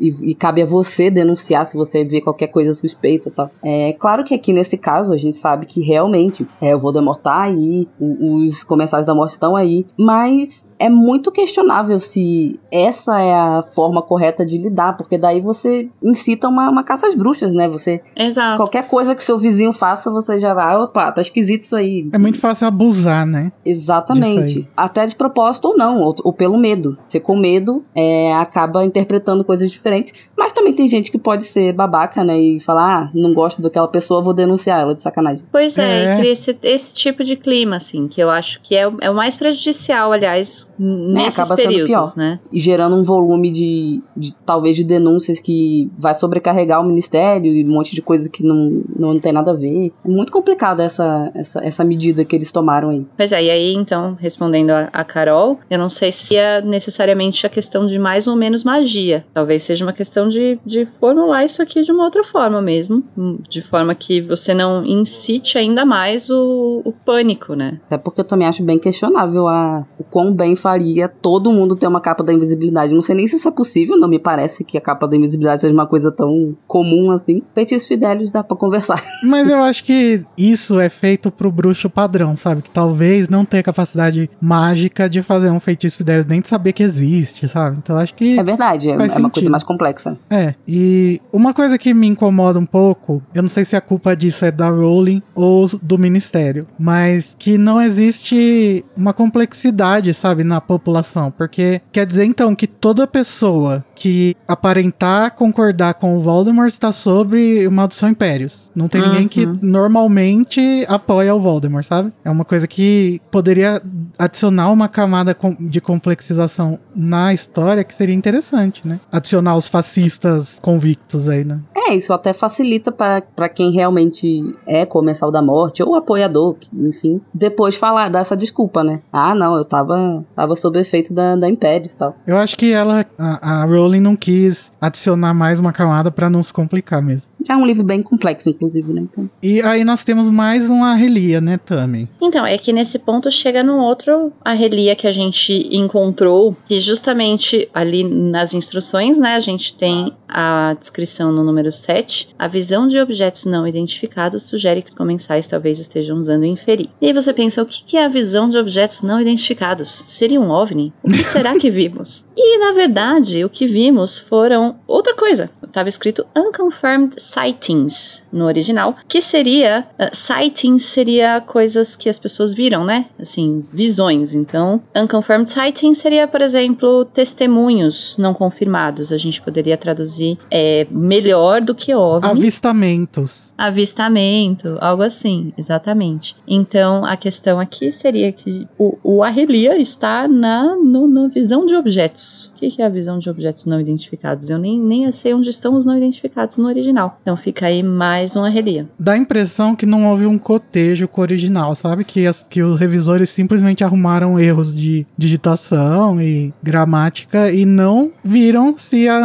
E, 0.00 0.30
e 0.30 0.34
cabe 0.34 0.62
a 0.62 0.66
você 0.66 1.10
denunciar 1.10 1.66
se 1.66 1.76
você 1.76 2.04
vê 2.04 2.20
qualquer 2.20 2.46
coisa 2.48 2.72
suspeita 2.72 3.28
e 3.28 3.32
tal. 3.32 3.50
É 3.64 3.92
claro 3.94 4.22
que 4.22 4.32
aqui 4.34 4.52
nesse 4.52 4.78
caso 4.78 5.12
a 5.12 5.16
gente 5.16 5.34
sabe 5.36 5.66
que 5.66 5.80
realmente 5.80 6.46
é, 6.60 6.74
o 6.76 6.78
Voldemort 6.78 7.16
tá 7.20 7.42
aí, 7.42 7.88
o- 7.95 7.95
os 8.00 8.62
comensais 8.64 9.04
da 9.06 9.14
morte 9.14 9.32
estão 9.32 9.56
aí, 9.56 9.86
mas 9.98 10.70
é 10.78 10.88
muito 10.88 11.30
questionável 11.32 11.98
se 11.98 12.58
essa 12.70 13.18
é 13.20 13.34
a 13.34 13.62
forma 13.62 14.02
correta 14.02 14.44
de 14.44 14.58
lidar, 14.58 14.96
porque 14.96 15.16
daí 15.18 15.40
você 15.40 15.88
incita 16.02 16.48
uma, 16.48 16.68
uma 16.70 16.84
caça 16.84 17.06
às 17.06 17.14
bruxas, 17.14 17.52
né? 17.52 17.68
Você 17.68 18.02
Exato. 18.14 18.56
qualquer 18.58 18.86
coisa 18.88 19.14
que 19.14 19.22
seu 19.22 19.38
vizinho 19.38 19.72
faça, 19.72 20.10
você 20.10 20.38
já 20.38 20.52
vai, 20.54 20.76
opa, 20.76 21.12
tá 21.12 21.20
esquisito 21.20 21.62
isso 21.62 21.76
aí. 21.76 22.08
É 22.12 22.18
muito 22.18 22.38
fácil 22.38 22.66
abusar, 22.66 23.26
né? 23.26 23.52
Exatamente. 23.64 24.68
Até 24.76 25.06
de 25.06 25.14
propósito 25.16 25.68
ou 25.68 25.76
não, 25.76 26.00
ou, 26.02 26.14
ou 26.24 26.32
pelo 26.32 26.58
medo. 26.58 26.98
Você 27.08 27.18
com 27.20 27.36
medo 27.36 27.84
é, 27.94 28.34
acaba 28.34 28.84
interpretando 28.84 29.44
coisas 29.44 29.70
diferentes. 29.70 30.12
Mas 30.36 30.52
também 30.52 30.72
tem 30.74 30.88
gente 30.88 31.10
que 31.10 31.18
pode 31.18 31.44
ser 31.44 31.72
babaca, 31.72 32.22
né? 32.24 32.38
E 32.38 32.60
falar, 32.60 33.04
ah, 33.04 33.10
não 33.14 33.32
gosto 33.32 33.62
daquela 33.62 33.88
pessoa, 33.88 34.22
vou 34.22 34.34
denunciar 34.34 34.80
ela 34.80 34.94
de 34.94 35.02
sacanagem. 35.02 35.42
Pois 35.50 35.78
é, 35.78 35.86
É. 35.86 36.14
e 36.14 36.18
cria 36.18 36.32
esse, 36.32 36.58
esse 36.62 36.92
tipo 36.94 37.24
de 37.24 37.36
clima, 37.36 37.76
assim, 37.86 38.08
que 38.08 38.20
eu 38.20 38.28
acho 38.30 38.60
que 38.62 38.74
é, 38.74 38.90
é 39.00 39.10
o 39.10 39.14
mais 39.14 39.36
prejudicial, 39.36 40.12
aliás, 40.12 40.68
nesses 40.78 41.38
acaba 41.38 41.56
sendo 41.56 41.68
períodos, 41.68 42.14
pior. 42.14 42.16
né? 42.16 42.40
E 42.52 42.58
gerando 42.60 42.96
um 42.96 43.02
volume 43.02 43.50
de, 43.50 44.02
de 44.16 44.34
talvez 44.44 44.76
de 44.76 44.84
denúncias 44.84 45.38
que 45.38 45.90
vai 45.96 46.14
sobrecarregar 46.14 46.80
o 46.80 46.84
ministério 46.86 47.52
e 47.52 47.64
um 47.64 47.68
monte 47.72 47.94
de 47.94 48.02
coisa 48.02 48.28
que 48.30 48.42
não, 48.44 48.82
não 48.98 49.18
tem 49.18 49.32
nada 49.32 49.52
a 49.52 49.54
ver. 49.54 49.92
É 50.04 50.08
muito 50.08 50.32
complicado 50.32 50.80
essa, 50.80 51.30
essa, 51.34 51.60
essa 51.64 51.84
medida 51.84 52.24
que 52.24 52.34
eles 52.34 52.50
tomaram 52.52 52.90
aí. 52.90 53.06
Pois 53.16 53.32
é, 53.32 53.44
e 53.44 53.50
aí, 53.50 53.74
então, 53.74 54.16
respondendo 54.18 54.70
a, 54.70 54.88
a 54.92 55.04
Carol, 55.04 55.58
eu 55.70 55.78
não 55.78 55.88
sei 55.88 56.10
se 56.10 56.36
é 56.36 56.60
necessariamente 56.60 57.46
a 57.46 57.48
questão 57.48 57.86
de 57.86 57.98
mais 57.98 58.26
ou 58.26 58.36
menos 58.36 58.64
magia. 58.64 59.24
Talvez 59.32 59.62
seja 59.62 59.84
uma 59.84 59.92
questão 59.92 60.28
de, 60.28 60.58
de 60.64 60.84
formular 60.84 61.44
isso 61.44 61.62
aqui 61.62 61.82
de 61.82 61.92
uma 61.92 62.04
outra 62.04 62.24
forma 62.24 62.60
mesmo. 62.60 63.02
hum, 63.16 63.38
De 63.48 63.62
forma 63.62 63.94
que 63.94 64.20
você 64.20 64.52
não 64.52 64.84
incite 64.84 65.58
ainda 65.58 65.84
mais 65.84 66.30
o, 66.30 66.82
o 66.84 66.92
pânico, 66.92 67.54
né? 67.54 67.75
Até 67.86 67.98
porque 67.98 68.20
eu 68.20 68.24
também 68.24 68.46
acho 68.46 68.62
bem 68.62 68.78
questionável 68.78 69.48
a, 69.48 69.86
o 69.98 70.04
quão 70.04 70.34
bem 70.34 70.56
faria 70.56 71.08
todo 71.08 71.52
mundo 71.52 71.76
ter 71.76 71.86
uma 71.86 72.00
capa 72.00 72.22
da 72.22 72.32
invisibilidade. 72.32 72.94
Não 72.94 73.02
sei 73.02 73.14
nem 73.14 73.26
se 73.26 73.36
isso 73.36 73.48
é 73.48 73.50
possível, 73.50 73.96
não 73.96 74.08
me 74.08 74.18
parece 74.18 74.64
que 74.64 74.78
a 74.78 74.80
capa 74.80 75.06
da 75.06 75.16
invisibilidade 75.16 75.62
seja 75.62 75.74
uma 75.74 75.86
coisa 75.86 76.10
tão 76.10 76.56
comum 76.66 77.10
assim. 77.10 77.42
Feitiços 77.54 77.86
Fidélios 77.86 78.32
dá 78.32 78.42
pra 78.42 78.56
conversar. 78.56 79.02
Mas 79.24 79.48
eu 79.48 79.58
acho 79.58 79.84
que 79.84 80.24
isso 80.36 80.78
é 80.78 80.88
feito 80.88 81.30
pro 81.30 81.50
bruxo 81.50 81.88
padrão, 81.88 82.34
sabe? 82.36 82.62
Que 82.62 82.70
talvez 82.70 83.28
não 83.28 83.44
tenha 83.44 83.62
capacidade 83.62 84.30
mágica 84.40 85.08
de 85.08 85.22
fazer 85.22 85.50
um 85.50 85.60
feitiço 85.60 85.98
Fidelis, 85.98 86.26
nem 86.26 86.40
de 86.40 86.48
saber 86.48 86.72
que 86.72 86.82
existe, 86.82 87.48
sabe? 87.48 87.78
Então 87.78 87.96
eu 87.96 88.02
acho 88.02 88.14
que. 88.14 88.38
É 88.38 88.42
verdade, 88.42 88.90
é, 88.90 88.94
é 88.94 89.18
uma 89.18 89.30
coisa 89.30 89.50
mais 89.50 89.62
complexa. 89.62 90.18
É, 90.30 90.54
e 90.66 91.20
uma 91.32 91.52
coisa 91.52 91.78
que 91.78 91.92
me 91.94 92.06
incomoda 92.06 92.58
um 92.58 92.66
pouco, 92.66 93.22
eu 93.34 93.42
não 93.42 93.48
sei 93.48 93.64
se 93.64 93.76
a 93.76 93.80
culpa 93.80 94.14
disso 94.16 94.44
é 94.44 94.50
da 94.50 94.68
Rowling 94.68 95.22
ou 95.34 95.66
do 95.82 95.98
Ministério, 95.98 96.66
mas 96.78 97.34
que 97.38 97.58
não 97.66 97.82
existe 97.82 98.84
uma 98.96 99.12
complexidade, 99.12 100.14
sabe, 100.14 100.44
na 100.44 100.60
população. 100.60 101.32
Porque 101.32 101.80
quer 101.90 102.06
dizer 102.06 102.24
então 102.24 102.54
que 102.54 102.68
toda 102.68 103.08
pessoa 103.08 103.84
que 103.96 104.36
aparentar 104.46 105.32
concordar 105.32 105.94
com 105.94 106.16
o 106.16 106.20
Voldemort 106.20 106.68
está 106.68 106.92
sobre 106.92 107.66
o 107.66 107.72
Maldição 107.72 108.08
Impérios. 108.08 108.70
Não 108.74 108.86
tem 108.86 109.00
ninguém 109.00 109.26
que 109.26 109.44
normalmente 109.46 110.86
apoia 110.88 111.34
o 111.34 111.40
Voldemort, 111.40 111.84
sabe? 111.84 112.12
É 112.24 112.30
uma 112.30 112.44
coisa 112.44 112.68
que 112.68 113.20
poderia 113.30 113.82
adicionar 114.16 114.70
uma 114.70 114.88
camada 114.88 115.36
de 115.58 115.80
complexização 115.80 116.78
na 116.94 117.34
história 117.34 117.82
que 117.82 117.94
seria 117.94 118.14
interessante, 118.14 118.86
né? 118.86 119.00
Adicionar 119.10 119.56
os 119.56 119.66
fascistas 119.66 120.58
convictos 120.60 121.28
aí, 121.28 121.44
né? 121.44 121.58
É, 121.88 121.94
isso 121.94 122.12
até 122.12 122.32
facilita 122.32 122.90
para 122.90 123.48
quem 123.48 123.70
realmente 123.70 124.42
é 124.66 124.84
comensal 124.84 125.30
da 125.30 125.40
morte 125.40 125.82
ou 125.82 125.94
apoiador, 125.94 126.56
enfim, 126.72 127.20
depois 127.32 127.76
falar, 127.76 128.08
dar 128.08 128.20
essa 128.20 128.36
desculpa, 128.36 128.82
né? 128.82 129.02
Ah, 129.12 129.34
não, 129.34 129.56
eu 129.56 129.64
tava, 129.64 130.24
tava 130.34 130.56
sob 130.56 130.78
efeito 130.80 131.14
da, 131.14 131.36
da 131.36 131.48
Impérios 131.48 131.94
e 131.94 131.98
tal. 131.98 132.16
Eu 132.26 132.36
acho 132.36 132.56
que 132.56 132.72
ela, 132.72 133.06
a, 133.18 133.62
a 133.62 133.64
Rowling 133.64 134.00
não 134.00 134.16
quis 134.16 134.72
adicionar 134.86 135.34
mais 135.34 135.60
uma 135.60 135.72
camada 135.72 136.10
pra 136.10 136.30
não 136.30 136.42
se 136.42 136.52
complicar 136.52 137.02
mesmo. 137.02 137.30
Já 137.46 137.54
é 137.54 137.56
um 137.56 137.66
livro 137.66 137.84
bem 137.84 138.02
complexo, 138.02 138.48
inclusive, 138.48 138.92
né? 138.92 139.02
Então, 139.02 139.30
E 139.40 139.62
aí 139.62 139.84
nós 139.84 140.02
temos 140.02 140.28
mais 140.28 140.68
uma 140.68 140.94
relia, 140.94 141.40
né, 141.40 141.58
Tami? 141.58 142.08
Então, 142.20 142.44
é 142.44 142.58
que 142.58 142.72
nesse 142.72 142.98
ponto 142.98 143.30
chega 143.30 143.62
num 143.62 143.78
outro 143.78 144.32
arrelia 144.44 144.96
que 144.96 145.06
a 145.06 145.12
gente 145.12 145.68
encontrou, 145.70 146.56
que 146.66 146.80
justamente 146.80 147.68
ali 147.72 148.02
nas 148.02 148.52
instruções, 148.52 149.18
né, 149.18 149.34
a 149.34 149.40
gente 149.40 149.74
tem 149.74 150.12
a 150.28 150.74
descrição 150.78 151.30
no 151.30 151.44
número 151.44 151.70
7. 151.70 152.30
A 152.36 152.48
visão 152.48 152.88
de 152.88 152.98
objetos 152.98 153.44
não 153.46 153.66
identificados 153.66 154.42
sugere 154.42 154.82
que 154.82 154.88
os 154.88 154.94
comensais 154.94 155.46
talvez 155.46 155.78
estejam 155.78 156.18
usando 156.18 156.44
inferir. 156.44 156.90
E 157.00 157.06
aí 157.06 157.12
você 157.12 157.32
pensa, 157.32 157.62
o 157.62 157.66
que 157.66 157.96
é 157.96 158.04
a 158.04 158.08
visão 158.08 158.48
de 158.48 158.58
objetos 158.58 159.02
não 159.02 159.20
identificados? 159.20 159.88
Seria 159.88 160.40
um 160.40 160.50
OVNI? 160.50 160.92
O 161.02 161.10
que 161.10 161.24
será 161.24 161.56
que 161.56 161.70
vimos? 161.70 162.26
E, 162.36 162.58
na 162.58 162.72
verdade, 162.72 163.44
o 163.44 163.48
que 163.48 163.66
vimos 163.66 164.18
foram 164.18 164.75
outra 164.86 165.14
coisa. 165.14 165.50
Estava 165.62 165.88
escrito 165.88 166.26
Unconfirmed 166.36 167.20
Sightings 167.20 168.24
no 168.32 168.44
original, 168.44 168.96
que 169.08 169.20
seria... 169.20 169.86
uh, 169.98 170.14
sightings 170.14 170.84
seria 170.84 171.40
coisas 171.40 171.96
que 171.96 172.08
as 172.08 172.18
pessoas 172.18 172.54
viram, 172.54 172.84
né? 172.84 173.06
Assim, 173.18 173.64
visões. 173.72 174.34
Então, 174.34 174.82
Unconfirmed 174.94 175.50
Sightings 175.50 175.98
seria, 175.98 176.26
por 176.26 176.42
exemplo, 176.42 177.04
testemunhos 177.04 178.16
não 178.18 178.34
confirmados. 178.34 179.12
A 179.12 179.16
gente 179.16 179.40
poderia 179.40 179.76
traduzir 179.76 180.38
é, 180.50 180.86
melhor 180.90 181.60
do 181.60 181.74
que 181.74 181.94
OVNI. 181.94 182.30
Avistamentos. 182.30 183.54
Avistamento, 183.56 184.76
algo 184.80 185.02
assim, 185.02 185.52
exatamente. 185.56 186.36
Então, 186.46 187.04
a 187.04 187.16
questão 187.16 187.58
aqui 187.58 187.90
seria 187.90 188.30
que 188.32 188.66
o, 188.78 188.98
o 189.02 189.22
Arrelia 189.22 189.76
está 189.78 190.26
na, 190.28 190.76
no- 190.76 191.06
na 191.06 191.28
visão 191.28 191.64
de 191.64 191.74
objetos. 191.74 192.52
O 192.54 192.58
que 192.58 192.82
é 192.82 192.84
a 192.86 192.88
visão 192.88 193.18
de 193.18 193.30
objetos 193.30 193.64
não 193.66 193.80
identificados? 193.80 194.50
Eu 194.50 194.58
nem, 194.58 194.78
nem 194.78 195.10
sei 195.12 195.32
onde 195.34 195.48
estão 195.50 195.74
os 195.74 195.84
não 195.86 195.96
identificados 195.96 196.58
no 196.58 196.66
original. 196.66 197.18
Então, 197.22 197.36
fica 197.36 197.66
aí 197.66 197.82
mais 197.82 198.36
um 198.36 198.44
Arrelia. 198.44 198.88
Dá 198.98 199.12
a 199.12 199.16
impressão 199.18 199.74
que 199.76 199.86
não 199.86 200.10
houve 200.10 200.26
um 200.26 200.36
cotejo 200.38 201.06
com 201.08 201.20
o 201.20 201.24
original, 201.24 201.74
sabe? 201.74 202.04
Que, 202.04 202.26
as- 202.26 202.42
que 202.48 202.62
os 202.62 202.78
revisores 202.78 203.30
simplesmente 203.30 203.82
arrumaram 203.84 204.38
erros 204.38 204.74
de 204.74 205.06
digitação 205.16 206.20
e 206.20 206.52
gramática 206.62 207.50
e 207.50 207.64
não 207.64 208.10
viram 208.24 208.74
se 208.78 209.08
a, 209.08 209.16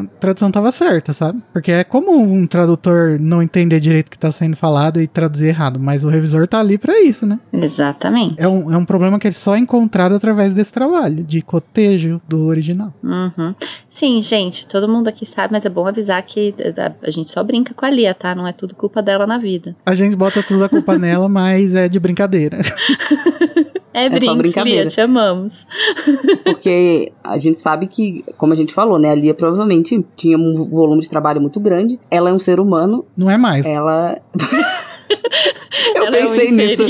a 0.00 0.04
tradução 0.20 0.48
estava 0.48 0.70
certa, 0.72 1.12
sabe? 1.12 1.42
Porque 1.52 1.72
é 1.72 1.84
comum 1.84 2.32
um 2.32 2.46
tradutor 2.46 3.18
não 3.20 3.42
entender 3.42 3.73
direito 3.80 4.08
o 4.08 4.10
que 4.10 4.16
está 4.16 4.32
sendo 4.32 4.56
falado 4.56 5.00
e 5.00 5.06
traduzir 5.06 5.48
errado, 5.48 5.78
mas 5.78 6.04
o 6.04 6.08
revisor 6.08 6.46
tá 6.46 6.60
ali 6.60 6.78
para 6.78 7.00
isso, 7.00 7.26
né? 7.26 7.38
Exatamente. 7.52 8.36
É 8.38 8.48
um, 8.48 8.72
é 8.72 8.76
um 8.76 8.84
problema 8.84 9.18
que 9.18 9.28
é 9.28 9.30
só 9.30 9.56
encontrado 9.56 10.14
através 10.14 10.54
desse 10.54 10.72
trabalho, 10.72 11.22
de 11.24 11.42
cotejo 11.42 12.20
do 12.28 12.46
original. 12.46 12.92
Uhum. 13.02 13.54
Sim, 13.88 14.20
gente, 14.22 14.66
todo 14.66 14.88
mundo 14.88 15.08
aqui 15.08 15.24
sabe, 15.24 15.52
mas 15.52 15.64
é 15.64 15.68
bom 15.68 15.86
avisar 15.86 16.22
que 16.22 16.54
a, 16.76 17.06
a 17.06 17.10
gente 17.10 17.30
só 17.30 17.42
brinca 17.42 17.72
com 17.74 17.84
a 17.84 17.90
Lia, 17.90 18.14
tá? 18.14 18.34
Não 18.34 18.46
é 18.46 18.52
tudo 18.52 18.74
culpa 18.74 19.02
dela 19.02 19.26
na 19.26 19.38
vida. 19.38 19.76
A 19.86 19.94
gente 19.94 20.16
bota 20.16 20.42
toda 20.42 20.66
a 20.66 20.68
culpa 20.68 20.96
nela, 20.98 21.28
mas 21.28 21.74
é 21.74 21.88
de 21.88 21.98
brincadeira. 21.98 22.58
É, 23.94 24.10
só 24.10 24.18
brinks, 24.18 24.36
brincadeira. 24.38 24.82
Lia, 24.82 24.90
te 24.90 25.00
amamos. 25.00 25.66
Porque 26.42 27.12
a 27.22 27.38
gente 27.38 27.56
sabe 27.56 27.86
que, 27.86 28.24
como 28.36 28.52
a 28.52 28.56
gente 28.56 28.74
falou, 28.74 28.98
né? 28.98 29.12
A 29.12 29.14
Lia 29.14 29.32
provavelmente 29.32 30.04
tinha 30.16 30.36
um 30.36 30.52
volume 30.52 31.00
de 31.00 31.08
trabalho 31.08 31.40
muito 31.40 31.60
grande. 31.60 31.98
Ela 32.10 32.30
é 32.30 32.32
um 32.32 32.38
ser 32.38 32.58
humano. 32.58 33.04
Não 33.16 33.30
é 33.30 33.38
mais. 33.38 33.64
Ela. 33.64 34.20
Eu 35.94 36.06
Ela 36.06 36.16
é 36.16 36.24
um 36.24 36.28
pensei 36.28 36.50
nisso. 36.50 36.84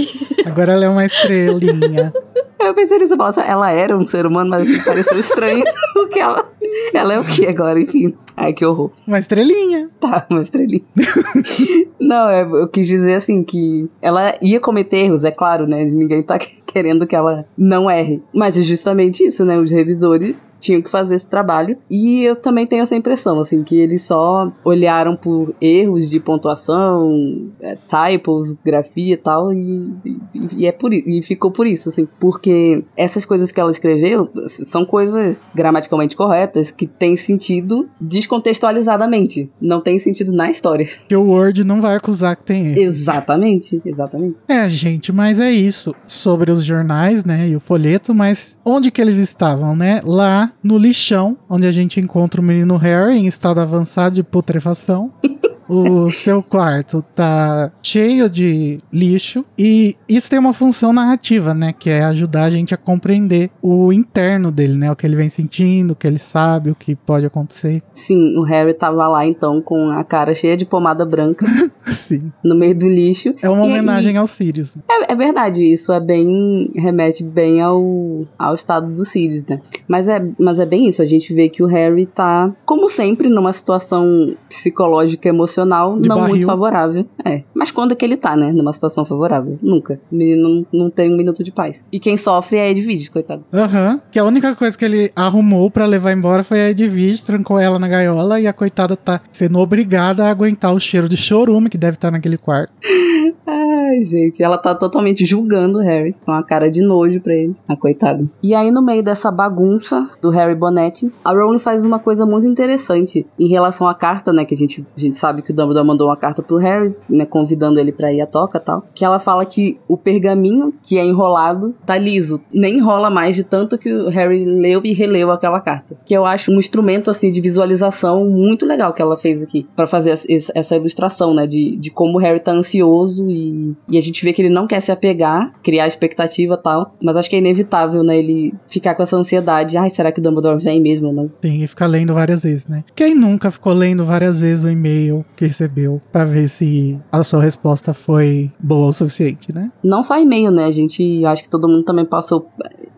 Agora 0.47 0.73
ela 0.73 0.85
é 0.85 0.89
uma 0.89 1.05
estrelinha. 1.05 2.13
Eu 2.59 2.75
pensei 2.75 2.99
nisso. 2.99 3.17
Nossa, 3.17 3.43
ela 3.43 3.71
era 3.71 3.97
um 3.97 4.07
ser 4.07 4.25
humano, 4.27 4.51
mas 4.51 4.85
pareceu 4.85 5.19
estranho 5.19 5.65
o 5.97 6.07
que 6.09 6.19
ela. 6.19 6.49
Ela 6.93 7.15
é 7.15 7.21
o 7.21 7.25
que 7.25 7.47
agora, 7.47 7.81
enfim. 7.81 8.15
Ai, 8.37 8.53
que 8.53 8.65
horror. 8.65 8.91
Uma 9.07 9.19
estrelinha. 9.19 9.91
Tá, 10.01 10.27
uma 10.29 10.43
estrelinha. 10.43 10.83
Não, 12.01 12.29
é, 12.29 12.43
eu 12.43 12.69
quis 12.69 12.87
dizer 12.87 13.15
assim 13.15 13.43
que 13.43 13.89
ela 14.03 14.35
ia 14.43 14.61
cometer 14.61 14.99
erros, 14.99 15.25
é 15.25 15.31
claro, 15.31 15.67
né? 15.67 15.85
Ninguém 15.85 16.23
tá 16.23 16.39
querendo 16.75 17.07
que 17.07 17.15
ela 17.15 17.47
não 17.57 17.89
erre. 17.89 18.21
Mas 18.35 18.59
é 18.59 18.63
justamente 18.63 19.25
isso, 19.25 19.45
né? 19.45 19.57
Os 19.57 19.71
revisores 19.71 20.51
tinham 20.59 20.83
que 20.83 20.91
fazer 20.91 21.15
esse 21.15 21.29
trabalho. 21.29 21.77
E 21.89 22.23
eu 22.25 22.35
também 22.35 22.67
tenho 22.67 22.83
essa 22.83 22.97
impressão, 22.97 23.39
assim, 23.39 23.63
que 23.63 23.79
eles 23.79 24.03
só 24.03 24.51
olharam 24.65 25.15
por 25.15 25.55
erros 25.61 26.11
de 26.11 26.19
pontuação, 26.19 27.49
é, 27.61 27.77
typos, 27.77 28.55
grafia 28.65 29.15
e 29.15 29.17
tal, 29.17 29.53
e, 29.53 29.93
e, 30.05 30.19
e 30.57 30.67
é 30.67 30.73
por. 30.73 30.93
E 30.93 31.23
ficou 31.23 31.53
por 31.53 31.67
isso, 31.67 31.89
assim. 31.89 32.09
Porque 32.19 32.83
essas 32.97 33.25
coisas 33.25 33.53
que 33.53 33.61
ela 33.61 33.71
escreveu 33.71 34.29
são 34.47 34.85
coisas 34.85 35.47
gramaticalmente 35.55 36.17
corretas 36.17 36.73
que 36.73 36.89
têm 36.89 37.17
sentido 37.17 37.89
descontextualizadamente. 38.25 39.51
Não 39.61 39.81
tem 39.81 39.99
sentido 39.99 40.33
na 40.33 40.51
história. 40.51 40.89
Que 41.09 41.15
o 41.15 41.27
Word 41.27 41.63
não 41.65 41.81
vai 41.81 41.97
acusar 41.97 42.37
que 42.37 42.45
tem 42.45 42.67
erro. 42.69 42.81
Exatamente, 42.81 43.81
exatamente. 43.85 44.41
É, 44.49 44.69
gente, 44.69 45.13
mas 45.13 45.39
é 45.39 45.51
isso. 45.51 45.95
Sobre 46.07 46.51
os 46.51 46.65
jornais, 46.65 47.25
né, 47.25 47.49
e 47.49 47.57
o 47.57 47.61
folheto, 47.61 48.15
mas 48.15 48.57
onde 48.65 48.91
que 48.91 49.01
eles 49.01 49.17
estavam, 49.17 49.77
né? 49.77 50.01
Lá 50.05 50.53
no 50.63 50.79
lixão, 50.79 51.37
onde 51.49 51.67
a 51.67 51.73
gente 51.73 52.01
encontra 52.01 52.41
o 52.41 52.45
menino 52.45 52.77
Harry 52.77 53.17
em 53.19 53.27
estado 53.27 53.61
avançado 53.61 54.15
de 54.15 54.23
putrefação. 54.23 55.13
O 55.69 56.09
seu 56.11 56.43
quarto 56.43 57.03
tá 57.15 57.71
cheio 57.83 58.29
de 58.29 58.79
lixo 58.93 59.45
e 59.59 59.97
isso 60.09 60.29
tem 60.31 60.39
uma 60.39 60.53
função 60.53 60.93
narrativa, 60.93 61.55
né, 61.55 61.73
que 61.77 61.89
é 61.91 62.05
ajudar 62.05 62.45
a 62.45 62.51
gente 62.51 62.75
a 62.75 62.77
compreender 62.77 63.51
o 63.63 63.93
interno 63.93 64.51
dele, 64.51 64.75
né, 64.75 64.91
o 64.91 64.97
que 64.97 65.07
ele 65.07 65.17
vem 65.17 65.29
sentindo, 65.29 65.93
o 65.93 65.97
que 65.97 66.07
ele 66.07 66.19
sabe, 66.19 66.71
o 66.71 66.75
que 66.75 66.95
pode 66.95 67.25
acontecer. 67.27 67.83
Sim, 67.93 68.37
o 68.39 68.43
Harry 68.43 68.75
tava 68.75 69.07
lá 69.09 69.27
então 69.27 69.61
com 69.63 69.91
a 69.91 70.05
cara 70.05 70.35
cheia 70.35 70.57
de 70.57 70.65
pomada 70.67 71.05
branca 71.05 71.47
Sim. 71.87 72.31
no 72.45 72.55
meio 72.55 72.79
do 72.79 72.89
lixo. 72.89 73.35
É 73.43 73.49
uma 73.49 73.67
E- 73.67 73.71
homenagem 73.71 74.17
aos 74.17 74.31
Sirius. 74.31 74.77
né? 74.77 74.83
É, 74.91 75.13
é 75.13 75.17
verdade, 75.17 75.63
isso 75.65 75.93
é 75.93 76.01
bem. 76.01 76.71
remete 76.77 77.23
bem 77.25 77.61
ao, 77.61 78.25
ao 78.39 78.55
estado 78.55 78.93
dos 78.93 79.09
Sirius, 79.09 79.47
né? 79.47 79.61
Mas 79.89 80.09
é, 80.09 80.25
mas 80.39 80.61
é 80.61 80.67
bem 80.67 80.89
isso, 80.89 81.01
a 81.03 81.07
gente 81.07 81.33
vê 81.35 81.49
que 81.49 81.63
o 81.63 81.67
Harry 81.67 82.07
tá, 82.07 82.53
como 82.67 82.89
sempre, 82.89 83.29
numa 83.29 83.53
situação 83.53 84.35
psicológica 84.49 85.29
emocional 85.29 85.54
emocional 85.55 85.99
De 85.99 86.09
não 86.09 86.17
barril. 86.17 86.31
muito 86.35 86.47
favorável. 86.47 87.07
É. 87.25 87.43
Mas 87.55 87.71
quando 87.71 87.93
é 87.93 87.95
que 87.95 88.05
ele 88.05 88.17
tá, 88.17 88.37
né? 88.37 88.53
Numa 88.53 88.73
situação 88.73 89.05
favorável? 89.05 89.57
Nunca. 89.63 90.01
O 90.11 90.17
menino 90.17 90.43
não, 90.73 90.85
não 90.85 90.91
tem 90.91 91.13
um 91.13 91.17
minuto 91.17 91.43
de 91.45 91.53
paz. 91.53 91.85
E 91.93 92.01
quem 92.01 92.17
sofre 92.17 92.59
é 92.59 92.71
Edwige, 92.71 93.11
coitado. 93.11 93.45
Aham. 93.53 94.01
Que 94.11 94.19
a 94.19 94.25
única 94.25 94.55
coisa 94.55 94.77
que 94.77 94.85
ele 94.85 95.11
arrumou 95.15 95.71
pra 95.71 95.87
levar 95.87 96.13
embora 96.13 96.43
foi 96.43 96.61
a 96.61 96.71
Edwige, 96.71 97.25
trancou 97.25 97.59
ela 97.59 97.79
na 97.79 97.89
gaiola 97.89 98.41
e 98.41 98.47
a 98.47 98.53
coitada 98.53 98.97
tá 98.97 99.21
sendo 99.31 99.59
obrigada 99.59 100.25
a 100.27 100.31
aguentar 100.31 100.75
o 100.75 100.81
cheiro 100.81 101.09
de 101.09 101.17
chorume 101.17 101.71
que 101.71 101.79
deve 101.79 101.95
estar 101.97 102.11
naquele 102.11 102.37
quarto. 102.37 102.73
Ai, 103.87 104.03
gente, 104.03 104.43
ela 104.43 104.57
tá 104.57 104.75
totalmente 104.75 105.25
julgando 105.27 105.79
o 105.79 105.83
Harry, 105.83 106.15
com 106.25 106.33
a 106.33 106.43
cara 106.43 106.71
de 106.71 106.81
nojo 106.81 107.21
pra 107.21 107.35
ele, 107.35 107.55
a 107.69 107.77
coitada. 107.77 108.25
E 108.43 108.55
aí, 108.55 108.71
no 108.71 108.81
meio 108.83 109.03
dessa 109.03 109.31
bagunça 109.31 110.09
do 110.23 110.31
Harry 110.31 110.55
Bonetti, 110.55 111.11
a 111.25 111.33
Rowling 111.33 111.59
faz 111.59 111.85
uma 111.85 111.99
coisa 111.99 112.25
muito 112.25 112.47
interessante 112.47 113.27
em 113.39 113.49
relação 113.49 113.87
à 113.89 113.95
carta, 113.95 114.33
né, 114.33 114.45
que 114.45 114.55
a 114.55 114.57
gente, 114.57 114.87
a 114.97 115.01
gente 115.01 115.17
sabe 115.17 115.43
que 115.43 115.51
o 115.51 115.55
Dumbledore 115.55 115.87
mandou 115.87 116.09
uma 116.09 116.17
carta 116.17 116.43
pro 116.43 116.57
Harry, 116.57 116.95
né, 117.09 117.27
convidando 117.27 117.79
ele 117.79 117.93
pra 117.93 118.13
ir 118.13 118.21
à 118.21 118.27
toca 118.27 118.59
tal, 118.59 118.85
que 118.95 119.05
ela 119.05 119.19
fala 119.19 119.45
que 119.45 119.79
o 119.89 119.97
pergaminho 119.97 120.73
que 120.83 120.99
é 120.99 121.05
enrolado 121.05 121.75
tá 121.85 121.99
liso, 121.99 122.41
nem 122.53 122.79
enrola 122.79 123.11
mais 123.11 123.37
de 123.37 123.45
tanto 123.45 123.77
que 123.77 123.93
o 123.93 124.09
Harry 124.09 124.45
leu 124.45 124.81
e 124.85 124.93
releu 124.93 125.31
aquela 125.31 125.61
carta. 125.61 125.97
Que 126.07 126.15
eu 126.15 126.25
acho 126.25 126.51
um 126.51 126.59
instrumento, 126.59 127.11
assim, 127.11 127.31
de 127.31 127.41
visualização 127.41 128.25
muito 128.31 128.65
legal 128.65 128.93
que 128.93 129.03
ela 129.03 129.17
fez 129.17 129.43
aqui, 129.43 129.67
pra 129.77 129.87
fazer 129.87 130.11
essa- 130.11 130.53
essa 130.55 130.77
ilustração, 130.77 131.35
né, 131.35 131.47
de, 131.47 131.77
de 131.77 131.91
como 131.91 132.19
o 132.19 132.21
Harry 132.21 132.41
tá 132.41 132.53
ansioso 132.53 133.29
e, 133.29 133.74
e 133.89 133.99
a 133.99 134.01
gente 134.01 134.25
vê 134.25 134.33
que 134.33 134.43
ele 134.43 134.53
não 134.53 134.67
quer 134.67 134.81
se 134.81 134.93
apegar, 134.93 135.53
criar 135.63 135.87
expectativa 135.87 136.55
e 136.55 136.63
tal, 136.63 136.95
mas 137.03 137.17
acho 137.17 137.31
que 137.31 137.37
é 137.37 137.39
inevitável, 137.39 138.03
né, 138.03 138.19
ele 138.19 138.55
ficar 138.69 138.95
com 138.95 139.03
essa 139.03 139.17
ansiedade, 139.17 139.77
ai, 139.77 139.91
será 139.91 140.13
que 140.13 140.21
o 140.21 140.23
Dumbledore 140.23 140.63
vem 140.63 140.81
mesmo 140.81 141.09
ou 141.09 141.13
não? 141.13 141.31
Sim, 141.43 141.63
e 141.63 141.67
ficar 141.67 141.87
lendo 141.87 142.15
várias 142.15 142.43
vezes, 142.43 142.67
né? 142.67 142.85
Quem 142.95 143.15
nunca 143.15 143.51
ficou 143.51 143.73
lendo 143.73 144.05
várias 144.05 144.41
vezes 144.41 144.65
o 144.65 144.71
e-mail 144.71 145.25
que 145.37 145.47
recebeu 145.47 146.01
pra 146.13 146.25
ver 146.25 146.49
se 146.49 146.99
a 147.11 147.23
sua 147.25 147.43
resposta 147.43 147.95
foi 147.95 148.51
boa 148.59 148.89
o 148.89 148.93
suficiente, 148.93 149.55
né? 149.55 149.71
Não 149.83 150.03
só 150.03 150.19
e-mail, 150.19 150.51
né, 150.51 150.65
a 150.65 150.71
gente, 150.71 151.25
acho 151.25 151.43
que 151.43 151.49
todo 151.49 151.69
mundo 151.69 151.85
também 151.85 152.05
passou, 152.05 152.49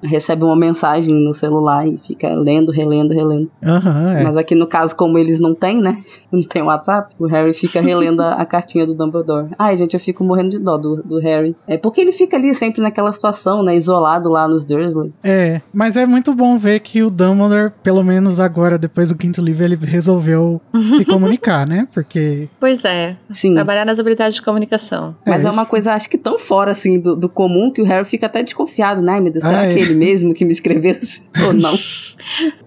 recebe 0.02 0.44
uma 0.44 0.56
mensagem 0.56 1.14
no 1.14 1.32
celular 1.32 1.86
e 1.86 1.98
fica 2.06 2.28
lendo, 2.34 2.70
relendo, 2.72 3.12
relendo. 3.12 3.50
Aham, 3.62 4.12
é. 4.12 4.22
Mas 4.22 4.36
aqui 4.36 4.54
no 4.54 4.66
caso, 4.66 4.94
como 4.96 5.18
eles 5.18 5.38
não 5.38 5.54
têm, 5.54 5.80
né? 5.80 5.96
Não 6.30 6.42
tem 6.42 6.60
WhatsApp, 6.62 7.14
o 7.18 7.26
Harry 7.26 7.54
fica 7.54 7.80
relendo 7.80 8.20
a, 8.20 8.34
a 8.34 8.44
cartinha 8.44 8.84
do 8.84 8.94
Dumbledore. 8.94 9.48
Ai, 9.58 9.76
gente, 9.76 9.94
eu 9.94 10.00
fico 10.00 10.24
morrendo 10.24 10.50
de 10.50 10.58
dó 10.66 10.76
do, 10.76 11.02
do 11.02 11.18
Harry. 11.20 11.56
É 11.66 11.78
porque 11.78 12.00
ele 12.00 12.12
fica 12.12 12.36
ali 12.36 12.54
sempre 12.54 12.82
naquela 12.82 13.10
situação, 13.12 13.62
né? 13.62 13.74
Isolado 13.76 14.28
lá 14.28 14.46
nos 14.48 14.64
Dursley. 14.66 15.12
É, 15.24 15.60
mas 15.72 15.96
é 15.96 16.04
muito 16.04 16.34
bom 16.34 16.58
ver 16.58 16.80
que 16.80 17.02
o 17.02 17.10
Dumbledore, 17.10 17.72
pelo 17.82 18.02
menos 18.04 18.38
agora, 18.40 18.76
depois 18.76 19.08
do 19.08 19.14
quinto 19.16 19.40
livro, 19.40 19.64
ele 19.64 19.76
resolveu 19.76 20.60
se 20.98 21.04
comunicar, 21.06 21.66
né? 21.66 21.86
Porque 21.94 22.48
Pois 22.60 22.84
é. 22.84 23.16
Sim. 23.30 23.54
Trabalhar 23.54 23.84
nas 23.86 23.98
habilidades 23.98 24.34
de 24.34 24.42
comunicação. 24.42 25.14
Mas 25.26 25.44
é, 25.44 25.48
isso- 25.48 25.58
uma 25.58 25.64
coisa, 25.66 25.92
acho 25.94 26.10
que 26.10 26.18
tão 26.18 26.38
fora, 26.38 26.72
assim, 26.72 27.00
do, 27.00 27.14
do 27.16 27.28
comum 27.28 27.70
que 27.72 27.80
o 27.80 27.84
Harry 27.84 28.04
fica 28.04 28.26
até 28.26 28.42
desconfiado, 28.42 29.00
né? 29.00 29.12
Ai, 29.12 29.20
meu 29.20 29.32
Deus, 29.32 29.44
será 29.44 29.62
Ah, 29.62 29.68
que 29.68 29.78
é. 29.78 29.80
ele 29.80 29.94
mesmo 29.94 30.34
que 30.34 30.44
me 30.44 30.52
escreveu? 30.52 30.96
Ou 31.46 31.52
não? 31.54 31.74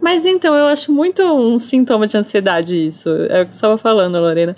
Mas 0.01 0.25
então, 0.25 0.55
eu 0.55 0.67
acho 0.67 0.91
muito 0.93 1.21
um 1.23 1.59
sintoma 1.59 2.07
de 2.07 2.17
ansiedade 2.17 2.85
isso. 2.85 3.09
É 3.09 3.41
o 3.41 3.45
que 3.45 3.51
você 3.53 3.57
estava 3.57 3.77
falando, 3.77 4.17
Lorena. 4.19 4.55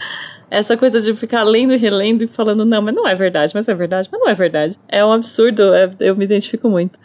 Essa 0.51 0.75
coisa 0.75 0.99
de 0.99 1.13
ficar 1.13 1.43
lendo 1.43 1.73
e 1.73 1.77
relendo 1.77 2.23
e 2.23 2.27
falando, 2.27 2.65
não, 2.65 2.81
mas 2.81 2.93
não 2.93 3.07
é 3.07 3.15
verdade, 3.15 3.53
mas 3.55 3.69
é 3.69 3.73
verdade, 3.73 4.09
mas 4.11 4.19
não 4.19 4.27
é 4.27 4.33
verdade. 4.33 4.77
É 4.89 5.03
um 5.03 5.13
absurdo, 5.13 5.73
é- 5.73 5.89
eu 6.01 6.13
me 6.13 6.25
identifico 6.25 6.69
muito. 6.69 6.99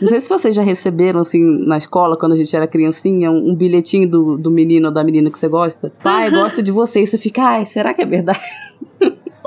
Não 0.00 0.08
sei 0.08 0.18
se 0.20 0.28
vocês 0.30 0.56
já 0.56 0.62
receberam, 0.62 1.20
assim, 1.20 1.42
na 1.66 1.76
escola, 1.76 2.16
quando 2.16 2.32
a 2.32 2.36
gente 2.36 2.56
era 2.56 2.66
criancinha, 2.66 3.30
um, 3.30 3.50
um 3.50 3.54
bilhetinho 3.54 4.08
do, 4.08 4.38
do 4.38 4.50
menino 4.50 4.88
ou 4.88 4.94
da 4.94 5.04
menina 5.04 5.30
que 5.30 5.38
você 5.38 5.48
gosta. 5.48 5.92
Pai, 6.02 6.30
gosto 6.32 6.62
de 6.62 6.72
você. 6.72 7.02
E 7.02 7.06
você 7.06 7.18
fica, 7.18 7.42
ai, 7.42 7.66
será 7.66 7.92
que 7.92 8.00
é 8.00 8.06
verdade? 8.06 8.40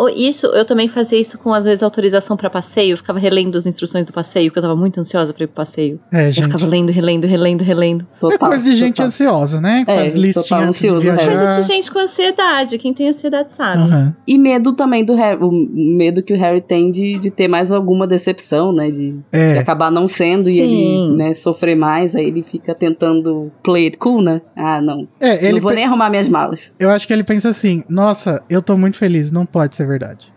Isso, 0.09 0.47
eu 0.47 0.65
também 0.65 0.87
fazia 0.87 1.19
isso 1.19 1.37
com, 1.37 1.53
às 1.53 1.65
vezes, 1.65 1.83
autorização 1.83 2.35
pra 2.37 2.49
passeio. 2.49 2.93
Eu 2.93 2.97
ficava 2.97 3.19
relendo 3.19 3.57
as 3.57 3.65
instruções 3.65 4.05
do 4.05 4.13
passeio, 4.13 4.47
porque 4.47 4.59
eu 4.59 4.63
tava 4.63 4.75
muito 4.75 4.99
ansiosa 4.99 5.33
pra 5.33 5.43
ir 5.43 5.47
pro 5.47 5.55
passeio. 5.57 5.99
É, 6.11 6.27
Eu 6.27 6.31
gente. 6.31 6.45
ficava 6.45 6.65
lendo, 6.65 6.91
relendo, 6.91 7.25
relendo, 7.25 7.61
relendo. 7.63 8.07
Total, 8.19 8.35
É 8.35 8.51
coisa 8.51 8.63
de 8.63 8.75
gente 8.75 8.95
total. 8.95 9.07
ansiosa, 9.07 9.61
né? 9.61 9.83
Com 9.85 9.91
É, 9.91 10.07
as 10.07 10.13
listinhas 10.15 10.51
antes 10.69 10.81
de 10.81 10.87
ansioso, 10.87 11.01
viajar. 11.01 11.27
Coisa 11.27 11.61
de 11.61 11.67
gente 11.67 11.91
com 11.91 11.99
ansiedade. 11.99 12.77
Quem 12.77 12.93
tem 12.93 13.09
ansiedade 13.09 13.51
sabe. 13.51 13.81
Aham. 13.83 14.15
E 14.27 14.37
medo 14.37 14.73
também 14.73 15.03
do 15.05 15.13
Harry, 15.15 15.37
o 15.41 15.51
medo 15.51 16.21
que 16.23 16.33
o 16.33 16.37
Harry 16.37 16.61
tem 16.61 16.91
de, 16.91 17.17
de 17.19 17.29
ter 17.31 17.47
mais 17.47 17.71
alguma 17.71 18.07
decepção, 18.07 18.71
né? 18.73 18.89
De, 18.91 19.15
É. 19.31 19.53
de 19.53 19.59
acabar 19.59 19.91
não 19.91 20.07
sendo 20.07 20.49
e 20.49 20.59
ele, 20.59 20.75
Sim. 20.77 21.15
né, 21.15 21.33
sofrer 21.33 21.75
mais, 21.75 22.15
aí 22.15 22.25
ele 22.25 22.43
fica 22.43 22.73
tentando 22.73 23.51
play 23.63 23.85
it 23.85 23.97
cool, 23.97 24.21
né? 24.21 24.41
Ah, 24.55 24.81
não. 24.81 25.07
É, 25.19 25.43
ele 25.43 25.53
não 25.53 25.59
vou 25.61 25.69
pe- 25.71 25.75
nem 25.75 25.85
arrumar 25.85 26.09
minhas 26.09 26.27
malas. 26.27 26.71
Eu 26.79 26.89
acho 26.89 27.07
que 27.07 27.13
ele 27.13 27.23
pensa 27.23 27.49
assim: 27.49 27.83
nossa, 27.89 28.41
eu 28.49 28.61
tô 28.61 28.77
muito 28.77 28.97
feliz, 28.97 29.31
não 29.31 29.45
pode 29.45 29.75
ser 29.75 29.85
verdade. 29.91 30.31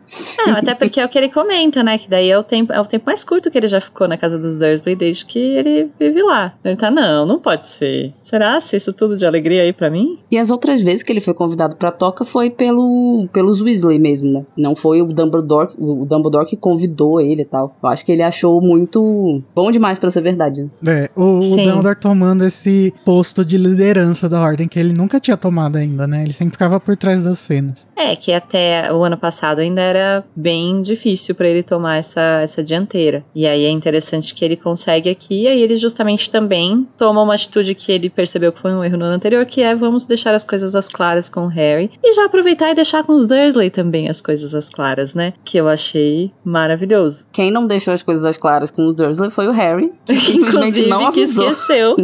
É, 0.46 0.50
até 0.50 0.74
porque 0.74 1.00
é 1.00 1.04
o 1.04 1.08
que 1.08 1.18
ele 1.18 1.28
comenta, 1.28 1.82
né? 1.82 1.98
Que 1.98 2.08
daí 2.08 2.30
é 2.30 2.38
o 2.38 2.42
tempo, 2.42 2.72
é 2.72 2.80
o 2.80 2.84
tempo 2.84 3.06
mais 3.06 3.24
curto 3.24 3.50
que 3.50 3.58
ele 3.58 3.68
já 3.68 3.80
ficou 3.80 4.08
na 4.08 4.16
casa 4.16 4.38
dos 4.38 4.56
Dursley 4.56 4.96
desde 4.96 5.24
que 5.26 5.38
ele 5.38 5.90
vive 5.98 6.22
lá. 6.22 6.54
Ele 6.64 6.76
tá, 6.76 6.90
não, 6.90 7.26
não 7.26 7.38
pode 7.38 7.66
ser. 7.68 8.12
Será 8.20 8.60
se 8.60 8.76
isso 8.76 8.92
tudo 8.92 9.16
de 9.16 9.26
alegria 9.26 9.62
aí 9.62 9.72
pra 9.72 9.90
mim? 9.90 10.18
E 10.30 10.38
as 10.38 10.50
outras 10.50 10.82
vezes 10.82 11.02
que 11.02 11.12
ele 11.12 11.20
foi 11.20 11.34
convidado 11.34 11.76
pra 11.76 11.90
toca 11.90 12.24
foi 12.24 12.50
pelo, 12.50 13.28
pelos 13.32 13.60
Weasley 13.60 13.98
mesmo, 13.98 14.32
né? 14.32 14.44
Não 14.56 14.74
foi 14.74 15.02
o 15.02 15.06
Dumbledore, 15.06 15.70
o 15.78 16.04
Dumbledore 16.04 16.46
que 16.46 16.56
convidou 16.56 17.20
ele 17.20 17.42
e 17.42 17.46
tal. 17.46 17.76
Eu 17.82 17.88
acho 17.88 18.04
que 18.04 18.12
ele 18.12 18.22
achou 18.22 18.60
muito 18.60 19.42
bom 19.54 19.70
demais 19.70 19.98
pra 19.98 20.10
ser 20.10 20.20
verdade. 20.20 20.68
né? 20.82 21.04
É, 21.04 21.10
o, 21.16 21.38
o. 21.38 21.40
Dumbledore 21.40 21.96
tomando 22.00 22.44
esse 22.44 22.92
posto 23.04 23.44
de 23.44 23.56
liderança 23.56 24.28
da 24.28 24.40
ordem 24.40 24.68
que 24.68 24.78
ele 24.78 24.92
nunca 24.92 25.20
tinha 25.20 25.36
tomado 25.36 25.76
ainda, 25.76 26.06
né? 26.06 26.22
Ele 26.22 26.32
sempre 26.32 26.52
ficava 26.52 26.78
por 26.80 26.96
trás 26.96 27.22
das 27.22 27.38
cenas. 27.38 27.86
É, 27.96 28.16
que 28.16 28.32
até 28.32 28.92
o 28.92 29.02
ano 29.02 29.16
passado 29.16 29.60
ainda 29.60 29.80
era 29.80 30.23
bem 30.34 30.82
difícil 30.82 31.34
pra 31.34 31.48
ele 31.48 31.62
tomar 31.62 31.96
essa, 31.96 32.40
essa 32.42 32.62
dianteira. 32.62 33.24
E 33.34 33.46
aí 33.46 33.64
é 33.64 33.70
interessante 33.70 34.34
que 34.34 34.44
ele 34.44 34.56
consegue 34.56 35.08
aqui, 35.08 35.42
e 35.42 35.48
aí 35.48 35.62
ele 35.62 35.76
justamente 35.76 36.30
também 36.30 36.86
toma 36.98 37.22
uma 37.22 37.34
atitude 37.34 37.74
que 37.74 37.90
ele 37.92 38.10
percebeu 38.10 38.52
que 38.52 38.60
foi 38.60 38.72
um 38.72 38.82
erro 38.84 38.96
no 38.96 39.04
ano 39.04 39.14
anterior, 39.14 39.44
que 39.46 39.62
é 39.62 39.74
vamos 39.74 40.04
deixar 40.04 40.34
as 40.34 40.44
coisas 40.44 40.74
às 40.74 40.88
claras 40.88 41.28
com 41.28 41.46
o 41.46 41.48
Harry. 41.48 41.90
E 42.02 42.12
já 42.12 42.24
aproveitar 42.24 42.70
e 42.70 42.74
deixar 42.74 43.02
com 43.04 43.12
os 43.12 43.26
Dursley 43.26 43.70
também 43.70 44.08
as 44.08 44.20
coisas 44.20 44.54
às 44.54 44.70
claras, 44.70 45.14
né? 45.14 45.32
Que 45.44 45.58
eu 45.58 45.68
achei 45.68 46.30
maravilhoso. 46.44 47.26
Quem 47.32 47.50
não 47.50 47.66
deixou 47.66 47.92
as 47.94 48.02
coisas 48.02 48.24
às 48.24 48.36
claras 48.36 48.70
com 48.70 48.86
os 48.88 48.94
Dursley 48.94 49.30
foi 49.30 49.48
o 49.48 49.52
Harry, 49.52 49.92
que 50.04 50.14
simplesmente 50.20 50.80
Inclusive, 50.80 50.88
não 50.88 50.98
que 51.10 51.22
avisou. 51.22 51.50
esqueceu. 51.50 51.96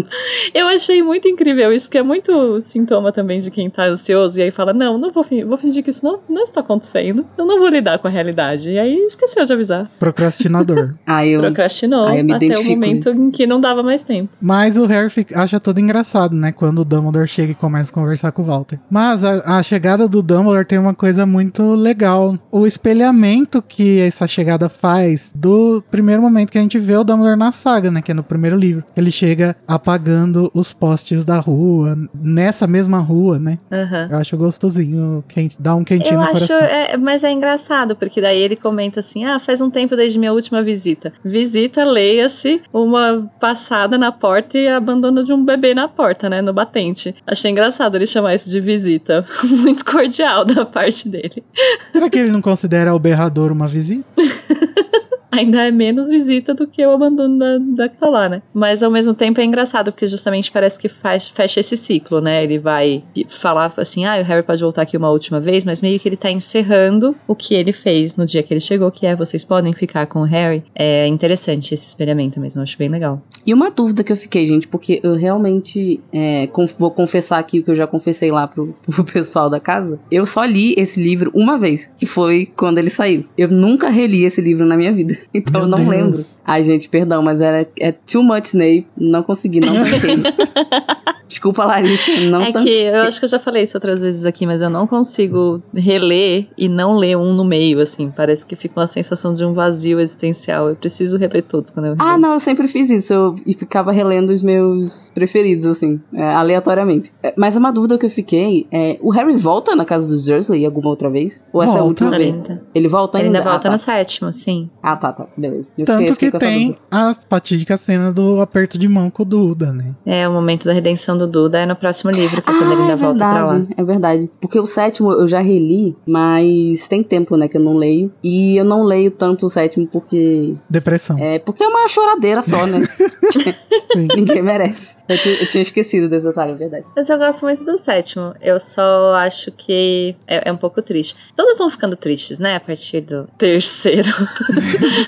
Eu 0.54 0.68
achei 0.68 1.02
muito 1.02 1.28
incrível 1.28 1.72
isso, 1.72 1.86
porque 1.86 1.98
é 1.98 2.02
muito 2.02 2.60
sintoma 2.60 3.12
também 3.12 3.38
de 3.38 3.50
quem 3.50 3.68
tá 3.70 3.84
ansioso 3.86 4.38
e 4.38 4.42
aí 4.42 4.50
fala: 4.50 4.72
Não, 4.72 4.98
não 4.98 5.10
vou, 5.10 5.24
vou 5.46 5.56
fingir 5.56 5.82
que 5.82 5.90
isso 5.90 6.04
não, 6.04 6.20
não 6.28 6.42
está 6.42 6.60
acontecendo. 6.60 7.26
Eu 7.36 7.44
não 7.44 7.58
vou 7.58 7.68
lidar 7.68 7.98
com 7.98 8.08
a 8.10 8.12
realidade. 8.12 8.70
E 8.70 8.78
aí 8.78 8.94
esqueceu 9.06 9.44
de 9.44 9.52
avisar. 9.52 9.88
Procrastinador. 9.98 10.94
Ah, 11.06 11.26
eu... 11.26 11.40
Procrastinou 11.40 12.06
Ah, 12.06 12.16
eu 12.16 12.24
me 12.24 12.32
até 12.32 12.56
o 12.58 12.64
momento 12.64 13.08
em 13.10 13.30
que 13.30 13.46
não 13.46 13.58
dava 13.60 13.82
mais 13.82 14.04
tempo. 14.04 14.28
Mas 14.40 14.76
o 14.76 14.86
Harry 14.86 15.10
fica- 15.10 15.40
acha 15.40 15.58
tudo 15.58 15.80
engraçado, 15.80 16.34
né? 16.36 16.52
Quando 16.52 16.80
o 16.80 16.84
Dumbledore 16.84 17.26
chega 17.26 17.52
e 17.52 17.54
começa 17.54 17.90
a 17.90 17.94
conversar 17.94 18.30
com 18.32 18.42
o 18.42 18.44
Walter. 18.44 18.78
Mas 18.88 19.24
a, 19.24 19.58
a 19.58 19.62
chegada 19.62 20.06
do 20.06 20.22
Dumbledore 20.22 20.64
tem 20.64 20.78
uma 20.78 20.94
coisa 20.94 21.26
muito 21.26 21.74
legal. 21.74 22.38
O 22.52 22.66
espelhamento 22.66 23.60
que 23.62 23.98
essa 24.00 24.26
chegada 24.28 24.68
faz 24.68 25.30
do 25.34 25.82
primeiro 25.90 26.22
momento 26.22 26.52
que 26.52 26.58
a 26.58 26.62
gente 26.62 26.78
vê 26.78 26.96
o 26.96 27.02
Dumbledore 27.04 27.38
na 27.38 27.50
saga, 27.52 27.90
né? 27.90 28.02
Que 28.02 28.12
é 28.12 28.14
no 28.14 28.22
primeiro 28.22 28.56
livro. 28.56 28.84
Ele 28.96 29.10
chega 29.10 29.56
apagando 29.66 30.50
os 30.54 30.72
postes 30.72 31.24
da 31.24 31.38
rua, 31.40 31.98
nessa 32.14 32.66
mesma 32.66 32.98
rua, 32.98 33.38
né? 33.38 33.58
Aham. 33.72 34.08
Eu 34.12 34.18
acho 34.18 34.36
gostosinho, 34.36 35.24
quente, 35.28 35.56
dá 35.58 35.74
um 35.74 35.82
quentinho 35.84 36.14
Eu 36.14 36.18
no 36.18 36.24
acho, 36.28 36.46
coração. 36.46 36.66
é, 36.66 36.96
mas 36.96 37.24
é 37.24 37.32
engraçado, 37.32 37.96
porque 38.00 38.20
daí 38.20 38.40
ele 38.40 38.56
comenta 38.56 39.00
assim: 39.00 39.24
ah, 39.24 39.38
faz 39.38 39.60
um 39.60 39.70
tempo 39.70 39.94
desde 39.94 40.18
minha 40.18 40.32
última 40.32 40.62
visita. 40.62 41.12
Visita, 41.24 41.84
leia-se, 41.84 42.62
uma 42.72 43.30
passada 43.38 43.96
na 43.98 44.10
porta 44.10 44.58
e 44.58 44.66
abandono 44.66 45.22
de 45.22 45.32
um 45.32 45.44
bebê 45.44 45.74
na 45.74 45.86
porta, 45.86 46.28
né? 46.28 46.40
No 46.40 46.52
batente. 46.52 47.14
Achei 47.26 47.50
engraçado 47.50 47.94
ele 47.94 48.06
chamar 48.06 48.34
isso 48.34 48.50
de 48.50 48.58
visita. 48.58 49.26
Muito 49.44 49.84
cordial 49.84 50.44
da 50.44 50.64
parte 50.64 51.08
dele. 51.08 51.44
Será 51.92 52.08
que 52.08 52.18
ele 52.18 52.30
não 52.30 52.40
considera 52.40 52.94
o 52.94 52.98
berrador 52.98 53.52
uma 53.52 53.68
visita? 53.68 54.04
Ainda 55.32 55.66
é 55.66 55.70
menos 55.70 56.08
visita 56.08 56.52
do 56.54 56.66
que 56.66 56.84
o 56.84 56.90
abandono 56.90 57.38
da, 57.38 57.58
da 57.58 57.88
que 57.88 57.96
tá 57.98 58.08
lá, 58.08 58.28
né? 58.28 58.42
Mas 58.52 58.82
ao 58.82 58.90
mesmo 58.90 59.14
tempo 59.14 59.40
é 59.40 59.44
engraçado, 59.44 59.92
porque 59.92 60.06
justamente 60.06 60.50
parece 60.50 60.78
que 60.78 60.88
faz, 60.88 61.28
fecha 61.28 61.60
esse 61.60 61.76
ciclo, 61.76 62.20
né? 62.20 62.42
Ele 62.42 62.58
vai 62.58 63.04
falar 63.28 63.72
assim: 63.76 64.04
ah, 64.04 64.18
o 64.20 64.24
Harry 64.24 64.42
pode 64.42 64.62
voltar 64.62 64.82
aqui 64.82 64.96
uma 64.96 65.10
última 65.10 65.38
vez, 65.40 65.64
mas 65.64 65.80
meio 65.82 65.98
que 66.00 66.08
ele 66.08 66.16
tá 66.16 66.30
encerrando 66.30 67.14
o 67.28 67.34
que 67.34 67.54
ele 67.54 67.72
fez 67.72 68.16
no 68.16 68.26
dia 68.26 68.42
que 68.42 68.52
ele 68.52 68.60
chegou, 68.60 68.90
que 68.90 69.06
é 69.06 69.14
vocês 69.14 69.44
podem 69.44 69.72
ficar 69.72 70.06
com 70.06 70.20
o 70.20 70.24
Harry. 70.24 70.64
É 70.74 71.06
interessante 71.06 71.72
esse 71.74 71.86
espelhamento 71.86 72.40
mesmo, 72.40 72.60
acho 72.62 72.76
bem 72.76 72.88
legal. 72.88 73.22
E 73.46 73.54
uma 73.54 73.70
dúvida 73.70 74.02
que 74.04 74.12
eu 74.12 74.16
fiquei, 74.16 74.46
gente, 74.46 74.66
porque 74.68 75.00
eu 75.02 75.14
realmente 75.14 76.00
é, 76.12 76.46
conf- 76.48 76.76
vou 76.78 76.90
confessar 76.90 77.38
aqui 77.38 77.60
o 77.60 77.62
que 77.64 77.70
eu 77.70 77.76
já 77.76 77.86
confessei 77.86 78.30
lá 78.30 78.46
pro, 78.46 78.74
pro 78.84 79.04
pessoal 79.04 79.48
da 79.48 79.60
casa. 79.60 79.98
Eu 80.10 80.26
só 80.26 80.44
li 80.44 80.74
esse 80.76 81.00
livro 81.02 81.30
uma 81.34 81.56
vez, 81.56 81.90
que 81.96 82.04
foi 82.06 82.46
quando 82.56 82.78
ele 82.78 82.90
saiu. 82.90 83.24
Eu 83.38 83.48
nunca 83.48 83.88
reli 83.88 84.24
esse 84.24 84.40
livro 84.40 84.66
na 84.66 84.76
minha 84.76 84.92
vida. 84.92 85.19
Então 85.32 85.60
Meu 85.60 85.62
eu 85.62 85.68
não 85.68 85.78
Deus. 85.78 85.88
lembro. 85.90 86.24
Ai, 86.44 86.64
gente, 86.64 86.88
perdão, 86.88 87.22
mas 87.22 87.40
era 87.40 87.66
é 87.78 87.92
too 87.92 88.22
much 88.22 88.46
Snape. 88.46 88.86
Não 88.96 89.22
consegui, 89.22 89.60
não 89.60 89.74
tanquei. 89.74 90.16
Desculpa, 91.30 91.64
Larissa, 91.64 92.10
não 92.28 92.42
é 92.42 92.52
que 92.52 92.68
eu 92.68 93.02
acho 93.02 93.20
que 93.20 93.24
eu 93.24 93.28
já 93.28 93.38
falei 93.38 93.62
isso 93.62 93.76
outras 93.76 94.00
vezes 94.00 94.24
aqui, 94.24 94.44
mas 94.44 94.62
eu 94.62 94.68
não 94.68 94.84
consigo 94.84 95.62
reler 95.72 96.48
e 96.58 96.68
não 96.68 96.96
ler 96.96 97.16
um 97.16 97.32
no 97.32 97.44
meio, 97.44 97.80
assim. 97.80 98.10
Parece 98.10 98.44
que 98.44 98.56
fica 98.56 98.80
uma 98.80 98.88
sensação 98.88 99.32
de 99.32 99.44
um 99.44 99.54
vazio 99.54 100.00
existencial. 100.00 100.68
Eu 100.68 100.74
preciso 100.74 101.16
reler 101.16 101.44
todos 101.44 101.70
quando 101.70 101.86
eu 101.86 101.92
Ah, 102.00 102.04
releio. 102.04 102.18
não, 102.20 102.32
eu 102.34 102.40
sempre 102.40 102.66
fiz 102.66 102.90
isso. 102.90 103.12
Eu, 103.12 103.34
e 103.46 103.54
ficava 103.54 103.92
relendo 103.92 104.30
os 104.30 104.42
meus 104.42 105.08
preferidos, 105.14 105.66
assim, 105.66 106.00
é, 106.12 106.34
aleatoriamente. 106.34 107.12
É, 107.22 107.32
mas 107.36 107.56
uma 107.56 107.70
dúvida 107.72 107.96
que 107.96 108.06
eu 108.06 108.10
fiquei 108.10 108.66
é: 108.72 108.98
o 109.00 109.10
Harry 109.10 109.36
volta 109.36 109.76
na 109.76 109.84
casa 109.84 110.08
dos 110.08 110.24
Dursley 110.26 110.66
alguma 110.66 110.88
outra 110.90 111.08
vez? 111.08 111.46
Ou 111.52 111.62
essa 111.62 111.74
é 111.74 111.76
a 111.76 111.82
Volta. 111.82 112.04
última 112.06 112.18
vez? 112.18 112.38
Ainda. 112.40 112.62
Ele 112.74 112.88
volta 112.88 113.18
Ele 113.18 113.26
ainda? 113.28 113.38
ainda 113.38 113.50
volta 113.50 113.68
ah, 113.68 113.70
no 113.70 113.78
tá. 113.78 113.84
sétimo, 113.84 114.32
sim. 114.32 114.68
ah, 114.82 114.96
tá, 114.96 115.12
tá. 115.12 115.26
Beleza. 115.36 115.72
Eu 115.78 115.86
Tanto 115.86 115.98
fiquei- 116.12 116.14
fiquei 116.14 116.30
que 116.32 116.38
tem 116.38 116.76
a 116.90 117.14
fatídica 117.28 117.76
cena 117.76 118.12
do 118.12 118.40
aperto 118.40 118.76
de 118.76 118.88
mão 118.88 119.10
com 119.10 119.22
o 119.22 119.26
Duda, 119.26 119.72
né? 119.72 119.94
É, 120.04 120.28
o 120.28 120.32
momento 120.32 120.64
da 120.64 120.72
redenção 120.72 121.16
do 121.20 121.26
Duda 121.26 121.58
é 121.60 121.66
no 121.66 121.76
próximo 121.76 122.10
livro, 122.10 122.40
que 122.42 122.50
é 122.50 122.54
Ah, 122.54 122.58
quando 122.58 122.72
ele 122.72 122.80
ainda 122.82 122.92
é 122.92 122.96
volta 122.96 123.18
pra 123.18 123.28
lá. 123.32 123.44
verdade, 123.44 123.74
é 123.76 123.84
verdade. 123.84 124.30
Porque 124.40 124.58
o 124.58 124.66
sétimo 124.66 125.12
eu 125.12 125.26
já 125.28 125.40
reli, 125.40 125.96
mas 126.06 126.88
tem 126.88 127.02
tempo, 127.02 127.36
né, 127.36 127.48
que 127.48 127.56
eu 127.56 127.60
não 127.60 127.74
leio. 127.76 128.12
E 128.22 128.56
eu 128.56 128.64
não 128.64 128.82
leio 128.84 129.10
tanto 129.10 129.46
o 129.46 129.50
sétimo 129.50 129.86
porque. 129.86 130.54
Depressão. 130.68 131.18
É, 131.18 131.38
porque 131.38 131.62
é 131.62 131.68
uma 131.68 131.86
choradeira 131.88 132.42
só, 132.42 132.66
né? 132.66 132.80
Ninguém 134.16 134.42
merece. 134.42 134.96
Eu, 135.08 135.18
ti- 135.18 135.38
eu 135.40 135.46
tinha 135.46 135.62
esquecido 135.62 136.08
desse 136.08 136.26
detalhe, 136.26 136.52
é 136.52 136.54
verdade. 136.56 136.86
Mas 136.96 137.08
eu 137.08 137.18
gosto 137.18 137.42
muito 137.44 137.64
do 137.64 137.78
sétimo. 137.78 138.32
Eu 138.40 138.58
só 138.58 139.14
acho 139.14 139.50
que 139.52 140.14
é, 140.26 140.48
é 140.48 140.52
um 140.52 140.56
pouco 140.56 140.80
triste. 140.82 141.16
Todos 141.36 141.58
vão 141.58 141.70
ficando 141.70 141.96
tristes, 141.96 142.38
né? 142.38 142.56
A 142.56 142.60
partir 142.60 143.00
do 143.02 143.28
terceiro. 143.38 144.10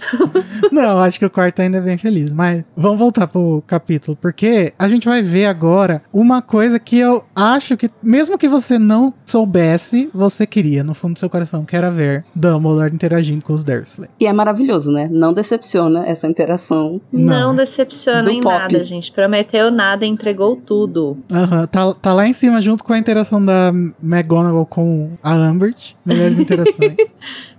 Não, 0.70 0.98
acho 1.00 1.18
que 1.18 1.26
o 1.26 1.30
quarto 1.30 1.60
ainda 1.60 1.78
é 1.78 1.80
bem 1.80 1.98
feliz. 1.98 2.32
Mas 2.32 2.64
vamos 2.76 2.98
voltar 2.98 3.26
pro 3.26 3.62
capítulo, 3.66 4.16
porque 4.20 4.72
a 4.78 4.88
gente 4.88 5.08
vai 5.08 5.22
ver 5.22 5.46
agora 5.46 6.01
uma 6.12 6.40
coisa 6.42 6.78
que 6.78 6.98
eu 6.98 7.24
acho 7.34 7.76
que, 7.76 7.90
mesmo 8.02 8.38
que 8.38 8.48
você 8.48 8.78
não 8.78 9.12
soubesse, 9.24 10.08
você 10.14 10.46
queria, 10.46 10.82
no 10.84 10.94
fundo 10.94 11.14
do 11.14 11.18
seu 11.18 11.28
coração, 11.28 11.64
que 11.64 11.76
era 11.76 11.90
ver 11.90 12.24
Dumbledore 12.34 12.94
interagindo 12.94 13.44
com 13.44 13.52
os 13.52 13.64
Dursley. 13.64 14.08
Que 14.18 14.26
é 14.26 14.32
maravilhoso, 14.32 14.90
né? 14.92 15.08
Não 15.10 15.32
decepciona 15.32 16.06
essa 16.06 16.26
interação. 16.26 17.00
Não, 17.12 17.48
Não. 17.48 17.54
decepciona 17.56 18.30
em 18.30 18.40
pop. 18.40 18.54
nada, 18.56 18.84
gente. 18.84 19.10
Prometeu 19.12 19.70
nada 19.70 20.04
e 20.04 20.08
entregou 20.08 20.56
tudo. 20.56 21.16
Aham, 21.30 21.66
tá, 21.66 21.92
tá 21.94 22.12
lá 22.12 22.26
em 22.26 22.32
cima 22.32 22.60
junto 22.62 22.84
com 22.84 22.92
a 22.92 22.98
interação 22.98 23.44
da 23.44 23.72
McGonagall 24.02 24.66
com 24.66 25.10
a 25.22 25.32
Ambert. 25.34 25.94
Melhores 26.04 26.38
interações. 26.40 26.94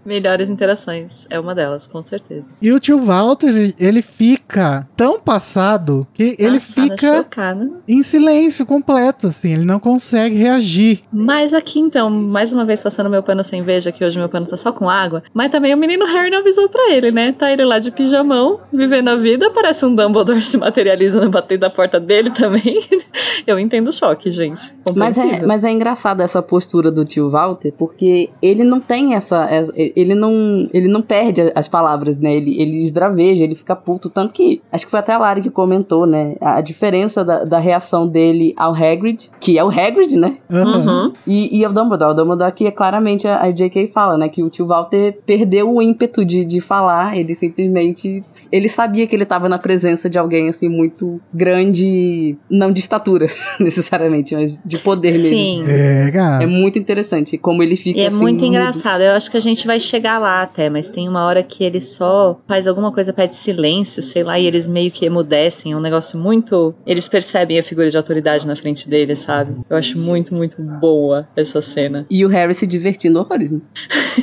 Melhores 0.06 0.49
interações. 0.49 1.26
É 1.30 1.39
uma 1.39 1.54
delas, 1.56 1.88
com 1.88 2.01
certeza. 2.01 2.51
E 2.62 2.72
o 2.72 2.80
tio 2.80 2.99
Walter, 2.99 3.74
ele 3.80 4.01
fica 4.01 4.88
tão 4.95 5.20
passado 5.20 6.06
que 6.14 6.36
ele 6.39 6.60
fica 6.60 7.18
chocada. 7.18 7.70
em 7.88 8.04
silêncio 8.04 8.66
completo, 8.66 9.28
assim. 9.28 9.54
Ele 9.54 9.66
não 9.66 9.80
consegue 9.80 10.36
reagir. 10.36 11.01
Mas 11.12 11.54
aqui, 11.54 11.80
então, 11.80 12.10
mais 12.10 12.51
uma 12.54 12.66
vez 12.66 12.82
passando 12.82 13.10
meu 13.10 13.24
pano 13.24 13.43
sem 13.43 13.62
veja, 13.64 13.91
que 13.91 14.04
hoje 14.04 14.18
meu 14.18 14.30
pano 14.30 14.45
tá 14.47 14.58
só 14.58 14.72
com 14.72 14.89
água. 14.89 15.24
Mas 15.34 15.51
também 15.51 15.74
o 15.74 15.78
menino 15.78 16.06
Harry 16.06 16.30
não 16.30 16.39
avisou 16.39 16.70
pra 16.70 16.91
ele, 16.91 17.12
né? 17.12 17.32
Tá 17.32 17.51
ele 17.51 17.64
lá 17.64 17.80
de 17.80 17.91
pijamão, 17.91 18.60
vivendo 18.72 19.10
a 19.10 19.16
vida. 19.16 19.49
Parece 19.51 19.86
um 19.86 19.93
Dumbledore 19.95 20.41
se 20.43 20.58
materializando, 20.58 21.30
batendo 21.30 21.62
da 21.62 21.70
porta 21.70 21.99
dele 21.99 22.30
também. 22.32 22.82
Eu 23.47 23.60
entendo 23.60 23.89
o 23.89 23.91
choque, 23.93 24.32
gente. 24.32 24.74
Mas 24.95 25.18
é, 25.18 25.45
mas 25.45 25.64
é 25.64 25.72
engraçado 25.72 26.22
essa 26.22 26.41
postura 26.41 26.89
do 26.91 27.04
tio 27.04 27.30
Walter, 27.30 27.74
porque 27.78 28.30
ele 28.41 28.64
não 28.64 28.80
tem 28.80 29.16
essa. 29.16 29.45
essa- 29.49 29.74
Ele 29.96 30.16
não, 30.16 30.68
ele 30.74 30.88
não 30.88 31.02
perde 31.02 31.52
as 31.56 31.68
palavras, 31.68 32.20
né? 32.20 32.34
Ele, 32.34 32.62
ele 32.62 32.84
esbraveja, 32.84 33.44
ele 33.44 33.56
fica 33.56 33.76
puto. 33.76 34.10
Tanto 34.10 34.34
que. 34.34 34.62
Acho 34.72 34.86
que 34.86 34.91
foi 34.91 35.00
até 35.00 35.14
a 35.14 35.18
Lari 35.18 35.41
que 35.41 35.50
comentou, 35.50 36.06
né? 36.06 36.36
A, 36.41 36.58
a 36.58 36.62
diferença 36.62 37.24
da, 37.24 37.44
da 37.44 37.60
reação 37.60 38.08
dele 38.08 38.54
ao 38.58 38.74
Hagrid, 38.74 39.30
que 39.39 39.58
é 39.58 39.64
o 39.64 39.70
Hagrid, 39.70 40.18
né? 40.18 40.38
Uhum. 40.50 41.14
E, 41.26 41.60
e 41.60 41.66
ao 41.66 41.74
Dumbledore. 41.74 42.12
O 42.12 42.16
Dumbledore 42.16 42.50
aqui 42.50 42.68
é 42.68 42.72
claramente 42.72 43.28
a, 43.28 43.41
a 43.41 43.52
J.K. 43.52 43.91
fala, 43.94 44.18
né? 44.18 44.30
Que 44.30 44.44
o 44.44 44.50
tio 44.50 44.68
Walter 44.68 45.18
perdeu 45.26 45.74
o 45.74 45.82
ímpeto 45.82 46.26
de, 46.26 46.46
de 46.46 46.60
falar. 46.60 47.18
Ele 47.18 47.36
simplesmente. 47.36 48.24
Ele 48.52 48.70
sabia 48.70 49.08
que 49.08 49.16
ele 49.16 49.26
tava 49.26 49.48
na 49.50 49.58
presença 49.58 50.10
de 50.10 50.18
alguém, 50.18 50.50
assim, 50.50 50.70
muito 50.70 51.20
grande. 51.34 52.36
Não 52.50 52.72
de 52.72 52.80
estatura, 52.80 53.28
necessariamente, 53.60 54.36
mas 54.36 54.60
de 54.64 54.78
poder 54.80 55.14
mesmo. 55.14 55.36
Sim. 55.36 55.64
É, 55.68 56.12
cara. 56.12 56.44
É 56.44 56.48
muito 56.48 56.80
interessante 56.80 57.38
como 57.38 57.62
ele 57.64 57.76
fica 57.76 58.00
E 58.00 58.04
é 58.04 58.08
assim, 58.08 58.18
muito 58.18 58.46
engraçado. 58.46 59.02
Eu 59.02 59.14
acho 59.14 59.30
que 59.30 59.38
a 59.38 59.39
gente 59.39 59.66
vai 59.66 59.80
chegar 59.84 60.20
lá 60.20 60.42
até, 60.42 60.70
mas 60.70 60.90
tem 60.90 61.08
uma 61.08 61.26
hora 61.26 61.44
que 61.44 61.64
ele 61.64 61.80
só 61.80 62.40
faz 62.48 62.68
alguma 62.68 62.92
coisa, 62.92 63.14
pede 63.14 63.36
silêncio, 63.36 64.02
sei 64.02 64.24
lá, 64.24 64.40
e 64.40 64.46
eles 64.46 64.68
meio 64.68 64.92
que 64.92 65.06
emudecem. 65.06 65.72
É 65.72 65.78
um 65.78 65.82
negócio 65.82 66.20
muito. 66.20 66.74
Eles 66.86 67.08
percebem 67.08 67.60
a 67.60 67.64
figura 67.64 67.90
de 67.90 67.98
autoridade 67.98 68.48
na 68.48 68.56
frente 68.56 68.90
dele, 68.90 69.16
sabe? 69.16 69.56
Eu 69.70 69.78
acho 69.78 69.98
muito, 69.98 70.34
muito 70.34 70.62
boa 70.62 71.28
essa 71.36 71.62
cena. 71.62 72.06
E 72.10 72.26
o 72.26 72.30
Harry 72.30 72.54
se 72.54 72.68
divertindo 72.68 73.20
horrores, 73.20 73.52
né? 73.52 73.62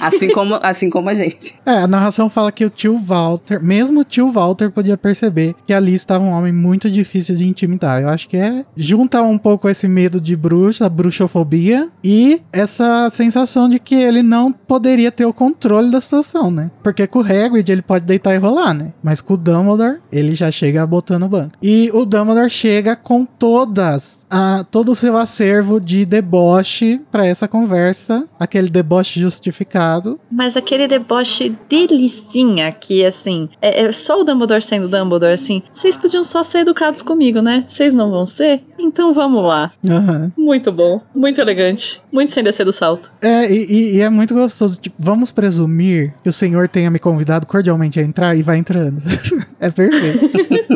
Assim 0.00 0.28
como, 0.34 0.58
assim 0.62 0.90
como 0.90 1.08
a 1.08 1.14
gente. 1.14 1.54
É, 1.64 1.78
a 1.78 1.86
narração 1.86 2.28
fala 2.28 2.52
que 2.52 2.64
o 2.64 2.70
tio 2.70 2.98
Walter, 2.98 3.62
mesmo 3.62 4.00
o 4.00 4.04
tio 4.04 4.30
Walter 4.30 4.70
podia 4.70 4.96
perceber 4.96 5.54
que 5.66 5.72
ali 5.72 5.94
estava 5.94 6.24
um 6.24 6.30
homem 6.30 6.52
muito 6.52 6.90
difícil 6.90 7.36
de 7.36 7.46
intimidar. 7.46 8.02
Eu 8.02 8.08
acho 8.08 8.28
que 8.28 8.36
é 8.36 8.64
junta 8.76 9.22
um 9.22 9.38
pouco 9.38 9.68
esse 9.68 9.88
medo 9.88 10.20
de 10.20 10.36
bruxa, 10.36 10.86
a 10.86 10.88
bruxofobia 10.88 11.88
e 12.04 12.40
essa 12.52 13.08
sensação 13.10 13.68
de 13.68 13.78
que 13.78 13.94
ele 13.94 14.22
não 14.22 14.52
poderia 14.52 15.10
ter 15.10 15.24
o 15.24 15.32
controle 15.32 15.49
da 15.90 16.00
situação, 16.00 16.50
né? 16.50 16.70
Porque 16.82 17.06
com 17.06 17.20
o 17.20 17.22
Hagrid 17.22 17.70
ele 17.70 17.82
pode 17.82 18.04
deitar 18.04 18.34
e 18.34 18.38
rolar, 18.38 18.74
né? 18.74 18.92
Mas 19.02 19.20
com 19.20 19.34
o 19.34 19.36
Dumbledore, 19.36 19.98
ele 20.10 20.34
já 20.34 20.50
chega 20.50 20.86
botando 20.86 21.24
o 21.24 21.28
banco. 21.28 21.52
E 21.62 21.90
o 21.92 22.04
Dumbledore 22.04 22.50
chega 22.50 22.96
com 22.96 23.24
todas 23.24 24.19
a, 24.30 24.64
todo 24.70 24.92
o 24.92 24.94
seu 24.94 25.16
acervo 25.16 25.80
de 25.80 26.04
deboche 26.04 27.00
pra 27.10 27.26
essa 27.26 27.48
conversa, 27.48 28.26
aquele 28.38 28.68
deboche 28.70 29.20
justificado. 29.20 30.18
Mas 30.30 30.56
aquele 30.56 30.86
deboche 30.86 31.56
delicinha 31.68 32.70
que, 32.72 33.04
assim, 33.04 33.48
é, 33.60 33.84
é 33.84 33.92
só 33.92 34.20
o 34.20 34.24
Dumbledore 34.24 34.62
sendo 34.62 34.88
Dumbledore, 34.88 35.32
assim, 35.34 35.62
vocês 35.72 35.96
podiam 35.96 36.22
só 36.24 36.42
ser 36.42 36.58
educados 36.60 37.02
comigo, 37.02 37.40
né? 37.40 37.64
Vocês 37.66 37.92
não 37.94 38.10
vão 38.10 38.24
ser? 38.26 38.62
Então 38.78 39.12
vamos 39.12 39.42
lá. 39.44 39.72
Aham. 39.86 40.32
Muito 40.36 40.70
bom, 40.72 41.00
muito 41.14 41.40
elegante, 41.40 42.00
muito 42.12 42.30
sem 42.32 42.42
descer 42.44 42.64
do 42.64 42.72
salto. 42.72 43.10
É, 43.20 43.50
e, 43.50 43.64
e- 43.70 43.96
e 43.96 44.00
é 44.00 44.08
muito 44.10 44.34
gostoso. 44.34 44.78
Tipo, 44.80 44.96
vamos 44.98 45.32
presumir 45.32 46.14
que 46.22 46.28
o 46.28 46.32
senhor 46.32 46.68
tenha 46.68 46.90
me 46.90 46.98
convidado 46.98 47.46
cordialmente 47.46 47.98
a 47.98 48.02
entrar 48.02 48.36
e 48.36 48.42
vai 48.42 48.56
entrando. 48.58 49.02
é 49.60 49.70
perfeito. 49.70 50.30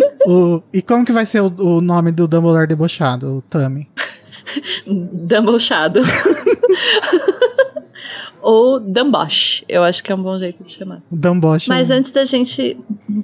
O- 0.26 0.62
e 0.72 0.80
como 0.80 1.05
que 1.05 1.12
vai 1.12 1.26
ser 1.26 1.42
o, 1.42 1.52
o 1.59 1.80
nome 1.82 2.11
do 2.11 2.26
Dumbledore 2.26 2.66
debochado, 2.66 3.43
Tami? 3.51 3.88
Dumbledore. 4.86 6.05
Ou 8.45 8.78
Dumbosh, 8.78 9.64
eu 9.66 9.82
acho 9.82 10.05
que 10.05 10.12
é 10.12 10.14
um 10.14 10.22
bom 10.22 10.36
jeito 10.38 10.62
de 10.62 10.72
chamar. 10.72 11.03
O 11.11 11.16
Dumbosh. 11.16 11.66
Mas 11.66 11.90
antes 11.90 12.11
da 12.11 12.24
gente 12.24 12.76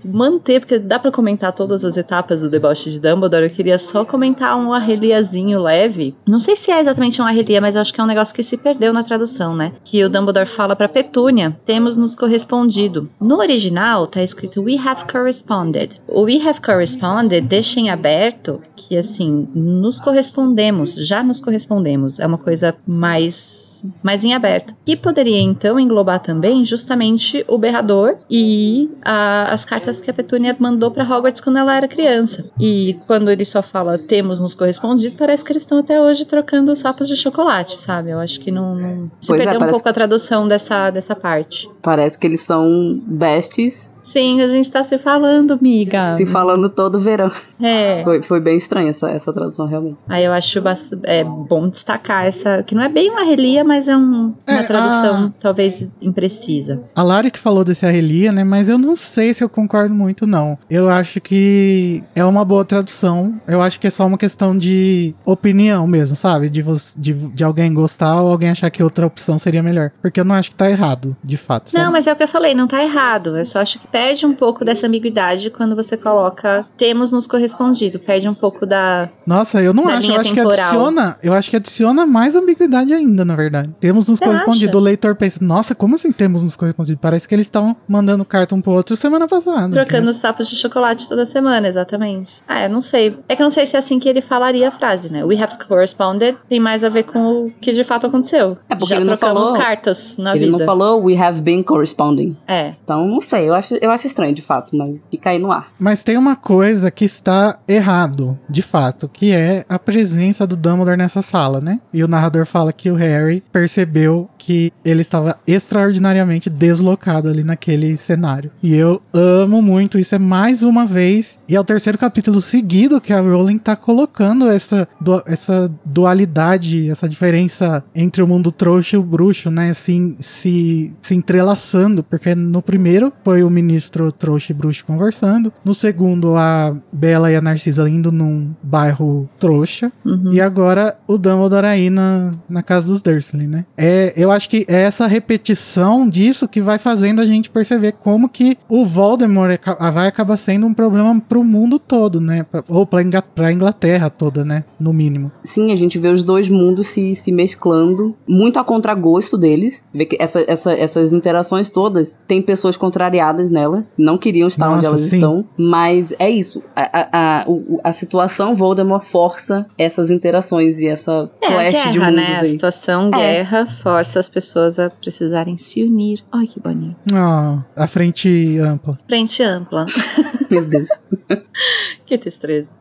manter, 0.04 0.60
porque 0.60 0.78
dá 0.78 0.98
pra 0.98 1.12
comentar 1.12 1.52
todas 1.52 1.84
as 1.84 1.96
etapas 1.96 2.40
do 2.40 2.48
deboche 2.48 2.90
de 2.90 2.98
Dumbledore, 2.98 3.44
eu 3.44 3.50
queria 3.50 3.78
só 3.78 4.04
comentar 4.04 4.56
um 4.56 4.72
arreliazinho 4.72 5.60
leve. 5.60 6.14
Não 6.26 6.40
sei 6.40 6.56
se 6.56 6.70
é 6.70 6.80
exatamente 6.80 7.20
um 7.20 7.26
arrelia, 7.26 7.60
mas 7.60 7.74
eu 7.74 7.82
acho 7.82 7.92
que 7.92 8.00
é 8.00 8.04
um 8.04 8.06
negócio 8.06 8.34
que 8.34 8.42
se 8.42 8.56
perdeu 8.56 8.92
na 8.92 9.02
tradução, 9.02 9.54
né? 9.54 9.72
Que 9.84 10.02
o 10.02 10.08
Dumbledore 10.08 10.46
fala 10.46 10.74
pra 10.74 10.88
Petúnia, 10.88 11.56
temos 11.66 11.98
nos 11.98 12.14
correspondido. 12.14 13.10
No 13.20 13.38
original 13.38 14.06
tá 14.06 14.22
escrito 14.22 14.62
we 14.62 14.76
have 14.76 15.04
corresponded. 15.10 16.00
O 16.08 16.22
we 16.22 16.40
have 16.40 16.60
corresponded 16.60 17.46
deixa 17.46 17.78
em 17.78 17.90
aberto 17.90 18.60
que, 18.74 18.96
assim, 18.96 19.48
nos 19.54 20.00
correspondemos, 20.00 20.94
já 20.94 21.22
nos 21.22 21.40
correspondemos. 21.40 22.18
É 22.18 22.26
uma 22.26 22.38
coisa 22.38 22.74
mais, 22.86 23.84
mais 24.02 24.24
em 24.24 24.34
aberto. 24.34 24.74
Que 24.84 24.96
poderia, 25.10 25.40
então, 25.40 25.78
englobar 25.78 26.20
também 26.20 26.64
justamente 26.64 27.44
o 27.48 27.58
berrador 27.58 28.16
e 28.30 28.88
a- 29.02 29.52
as 29.52 29.64
cartas 29.64 30.00
que 30.00 30.10
a 30.10 30.14
Petúnia 30.14 30.54
mandou 30.58 30.90
pra 30.90 31.02
Hogwarts 31.04 31.40
quando 31.40 31.58
ela 31.58 31.76
era 31.76 31.88
criança. 31.88 32.48
E 32.60 32.96
quando 33.06 33.28
ele 33.30 33.44
só 33.44 33.60
fala 33.62 33.98
temos 33.98 34.38
nos 34.40 34.54
correspondido, 34.54 35.16
parece 35.16 35.44
que 35.44 35.52
eles 35.52 35.62
estão 35.62 35.78
até 35.78 36.00
hoje 36.00 36.24
trocando 36.24 36.74
sapos 36.76 37.08
de 37.08 37.16
chocolate, 37.16 37.78
sabe? 37.80 38.10
Eu 38.10 38.20
acho 38.20 38.38
que 38.40 38.50
não. 38.50 38.74
não- 38.76 39.10
Se 39.20 39.28
Pois 39.28 39.40
é, 39.40 39.44
perdeu 39.44 39.56
um 39.56 39.58
parece- 39.58 39.76
pouco 39.78 39.88
a 39.88 39.92
tradução 39.92 40.46
dessa, 40.46 40.90
dessa 40.90 41.16
parte. 41.16 41.68
Parece 41.82 42.18
que 42.18 42.26
eles 42.26 42.40
são 42.40 43.00
besties 43.06 43.92
Sim, 44.12 44.40
a 44.42 44.46
gente 44.46 44.70
tá 44.70 44.82
se 44.82 44.98
falando, 44.98 45.52
amiga. 45.52 46.00
se 46.16 46.26
falando 46.26 46.68
todo 46.68 46.98
verão. 46.98 47.30
É. 47.62 48.02
Foi, 48.04 48.22
foi 48.22 48.40
bem 48.40 48.56
estranha 48.56 48.90
essa, 48.90 49.10
essa 49.10 49.32
tradução, 49.32 49.66
realmente. 49.66 49.98
Aí 50.08 50.24
eu 50.24 50.32
acho 50.32 50.60
é 51.04 51.22
bom 51.24 51.68
destacar 51.68 52.24
essa, 52.26 52.62
que 52.62 52.74
não 52.74 52.82
é 52.82 52.88
bem 52.88 53.10
uma 53.10 53.22
relia, 53.22 53.62
mas 53.64 53.86
é 53.88 53.96
um- 53.96 54.34
uma 54.48 54.60
É, 54.60 54.62
tradução 54.64 55.26
a- 55.26 55.32
talvez 55.40 55.88
imprecisa. 56.02 56.82
A 56.94 57.02
Lari 57.02 57.30
que 57.30 57.38
falou 57.38 57.64
desse 57.64 57.86
Arrelia, 57.86 58.32
né? 58.32 58.44
Mas 58.44 58.68
eu 58.68 58.76
não 58.78 58.94
sei 58.96 59.32
se 59.32 59.42
eu 59.42 59.48
concordo 59.48 59.94
muito, 59.94 60.26
não. 60.26 60.58
Eu 60.68 60.88
acho 60.90 61.20
que 61.20 62.02
é 62.14 62.24
uma 62.24 62.44
boa 62.44 62.64
tradução. 62.64 63.34
Eu 63.46 63.60
acho 63.62 63.78
que 63.80 63.86
é 63.86 63.90
só 63.90 64.06
uma 64.06 64.18
questão 64.18 64.56
de 64.56 65.14
opinião 65.24 65.86
mesmo, 65.86 66.16
sabe? 66.16 66.48
De, 66.48 66.62
de, 66.96 67.12
de 67.12 67.44
alguém 67.44 67.72
gostar 67.72 68.20
ou 68.22 68.30
alguém 68.30 68.50
achar 68.50 68.70
que 68.70 68.82
outra 68.82 69.06
opção 69.06 69.38
seria 69.38 69.62
melhor. 69.62 69.90
Porque 70.02 70.20
eu 70.20 70.24
não 70.24 70.34
acho 70.34 70.50
que 70.50 70.56
tá 70.56 70.70
errado, 70.70 71.16
de 71.22 71.36
fato. 71.36 71.70
Não, 71.72 71.80
sabe? 71.80 71.92
mas 71.92 72.06
é 72.06 72.12
o 72.12 72.16
que 72.16 72.22
eu 72.22 72.28
falei, 72.28 72.54
não 72.54 72.66
tá 72.68 72.82
errado. 72.82 73.36
Eu 73.36 73.44
só 73.44 73.60
acho 73.60 73.78
que 73.78 73.86
perde 74.00 74.24
um 74.24 74.32
pouco 74.34 74.64
dessa 74.64 74.86
ambiguidade 74.86 75.50
quando 75.50 75.76
você 75.76 75.94
coloca 75.96 76.64
temos 76.78 77.12
nos 77.12 77.26
correspondido. 77.26 77.98
Perde 77.98 78.28
um 78.28 78.34
pouco 78.34 78.64
da. 78.64 79.10
Nossa, 79.26 79.60
eu 79.60 79.74
não 79.74 79.86
acho. 79.88 80.10
Eu 80.10 80.18
acho 80.20 80.30
temporal. 80.34 80.50
que 80.56 80.60
adiciona. 80.62 81.18
Eu 81.22 81.32
acho 81.34 81.50
que 81.50 81.56
adiciona 81.56 82.06
mais 82.06 82.34
ambiguidade 82.34 82.94
ainda, 82.94 83.24
na 83.24 83.36
verdade. 83.36 83.70
Temos 83.78 84.08
nos 84.08 84.18
Você 84.18 84.24
correspondido. 84.24 84.70
acha? 84.70 84.78
O 84.78 84.80
leitor 84.80 85.14
pensa, 85.14 85.38
nossa, 85.44 85.74
como 85.74 85.96
assim 85.96 86.10
temos 86.12 86.42
nos 86.42 86.56
correspondido? 86.56 86.98
Parece 86.98 87.28
que 87.28 87.34
eles 87.34 87.46
estavam 87.46 87.76
mandando 87.86 88.24
carta 88.24 88.54
um 88.54 88.60
pro 88.62 88.72
outro 88.72 88.96
semana 88.96 89.28
passada. 89.28 89.70
Trocando 89.84 90.08
os 90.08 90.16
sapos 90.16 90.48
de 90.48 90.56
chocolate 90.56 91.06
toda 91.08 91.26
semana, 91.26 91.68
exatamente. 91.68 92.32
Ah, 92.48 92.62
eu 92.64 92.70
não 92.70 92.80
sei. 92.80 93.16
É 93.28 93.36
que 93.36 93.42
eu 93.42 93.44
não 93.44 93.50
sei 93.50 93.66
se 93.66 93.76
é 93.76 93.78
assim 93.78 93.98
que 93.98 94.08
ele 94.08 94.22
falaria 94.22 94.68
a 94.68 94.70
frase, 94.70 95.12
né? 95.12 95.22
We 95.24 95.36
have 95.40 95.58
corresponded 95.68 96.36
tem 96.48 96.58
mais 96.58 96.82
a 96.84 96.88
ver 96.88 97.02
com 97.02 97.44
o 97.44 97.50
que 97.60 97.72
de 97.72 97.84
fato 97.84 98.06
aconteceu. 98.06 98.56
É 98.68 98.74
porque 98.74 98.86
Já 98.94 98.96
ele 98.96 99.04
não 99.04 99.16
trocamos 99.16 99.50
falou- 99.50 99.62
cartas 99.62 100.16
na 100.16 100.30
Ele 100.34 100.46
vida. 100.46 100.56
não 100.58 100.64
falou 100.64 101.02
we 101.04 101.16
have 101.16 101.42
been 101.42 101.62
corresponding. 101.62 102.36
É. 102.48 102.74
Então, 102.82 103.06
não 103.06 103.20
sei, 103.20 103.48
eu 103.48 103.54
acho, 103.54 103.74
eu 103.80 103.89
acho 103.90 104.06
estranho 104.06 104.34
de 104.34 104.42
fato, 104.42 104.76
mas 104.76 105.06
fica 105.10 105.30
aí 105.30 105.38
no 105.38 105.50
ar. 105.52 105.72
Mas 105.78 106.02
tem 106.02 106.16
uma 106.16 106.36
coisa 106.36 106.90
que 106.90 107.04
está 107.04 107.58
errado, 107.68 108.38
de 108.48 108.62
fato, 108.62 109.08
que 109.08 109.32
é 109.32 109.64
a 109.68 109.78
presença 109.78 110.46
do 110.46 110.56
Dumbledore 110.56 110.96
nessa 110.96 111.22
sala, 111.22 111.60
né? 111.60 111.80
E 111.92 112.02
o 112.04 112.08
narrador 112.08 112.46
fala 112.46 112.72
que 112.72 112.90
o 112.90 112.94
Harry 112.94 113.42
percebeu 113.52 114.28
que 114.38 114.72
ele 114.84 115.02
estava 115.02 115.36
extraordinariamente 115.46 116.48
deslocado 116.50 117.28
ali 117.28 117.44
naquele 117.44 117.96
cenário. 117.96 118.50
E 118.62 118.74
eu 118.74 119.00
amo 119.12 119.60
muito 119.62 119.98
isso, 119.98 120.14
é 120.14 120.18
mais 120.18 120.62
uma 120.62 120.86
vez, 120.86 121.38
e 121.48 121.54
é 121.54 121.60
o 121.60 121.64
terceiro 121.64 121.98
capítulo 121.98 122.40
seguido 122.40 123.00
que 123.00 123.12
a 123.12 123.20
Rowling 123.20 123.58
tá 123.58 123.76
colocando 123.76 124.48
essa, 124.48 124.88
du- 125.00 125.22
essa 125.26 125.70
dualidade, 125.84 126.90
essa 126.90 127.08
diferença 127.08 127.84
entre 127.94 128.22
o 128.22 128.26
mundo 128.26 128.50
trouxa 128.50 128.96
e 128.96 128.98
o 128.98 129.02
bruxo, 129.02 129.50
né? 129.50 129.70
Assim, 129.70 130.16
se, 130.18 130.92
se 131.00 131.14
entrelaçando, 131.14 132.02
porque 132.02 132.34
no 132.34 132.60
primeiro 132.62 133.12
foi 133.22 133.42
o 133.42 133.50
ministro 133.70 134.10
trouxa 134.10 134.52
e 134.52 134.54
bruxo 134.54 134.84
conversando, 134.84 135.52
no 135.64 135.72
segundo 135.74 136.34
a 136.36 136.74
Bela 136.92 137.30
e 137.30 137.36
a 137.36 137.40
Narcisa 137.40 137.88
indo 137.88 138.10
num 138.10 138.50
bairro 138.62 139.28
trouxa, 139.38 139.92
Uhum. 140.04 140.32
e 140.32 140.40
agora 140.40 140.96
o 141.06 141.16
Dumbledore 141.16 141.66
aí 141.66 141.88
na, 141.90 142.32
na 142.48 142.62
casa 142.62 142.86
dos 142.88 143.00
Dursley, 143.02 143.46
né? 143.46 143.64
É, 143.76 144.12
eu 144.16 144.30
acho 144.30 144.48
que 144.48 144.64
é 144.68 144.82
essa 144.82 145.06
repetição 145.06 146.08
disso 146.08 146.48
que 146.48 146.60
vai 146.60 146.78
fazendo 146.78 147.20
a 147.20 147.26
gente 147.26 147.48
perceber 147.50 147.92
como 147.92 148.28
que 148.28 148.58
o 148.68 148.84
Voldemort 148.84 149.52
aca- 149.52 149.90
vai 149.90 150.08
acabar 150.08 150.36
sendo 150.36 150.66
um 150.66 150.74
problema 150.74 151.20
pro 151.28 151.44
mundo 151.44 151.78
todo, 151.78 152.20
né? 152.20 152.44
Ou 152.68 152.84
pra, 152.86 153.00
pra 153.22 153.52
Inglaterra 153.52 154.10
toda, 154.10 154.44
né? 154.44 154.64
No 154.78 154.92
mínimo. 154.92 155.30
Sim, 155.44 155.72
a 155.72 155.76
gente 155.76 155.98
vê 155.98 156.08
os 156.08 156.24
dois 156.24 156.48
mundos 156.48 156.88
se, 156.88 157.14
se 157.14 157.30
mesclando, 157.32 158.16
muito 158.28 158.58
a 158.58 158.64
contragosto 158.64 159.36
deles. 159.38 159.82
Vê 159.94 160.04
que 160.06 160.16
essa, 160.20 160.44
essa- 160.48 160.72
essas 160.72 161.12
interações 161.12 161.70
todas 161.70 162.18
tem 162.26 162.42
pessoas 162.42 162.76
contrariadas 162.76 163.50
nela, 163.60 163.84
não 163.96 164.16
queriam 164.16 164.48
estar 164.48 164.66
onde 164.68 164.84
Nossa, 164.84 164.86
elas 164.86 165.10
sim. 165.10 165.16
estão, 165.16 165.44
mas 165.56 166.14
é 166.18 166.30
isso. 166.30 166.62
A, 166.74 166.82
a, 166.82 167.08
a, 167.12 167.46
a 167.84 167.92
situação 167.92 168.54
Voldemort 168.54 169.02
força 169.04 169.66
essas 169.76 170.10
interações 170.10 170.78
e 170.80 170.86
essa 170.88 171.30
É, 171.42 171.46
a 171.46 171.50
clash 171.50 171.92
de 171.92 171.98
guerra, 171.98 172.10
mundos 172.10 172.28
né? 172.28 172.36
A 172.36 172.40
aí. 172.40 172.46
situação 172.46 173.06
É. 173.08 173.10
guerra 173.10 173.66
força 173.66 174.18
as 174.18 174.28
pessoas 174.28 174.78
a 174.78 174.88
precisarem 174.90 175.56
se 175.56 175.82
unir. 175.82 176.22
Ai, 176.32 176.46
que 176.46 176.60
bonito. 176.60 176.96
Ó, 177.12 177.58
a 177.76 177.86
frente 177.86 178.58
ampla. 178.58 178.98
Frente 179.06 179.42
ampla. 179.42 179.84
Meu 180.50 180.64
Deus. 180.64 180.88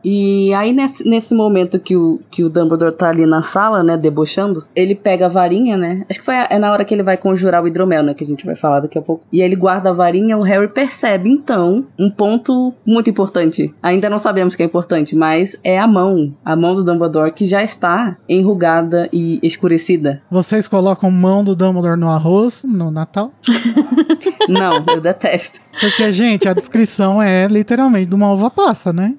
E 0.04 0.52
aí, 0.54 0.72
nesse, 0.72 1.08
nesse 1.08 1.34
momento 1.34 1.78
que 1.78 1.96
o, 1.96 2.20
que 2.30 2.42
o 2.44 2.48
Dumbledore 2.48 2.92
tá 2.94 3.08
ali 3.08 3.26
na 3.26 3.42
sala, 3.42 3.82
né, 3.82 3.96
debochando, 3.96 4.64
ele 4.74 4.94
pega 4.94 5.26
a 5.26 5.28
varinha, 5.28 5.76
né? 5.76 6.04
Acho 6.08 6.18
que 6.18 6.24
foi 6.24 6.34
a- 6.36 6.48
é 6.50 6.58
na 6.58 6.72
hora 6.72 6.84
que 6.84 6.94
ele 6.94 7.02
vai 7.02 7.16
conjurar 7.16 7.62
o 7.62 7.68
hidromel, 7.68 8.02
né? 8.02 8.14
Que 8.14 8.24
a 8.24 8.26
gente 8.26 8.44
vai 8.46 8.56
falar 8.56 8.80
daqui 8.80 8.98
a 8.98 9.02
pouco. 9.02 9.24
E 9.32 9.40
aí 9.40 9.46
ele 9.46 9.56
guarda 9.56 9.90
a 9.90 9.92
varinha, 9.92 10.36
o 10.38 10.42
Harry 10.42 10.68
percebe, 10.68 11.28
então, 11.28 11.86
um 11.98 12.10
ponto 12.10 12.72
muito 12.86 13.08
importante. 13.10 13.72
Ainda 13.82 14.08
não 14.10 14.18
sabemos 14.18 14.54
que 14.54 14.62
é 14.62 14.66
importante, 14.66 15.14
mas 15.14 15.56
é 15.64 15.78
a 15.78 15.86
mão. 15.86 16.34
A 16.44 16.54
mão 16.56 16.74
do 16.74 16.84
Dumbledore 16.84 17.32
que 17.32 17.46
já 17.46 17.62
está 17.62 18.16
enrugada 18.28 19.08
e 19.12 19.38
escurecida. 19.42 20.22
Vocês 20.30 20.66
colocam 20.68 21.10
mão 21.10 21.42
do 21.44 21.54
Dumbledore 21.56 21.98
no 21.98 22.08
arroz 22.10 22.64
no 22.64 22.90
Natal? 22.90 23.32
Não, 24.48 24.84
eu 24.88 25.00
detesto. 25.00 25.60
Porque, 25.78 26.12
gente, 26.12 26.48
a 26.48 26.52
descrição 26.52 27.20
é 27.22 27.46
literalmente 27.46 28.06
de 28.06 28.14
uma 28.14 28.32
uva 28.32 28.50
passa, 28.50 28.92
né? 28.92 29.14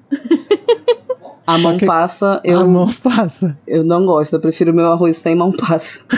A 1.46 1.58
mão 1.58 1.72
Porque 1.72 1.86
passa, 1.86 2.36
A 2.36 2.40
eu, 2.44 2.68
mão 2.68 2.92
passa. 3.02 3.56
eu 3.66 3.82
não 3.82 4.04
gosto. 4.06 4.34
Eu 4.34 4.40
prefiro 4.40 4.72
meu 4.72 4.90
arroz 4.92 5.16
sem 5.16 5.34
mão 5.34 5.50
passa. 5.52 6.00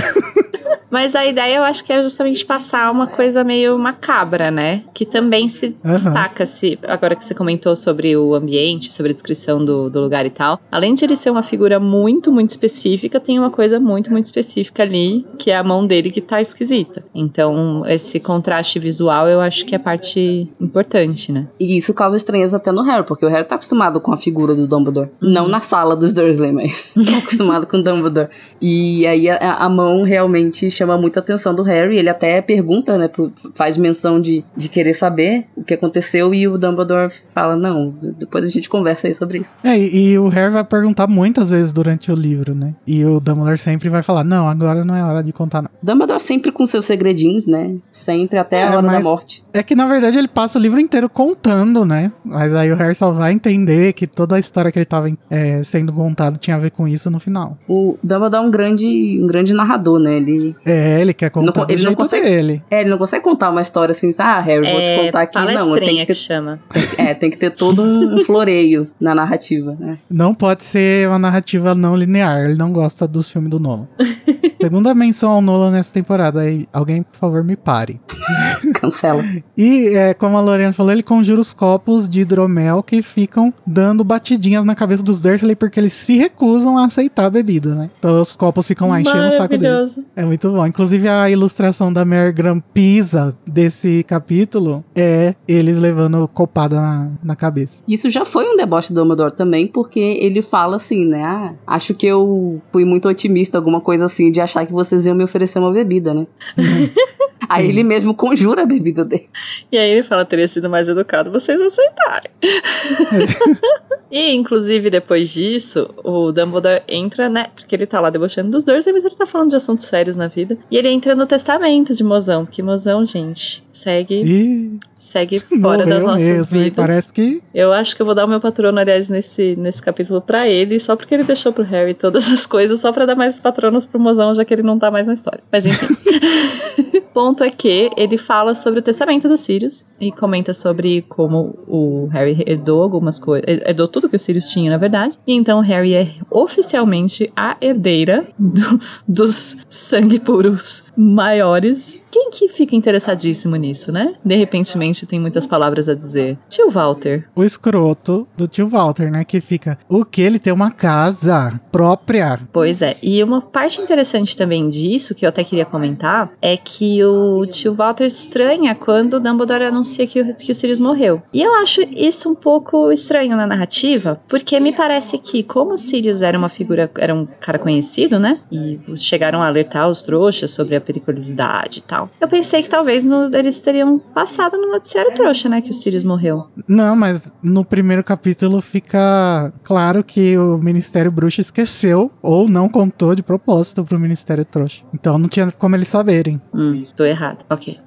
Mas 0.94 1.16
a 1.16 1.26
ideia 1.26 1.56
eu 1.56 1.64
acho 1.64 1.84
que 1.84 1.92
é 1.92 2.00
justamente 2.00 2.46
passar 2.46 2.88
uma 2.92 3.08
coisa 3.08 3.42
meio 3.42 3.76
macabra, 3.76 4.48
né? 4.48 4.84
Que 4.94 5.04
também 5.04 5.48
se 5.48 5.74
Aham. 5.84 5.94
destaca, 5.94 6.46
se, 6.46 6.78
agora 6.86 7.16
que 7.16 7.26
você 7.26 7.34
comentou 7.34 7.74
sobre 7.74 8.16
o 8.16 8.32
ambiente, 8.32 8.94
sobre 8.94 9.10
a 9.10 9.12
descrição 9.12 9.64
do, 9.64 9.90
do 9.90 10.00
lugar 10.00 10.24
e 10.24 10.30
tal. 10.30 10.60
Além 10.70 10.94
de 10.94 11.04
ele 11.04 11.16
ser 11.16 11.30
uma 11.30 11.42
figura 11.42 11.80
muito, 11.80 12.30
muito 12.30 12.50
específica, 12.50 13.18
tem 13.18 13.40
uma 13.40 13.50
coisa 13.50 13.80
muito, 13.80 14.08
muito 14.12 14.26
específica 14.26 14.84
ali, 14.84 15.26
que 15.36 15.50
é 15.50 15.56
a 15.56 15.64
mão 15.64 15.84
dele 15.84 16.12
que 16.12 16.20
tá 16.20 16.40
esquisita. 16.40 17.04
Então, 17.12 17.82
esse 17.88 18.20
contraste 18.20 18.78
visual 18.78 19.26
eu 19.26 19.40
acho 19.40 19.66
que 19.66 19.74
é 19.74 19.78
parte 19.80 20.48
importante, 20.60 21.32
né? 21.32 21.48
E 21.58 21.76
isso 21.76 21.92
causa 21.92 22.16
estranheza 22.16 22.58
até 22.58 22.70
no 22.70 22.82
Harry, 22.82 23.04
porque 23.04 23.26
o 23.26 23.28
Harry 23.28 23.44
tá 23.44 23.56
acostumado 23.56 24.00
com 24.00 24.14
a 24.14 24.16
figura 24.16 24.54
do 24.54 24.68
Dumbledore. 24.68 25.10
Não 25.20 25.48
na 25.48 25.58
sala 25.58 25.96
dos 25.96 26.14
Dursley, 26.14 26.52
mas 26.52 26.94
tá 26.94 27.18
acostumado 27.18 27.66
com 27.66 27.78
o 27.78 27.82
Dumbledore. 27.82 28.28
E 28.62 29.04
aí 29.08 29.28
a, 29.28 29.56
a 29.56 29.68
mão 29.68 30.04
realmente 30.04 30.70
chama 30.70 30.83
muita 30.86 31.20
atenção 31.20 31.54
do 31.54 31.62
Harry. 31.62 31.96
Ele 31.98 32.08
até 32.08 32.40
pergunta, 32.40 32.96
né? 32.98 33.08
Faz 33.54 33.76
menção 33.76 34.20
de, 34.20 34.44
de 34.56 34.68
querer 34.68 34.94
saber 34.94 35.46
o 35.56 35.64
que 35.64 35.74
aconteceu 35.74 36.34
e 36.34 36.46
o 36.48 36.58
Dumbledore 36.58 37.12
fala: 37.34 37.56
Não, 37.56 37.94
depois 38.18 38.44
a 38.44 38.48
gente 38.48 38.68
conversa 38.68 39.06
aí 39.08 39.14
sobre 39.14 39.38
isso. 39.38 39.52
É, 39.62 39.78
e, 39.78 40.12
e 40.12 40.18
o 40.18 40.28
Harry 40.28 40.52
vai 40.52 40.64
perguntar 40.64 41.06
muitas 41.06 41.50
vezes 41.50 41.72
durante 41.72 42.10
o 42.10 42.14
livro, 42.14 42.54
né? 42.54 42.74
E 42.86 43.04
o 43.04 43.20
Dumbledore 43.20 43.58
sempre 43.58 43.88
vai 43.88 44.02
falar: 44.02 44.24
Não, 44.24 44.48
agora 44.48 44.84
não 44.84 44.94
é 44.94 45.02
hora 45.02 45.22
de 45.22 45.32
contar, 45.32 45.62
não. 45.62 45.70
Dumbledore 45.82 46.20
sempre 46.20 46.50
com 46.50 46.66
seus 46.66 46.84
segredinhos, 46.84 47.46
né? 47.46 47.76
Sempre 47.90 48.38
até 48.38 48.60
É, 48.60 48.64
a 48.64 48.76
hora 48.76 48.82
da 48.82 49.00
morte. 49.00 49.44
É 49.52 49.62
que 49.62 49.74
na 49.74 49.86
verdade 49.86 50.18
ele 50.18 50.28
passa 50.28 50.58
o 50.58 50.62
livro 50.62 50.80
inteiro 50.80 51.08
contando, 51.08 51.84
né? 51.84 52.12
Mas 52.24 52.54
aí 52.54 52.70
o 52.72 52.76
Harry 52.76 52.94
só 52.94 53.10
vai 53.10 53.32
entender 53.32 53.92
que 53.92 54.06
toda 54.06 54.36
a 54.36 54.38
história 54.38 54.70
que 54.72 54.78
ele 54.78 54.84
tava 54.84 55.10
é, 55.30 55.62
sendo 55.62 55.92
contado 55.92 56.38
tinha 56.38 56.56
a 56.56 56.58
ver 56.58 56.70
com 56.70 56.88
isso 56.88 57.10
no 57.10 57.18
final. 57.20 57.56
O 57.68 57.96
Dumbledore 58.02 58.44
é 58.44 58.46
um 58.46 58.50
grande, 58.50 59.20
um 59.22 59.26
grande 59.26 59.52
narrador, 59.54 59.98
né? 59.98 60.16
Ele, 60.16 60.54
É, 60.64 60.73
ele 60.74 61.14
quer 61.14 61.30
contar 61.30 61.60
Não- 61.60 61.66
ele 61.68 61.82
não 61.84 61.94
consegue- 61.94 62.24
dele. 62.26 62.62
é, 62.70 62.80
ele 62.80 62.90
não 62.90 62.98
consegue 62.98 63.22
contar 63.24 63.50
uma 63.50 63.62
história 63.62 63.92
assim, 63.92 64.12
ah, 64.18 64.40
Harry, 64.40 64.70
vou 64.70 64.80
te 64.80 64.88
é 64.88 65.04
contar 65.04 65.22
aqui. 65.22 65.38
Não, 65.54 65.74
tem 65.78 65.96
que 65.96 66.06
que 66.06 66.14
chama. 66.14 66.58
É, 66.98 67.14
tem 67.14 67.30
que 67.30 67.36
ter 67.36 67.50
todo 67.50 67.82
um, 67.82 68.16
um 68.16 68.20
floreio 68.24 68.86
na 69.00 69.14
narrativa, 69.14 69.76
né? 69.78 69.98
Não 70.10 70.34
pode 70.34 70.64
ser 70.64 71.08
uma 71.08 71.18
narrativa 71.18 71.74
não 71.74 71.96
linear. 71.96 72.44
Ele 72.44 72.54
não 72.54 72.72
gosta 72.72 73.06
dos 73.06 73.28
filmes 73.28 73.50
do 73.50 73.58
Nolan. 73.60 73.86
Segunda 74.60 74.94
menção 74.94 75.30
ao 75.30 75.42
Nolan 75.42 75.72
nessa 75.72 75.92
temporada. 75.92 76.40
Aí, 76.40 76.66
alguém, 76.72 77.02
por 77.02 77.18
favor, 77.18 77.44
me 77.44 77.54
pare. 77.56 78.00
Cancela. 78.80 79.22
E, 79.56 79.88
é, 79.88 80.14
como 80.14 80.38
a 80.38 80.40
Lorena 80.40 80.72
falou, 80.72 80.90
ele 80.90 81.02
conjura 81.02 81.40
os 81.40 81.52
copos 81.52 82.08
de 82.08 82.20
hidromel 82.20 82.82
que 82.82 83.02
ficam 83.02 83.52
dando 83.66 84.02
batidinhas 84.02 84.64
na 84.64 84.74
cabeça 84.74 85.02
dos 85.02 85.20
Dursley 85.20 85.54
porque 85.54 85.78
eles 85.78 85.92
se 85.92 86.16
recusam 86.16 86.78
a 86.78 86.86
aceitar 86.86 87.26
a 87.26 87.30
bebida, 87.30 87.74
né? 87.74 87.90
Então 87.98 88.22
os 88.22 88.34
copos 88.34 88.66
ficam 88.66 88.88
lá 88.88 89.00
enchendo 89.00 89.26
o 89.28 89.30
saco 89.30 89.48
deles. 89.48 89.62
Maravilhoso. 89.64 90.04
É 90.16 90.24
muito 90.24 90.50
bom. 90.50 90.63
Inclusive 90.66 91.08
a 91.08 91.30
ilustração 91.30 91.92
da 91.92 92.04
Mary 92.04 92.32
Graham 92.32 92.60
Pisa 92.60 93.36
desse 93.46 94.02
capítulo 94.04 94.84
é 94.94 95.34
eles 95.46 95.78
levando 95.78 96.26
copada 96.28 96.80
na, 96.80 97.10
na 97.22 97.36
cabeça. 97.36 97.82
Isso 97.86 98.10
já 98.10 98.24
foi 98.24 98.48
um 98.48 98.56
deboche 98.56 98.92
do 98.92 99.00
Dumbledore 99.00 99.34
também, 99.34 99.66
porque 99.66 100.00
ele 100.00 100.42
fala 100.42 100.76
assim, 100.76 101.06
né? 101.06 101.22
Ah, 101.24 101.54
acho 101.66 101.94
que 101.94 102.06
eu 102.06 102.60
fui 102.72 102.84
muito 102.84 103.08
otimista, 103.08 103.58
alguma 103.58 103.80
coisa 103.80 104.04
assim, 104.06 104.30
de 104.30 104.40
achar 104.40 104.66
que 104.66 104.72
vocês 104.72 105.06
iam 105.06 105.14
me 105.14 105.24
oferecer 105.24 105.58
uma 105.58 105.72
bebida, 105.72 106.12
né? 106.14 106.26
Aí 107.48 107.68
ele 107.68 107.82
mesmo 107.82 108.14
conjura 108.14 108.62
a 108.62 108.66
bebida 108.66 109.04
dele. 109.04 109.28
E 109.70 109.78
aí 109.78 109.90
ele 109.90 110.02
fala, 110.02 110.24
teria 110.24 110.48
sido 110.48 110.68
mais 110.68 110.88
educado 110.88 111.30
vocês 111.30 111.60
aceitarem. 111.60 112.30
e, 114.10 114.34
inclusive, 114.34 114.90
depois 114.90 115.28
disso, 115.30 115.88
o 116.02 116.32
Dumbledore 116.32 116.82
entra, 116.88 117.28
né? 117.28 117.48
Porque 117.54 117.74
ele 117.74 117.86
tá 117.86 118.00
lá 118.00 118.10
debochando 118.10 118.50
dos 118.50 118.64
dois, 118.64 118.84
mas 118.86 119.04
ele 119.04 119.14
tá 119.14 119.26
falando 119.26 119.50
de 119.50 119.56
assuntos 119.56 119.86
sérios 119.86 120.16
na 120.16 120.28
vida. 120.28 120.43
E 120.70 120.76
ele 120.76 120.88
entra 120.88 121.14
no 121.14 121.26
testamento 121.26 121.94
de 121.94 122.04
Mozão, 122.04 122.44
porque 122.44 122.62
Mozão, 122.62 123.04
gente, 123.06 123.63
segue, 123.76 124.78
segue 124.96 125.40
fora 125.40 125.84
das 125.84 126.02
nossas 126.04 126.26
mesmo. 126.26 126.46
Vidas. 126.46 126.72
parece 126.76 127.12
que 127.12 127.42
Eu 127.54 127.72
acho 127.72 127.94
que 127.94 128.02
eu 128.02 128.06
vou 128.06 128.14
dar 128.14 128.24
o 128.24 128.28
meu 128.28 128.40
patrono, 128.40 128.78
aliás, 128.78 129.08
nesse, 129.08 129.54
nesse 129.56 129.82
capítulo 129.82 130.20
pra 130.20 130.48
ele, 130.48 130.78
só 130.80 130.96
porque 130.96 131.14
ele 131.14 131.24
deixou 131.24 131.52
pro 131.52 131.64
Harry 131.64 131.92
todas 131.94 132.30
as 132.30 132.46
coisas, 132.46 132.80
só 132.80 132.92
pra 132.92 133.04
dar 133.04 133.14
mais 133.16 133.38
patronos 133.40 133.84
pro 133.84 133.98
mozão, 134.00 134.34
já 134.34 134.44
que 134.44 134.54
ele 134.54 134.62
não 134.62 134.78
tá 134.78 134.90
mais 134.90 135.06
na 135.06 135.12
história. 135.12 135.40
Mas 135.52 135.66
enfim. 135.66 135.94
Ponto 135.94 137.04
ponto 137.14 137.44
é 137.44 137.50
que 137.50 137.90
ele 137.96 138.16
fala 138.18 138.54
sobre 138.54 138.80
o 138.80 138.82
testamento 138.82 139.28
dos 139.28 139.40
Sirius 139.40 139.84
e 140.00 140.10
comenta 140.12 140.52
sobre 140.52 141.02
como 141.02 141.54
o 141.68 142.06
Harry 142.12 142.42
herdou 142.46 142.82
algumas 142.82 143.18
coisas, 143.20 143.44
herdou 143.48 143.86
tudo 143.88 144.08
que 144.08 144.16
o 144.16 144.18
Sirius 144.18 144.48
tinha, 144.48 144.70
na 144.70 144.76
verdade. 144.76 145.16
E 145.26 145.32
então 145.32 145.58
o 145.58 145.62
Harry 145.62 145.94
é 145.94 146.08
oficialmente 146.30 147.30
a 147.36 147.56
herdeira 147.60 148.24
do- 148.38 148.80
dos 149.06 149.56
sangue 149.68 150.18
puros 150.20 150.84
maiores. 150.96 152.00
Quem 152.10 152.30
que 152.30 152.48
fica 152.48 152.76
interessadíssimo 152.76 153.56
nisso, 153.64 153.90
né? 153.90 154.14
De 154.24 154.34
repentemente 154.36 155.06
tem 155.06 155.18
muitas 155.20 155.46
palavras 155.46 155.88
a 155.88 155.94
dizer. 155.94 156.38
Tio 156.48 156.70
Walter. 156.70 157.26
O 157.34 157.42
escroto 157.44 158.26
do 158.36 158.46
tio 158.46 158.68
Walter, 158.68 159.10
né? 159.10 159.24
Que 159.24 159.40
fica. 159.40 159.78
O 159.88 160.04
que? 160.04 160.20
Ele 160.22 160.38
tem 160.38 160.52
uma 160.52 160.70
casa 160.70 161.60
própria. 161.72 162.40
Pois 162.52 162.82
é, 162.82 162.96
e 163.02 163.22
uma 163.22 163.40
parte 163.40 163.80
interessante 163.80 164.36
também 164.36 164.68
disso, 164.68 165.14
que 165.14 165.24
eu 165.24 165.28
até 165.28 165.42
queria 165.42 165.64
comentar, 165.64 166.30
é 166.40 166.56
que 166.56 167.02
o 167.04 167.44
tio 167.46 167.74
Walter 167.74 168.04
estranha 168.06 168.74
quando 168.74 169.14
o 169.14 169.20
Dumbledore 169.20 169.64
anuncia 169.64 170.06
que 170.06 170.20
o, 170.20 170.34
que 170.34 170.52
o 170.52 170.54
Sirius 170.54 170.80
morreu. 170.80 171.22
E 171.32 171.42
eu 171.42 171.54
acho 171.56 171.80
isso 171.96 172.30
um 172.30 172.34
pouco 172.34 172.90
estranho 172.92 173.36
na 173.36 173.46
narrativa, 173.46 174.20
porque 174.28 174.58
me 174.60 174.72
parece 174.74 175.18
que, 175.18 175.42
como 175.42 175.72
o 175.74 175.78
Sirius 175.78 176.22
era 176.22 176.36
uma 176.38 176.48
figura, 176.48 176.90
era 176.98 177.14
um 177.14 177.26
cara 177.40 177.58
conhecido, 177.58 178.18
né? 178.18 178.38
E 178.52 178.78
chegaram 178.96 179.42
a 179.42 179.46
alertar 179.46 179.88
os 179.88 180.02
trouxas 180.02 180.50
sobre 180.50 180.76
a 180.76 180.80
periculosidade 180.80 181.78
e 181.78 181.82
tal. 181.82 182.08
Eu 182.20 182.28
pensei 182.28 182.62
que 182.62 182.68
talvez 182.70 183.04
no- 183.04 183.30
eles 183.54 183.60
teriam 183.60 183.98
passado 183.98 184.56
no 184.56 184.70
noticiário 184.70 185.14
trouxa, 185.14 185.48
né? 185.48 185.60
Que 185.60 185.70
o 185.70 185.74
Sirius 185.74 186.04
morreu. 186.04 186.46
Não, 186.66 186.96
mas 186.96 187.32
no 187.42 187.64
primeiro 187.64 188.02
capítulo 188.02 188.60
fica 188.60 189.52
claro 189.62 190.02
que 190.02 190.36
o 190.36 190.58
Ministério 190.58 191.10
Bruxo 191.10 191.40
esqueceu 191.40 192.10
ou 192.20 192.48
não 192.48 192.68
contou 192.68 193.14
de 193.14 193.22
propósito 193.22 193.84
pro 193.84 193.98
Ministério 193.98 194.44
Trouxa. 194.44 194.82
Então 194.92 195.18
não 195.18 195.28
tinha 195.28 195.50
como 195.52 195.76
eles 195.76 195.88
saberem. 195.88 196.40
Hum, 196.52 196.84
tô 196.96 197.04
errado. 197.04 197.44
Ok. 197.48 197.78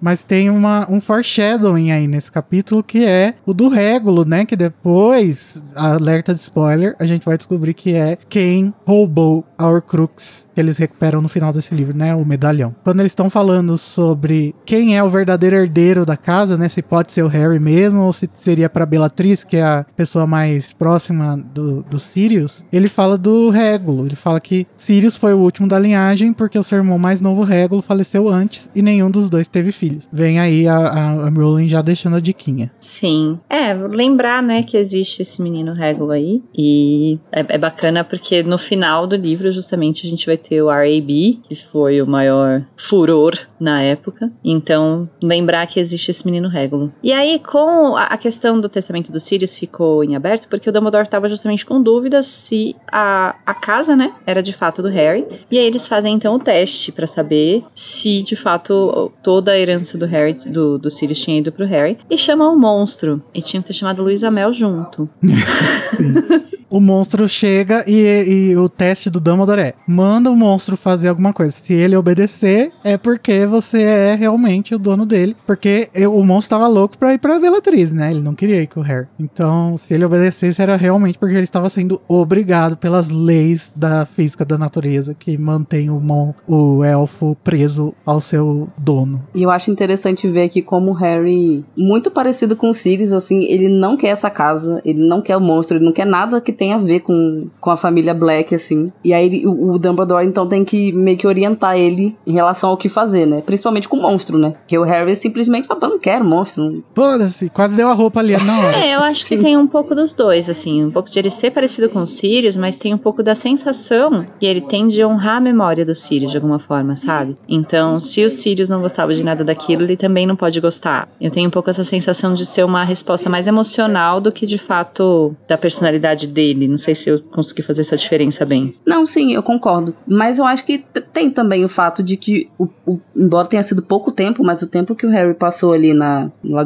Mas 0.00 0.24
tem 0.24 0.50
uma, 0.50 0.90
um 0.90 1.00
foreshadowing 1.00 1.90
aí 1.90 2.06
nesse 2.06 2.30
capítulo 2.30 2.82
que 2.82 3.04
é 3.04 3.34
o 3.44 3.54
do 3.54 3.68
Régulo, 3.68 4.24
né? 4.24 4.44
Que 4.44 4.56
depois, 4.56 5.64
alerta 5.74 6.34
de 6.34 6.40
spoiler, 6.40 6.94
a 6.98 7.06
gente 7.06 7.24
vai 7.24 7.36
descobrir 7.36 7.74
que 7.74 7.94
é 7.94 8.16
quem 8.28 8.74
roubou 8.84 9.44
a 9.58 9.68
Horcrux 9.68 10.46
que 10.56 10.60
eles 10.60 10.78
recuperam 10.78 11.20
no 11.20 11.28
final 11.28 11.52
desse 11.52 11.74
livro, 11.74 11.94
né? 11.94 12.14
O 12.14 12.24
medalhão. 12.24 12.74
Quando 12.82 13.00
eles 13.00 13.12
estão 13.12 13.28
falando 13.28 13.76
sobre 13.76 14.54
quem 14.64 14.96
é 14.96 15.02
o 15.02 15.08
verdadeiro 15.08 15.56
herdeiro 15.56 16.06
da 16.06 16.16
casa, 16.16 16.56
né? 16.56 16.68
Se 16.68 16.82
pode 16.82 17.12
ser 17.12 17.22
o 17.22 17.28
Harry 17.28 17.58
mesmo 17.58 18.02
ou 18.02 18.12
se 18.12 18.28
seria 18.34 18.68
pra 18.68 18.86
Bellatrix, 18.86 19.44
que 19.44 19.56
é 19.56 19.62
a 19.62 19.86
pessoa 19.96 20.26
mais 20.26 20.72
próxima 20.72 21.36
do, 21.36 21.82
do 21.82 21.98
Sirius, 21.98 22.64
ele 22.72 22.88
fala 22.88 23.16
do 23.16 23.50
Régulo. 23.50 24.06
Ele 24.06 24.16
fala 24.16 24.40
que 24.40 24.66
Sirius 24.76 25.16
foi 25.16 25.34
o 25.34 25.38
último 25.38 25.68
da 25.68 25.78
linhagem 25.78 26.32
porque 26.32 26.58
o 26.58 26.62
seu 26.62 26.78
irmão 26.78 26.98
mais 26.98 27.20
novo, 27.20 27.42
Régulo, 27.42 27.82
faleceu 27.82 28.28
antes 28.28 28.70
e 28.74 28.82
nenhum 28.82 29.10
dos 29.10 29.30
dois 29.30 29.48
teve 29.48 29.72
filhos. 29.72 30.08
Vem 30.12 30.38
aí 30.38 30.66
a, 30.66 30.76
a, 30.76 31.10
a 31.26 31.28
Rowling 31.28 31.68
já 31.68 31.82
deixando 31.82 32.16
a 32.16 32.20
diquinha. 32.20 32.70
Sim. 32.80 33.38
É, 33.48 33.74
lembrar, 33.74 34.42
né, 34.42 34.62
que 34.62 34.76
existe 34.76 35.22
esse 35.22 35.40
menino 35.42 35.72
Regulo 35.72 36.10
aí. 36.10 36.42
E 36.56 37.18
é, 37.32 37.44
é 37.48 37.58
bacana 37.58 38.04
porque 38.04 38.42
no 38.42 38.58
final 38.58 39.06
do 39.06 39.16
livro, 39.16 39.50
justamente, 39.52 40.06
a 40.06 40.10
gente 40.10 40.26
vai 40.26 40.36
ter 40.36 40.62
o 40.62 40.70
R.A.B., 40.70 41.38
que 41.42 41.54
foi 41.54 42.00
o 42.00 42.06
maior 42.06 42.64
furor 42.76 43.34
na 43.60 43.82
época. 43.82 44.30
Então, 44.48 45.08
lembrar 45.20 45.66
que 45.66 45.80
existe 45.80 46.12
esse 46.12 46.24
menino 46.24 46.48
Regulo. 46.48 46.92
E 47.02 47.12
aí, 47.12 47.40
com 47.40 47.96
a, 47.96 48.16
questão 48.16 48.60
do 48.60 48.68
testamento 48.68 49.10
dos 49.10 49.24
Sirius 49.24 49.58
ficou 49.58 50.04
em 50.04 50.14
aberto, 50.14 50.46
porque 50.46 50.70
o 50.70 50.72
Dumbledore 50.72 51.04
estava 51.04 51.28
justamente 51.28 51.66
com 51.66 51.82
dúvidas 51.82 52.26
se 52.26 52.76
a, 52.90 53.34
a 53.44 53.52
casa, 53.52 53.96
né, 53.96 54.14
era 54.24 54.40
de 54.40 54.52
fato 54.52 54.80
do 54.82 54.88
Harry. 54.88 55.26
E 55.50 55.58
aí 55.58 55.66
eles 55.66 55.88
fazem, 55.88 56.14
então, 56.14 56.34
o 56.34 56.38
teste 56.38 56.92
pra 56.92 57.08
saber 57.08 57.64
se, 57.74 58.22
de 58.22 58.36
fato, 58.36 59.12
toda 59.20 59.50
a 59.50 59.58
herança 59.58 59.98
do 59.98 60.06
Harry, 60.06 60.34
do, 60.34 60.78
do 60.78 60.90
Sirius 60.90 61.18
tinha 61.18 61.38
ido 61.38 61.50
pro 61.50 61.66
Harry. 61.66 61.98
E 62.08 62.16
chamam 62.16 62.54
o 62.54 62.58
monstro. 62.58 63.20
E 63.34 63.42
tinham 63.42 63.62
que 63.62 63.68
ter 63.68 63.74
chamado 63.74 64.02
Luísa 64.04 64.30
Mel 64.30 64.52
junto. 64.52 65.08
O 66.68 66.80
monstro 66.80 67.28
chega 67.28 67.84
e, 67.86 68.50
e 68.50 68.56
o 68.56 68.68
teste 68.68 69.08
do 69.08 69.20
Dumbledore 69.20 69.60
é: 69.60 69.74
manda 69.86 70.30
o 70.30 70.36
monstro 70.36 70.76
fazer 70.76 71.08
alguma 71.08 71.32
coisa. 71.32 71.52
Se 71.52 71.72
ele 71.72 71.96
obedecer, 71.96 72.70
é 72.82 72.96
porque 72.96 73.46
você 73.46 73.82
é 73.82 74.14
realmente 74.14 74.74
o 74.74 74.78
dono 74.78 75.06
dele. 75.06 75.36
Porque 75.46 75.88
eu- 75.94 76.14
o 76.16 76.24
monstro 76.24 76.56
tava 76.58 76.66
louco 76.68 76.98
pra 76.98 77.14
ir 77.14 77.18
pra 77.18 77.38
Bellatrix, 77.38 77.92
né? 77.92 78.10
Ele 78.10 78.20
não 78.20 78.34
queria 78.34 78.60
ir 78.62 78.66
com 78.66 78.80
o 78.80 78.82
Harry. 78.82 79.06
Então, 79.18 79.76
se 79.76 79.94
ele 79.94 80.04
obedecesse, 80.04 80.60
era 80.60 80.76
realmente 80.76 81.18
porque 81.18 81.34
ele 81.34 81.44
estava 81.44 81.68
sendo 81.70 82.00
obrigado 82.08 82.76
pelas 82.76 83.10
leis 83.10 83.72
da 83.76 84.04
física 84.04 84.44
da 84.44 84.58
natureza 84.58 85.14
que 85.14 85.36
mantém 85.38 85.90
o, 85.90 86.00
mon 86.00 86.32
o 86.48 86.82
elfo 86.82 87.36
preso 87.44 87.94
ao 88.04 88.20
seu 88.20 88.68
dono. 88.76 89.22
E 89.34 89.42
eu 89.42 89.50
acho 89.50 89.70
interessante 89.70 90.26
ver 90.28 90.42
aqui 90.44 90.62
como 90.62 90.90
o 90.90 90.94
Harry, 90.94 91.64
muito 91.76 92.10
parecido 92.10 92.56
com 92.56 92.70
o 92.70 92.74
Sirius, 92.74 93.12
assim, 93.12 93.44
ele 93.44 93.68
não 93.68 93.96
quer 93.96 94.08
essa 94.08 94.30
casa, 94.30 94.80
ele 94.84 95.06
não 95.06 95.20
quer 95.20 95.36
o 95.36 95.40
monstro, 95.40 95.76
ele 95.76 95.84
não 95.84 95.92
quer 95.92 96.06
nada 96.06 96.40
que 96.40 96.52
tenha 96.56 96.76
a 96.76 96.78
ver 96.78 97.00
com, 97.00 97.48
com 97.60 97.70
a 97.70 97.76
família 97.76 98.14
Black, 98.14 98.54
assim. 98.54 98.92
E 99.04 99.12
aí 99.12 99.26
ele- 99.26 99.46
o, 99.46 99.72
o 99.72 99.78
Dumbledore, 99.78 100.26
então, 100.26 100.46
tem 100.48 100.64
que 100.64 100.92
meio 100.92 101.16
que 101.16 101.26
orientar 101.26 101.76
ele 101.76 102.16
em 102.26 102.32
relação 102.32 102.70
ao 102.70 102.76
que 102.76 102.88
fazer, 102.88 103.26
né? 103.26 103.42
Principalmente 103.44 103.88
com 103.88 103.96
o 103.96 104.02
monstro, 104.02 104.38
né? 104.38 104.54
Porque 104.60 104.76
o 104.78 104.82
Harry 104.82 105.14
simplesmente 105.16 105.66
fala, 105.66 105.80
"Pô, 105.80 105.88
não 105.88 105.98
quero 105.98 106.24
monstro. 106.24 106.82
Foda-se, 106.94 107.48
quase 107.50 107.76
deu 107.76 107.88
a 107.88 107.92
roupa 107.92 108.20
ali 108.20 108.36
na 108.36 108.58
hora. 108.60 108.76
É, 108.86 108.94
eu 108.94 109.00
acho 109.00 109.26
que 109.26 109.36
tem 109.36 109.56
um 109.56 109.66
pouco 109.66 109.94
dos 109.94 110.14
dois, 110.14 110.48
assim. 110.48 110.84
Um 110.84 110.90
pouco 110.90 111.10
de 111.10 111.18
ele 111.18 111.30
ser 111.30 111.50
parecido 111.50 111.88
com 111.88 112.00
o 112.00 112.06
Sirius, 112.06 112.56
mas 112.56 112.76
tem 112.76 112.92
um 112.94 112.98
pouco 112.98 113.22
da 113.22 113.34
sensação 113.34 114.24
que 114.38 114.46
ele 114.46 114.60
tem 114.60 114.86
de 114.86 115.04
honrar 115.04 115.36
a 115.38 115.40
memória 115.40 115.84
do 115.84 115.94
Sirius 115.94 116.30
de 116.30 116.36
alguma 116.36 116.58
forma, 116.58 116.94
sabe? 116.94 117.36
Então, 117.48 117.98
se 117.98 118.24
o 118.24 118.30
Sirius 118.30 118.68
não 118.68 118.80
gostava 118.80 119.12
de 119.14 119.24
nada 119.24 119.42
daquilo, 119.44 119.82
ele 119.82 119.96
também 119.96 120.26
não 120.26 120.36
pode 120.36 120.60
gostar. 120.60 121.08
Eu 121.20 121.30
tenho 121.30 121.48
um 121.48 121.50
pouco 121.50 121.68
essa 121.70 121.82
sensação 121.84 122.32
de 122.34 122.44
ser 122.46 122.64
uma 122.64 122.84
resposta 122.84 123.28
mais 123.28 123.46
emocional 123.48 124.20
do 124.20 124.30
que 124.30 124.46
de 124.46 124.58
fato 124.58 125.34
da 125.48 125.56
personalidade 125.58 126.26
dele. 126.26 126.45
Não 126.54 126.78
sei 126.78 126.94
se 126.94 127.08
eu 127.10 127.20
consegui 127.20 127.62
fazer 127.62 127.80
essa 127.82 127.96
diferença 127.96 128.44
bem. 128.44 128.74
Não, 128.86 129.04
sim, 129.06 129.32
eu 129.34 129.42
concordo. 129.42 129.94
Mas 130.06 130.38
eu 130.38 130.44
acho 130.44 130.64
que 130.64 130.78
tem 131.12 131.30
também 131.30 131.64
o 131.64 131.68
fato 131.68 132.02
de 132.02 132.16
que, 132.16 132.48
o, 132.58 132.68
o- 132.86 133.00
embora 133.16 133.46
tenha 133.48 133.62
sido 133.62 133.82
pouco 133.82 134.12
tempo, 134.12 134.44
mas 134.44 134.62
o 134.62 134.66
tempo 134.68 134.94
que 134.94 135.06
o 135.06 135.10
Harry 135.10 135.34
passou 135.34 135.72
ali 135.72 135.92
na, 135.94 136.30
na 136.44 136.64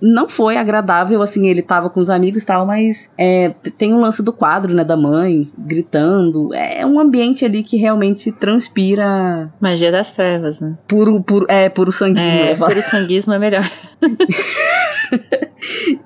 não 0.00 0.28
foi 0.28 0.56
agradável, 0.56 1.20
assim, 1.22 1.48
ele 1.48 1.62
tava 1.62 1.90
com 1.90 2.00
os 2.00 2.08
amigos 2.08 2.42
e 2.42 2.46
tal, 2.46 2.64
mas 2.66 3.08
é, 3.18 3.54
tem 3.76 3.92
um 3.92 4.00
lance 4.00 4.22
do 4.22 4.32
quadro, 4.32 4.72
né, 4.72 4.84
da 4.84 4.96
mãe, 4.96 5.50
gritando. 5.58 6.52
É 6.54 6.84
um 6.86 6.98
ambiente 6.98 7.44
ali 7.44 7.62
que 7.62 7.76
realmente 7.76 8.32
transpira 8.32 9.52
Magia 9.60 9.90
das 9.92 10.12
trevas, 10.12 10.60
né? 10.60 10.76
puro, 10.88 11.22
puro, 11.22 11.46
é, 11.48 11.68
puro 11.68 11.92
sanguismo. 11.92 12.28
É, 12.28 12.54
falar. 12.54 12.70
puro 12.70 12.82
sanguismo 12.82 13.32
é 13.32 13.38
melhor. 13.38 13.70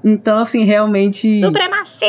Então, 0.05 0.39
assim, 0.39 0.65
realmente... 0.65 1.41
Supremacia! 1.41 2.09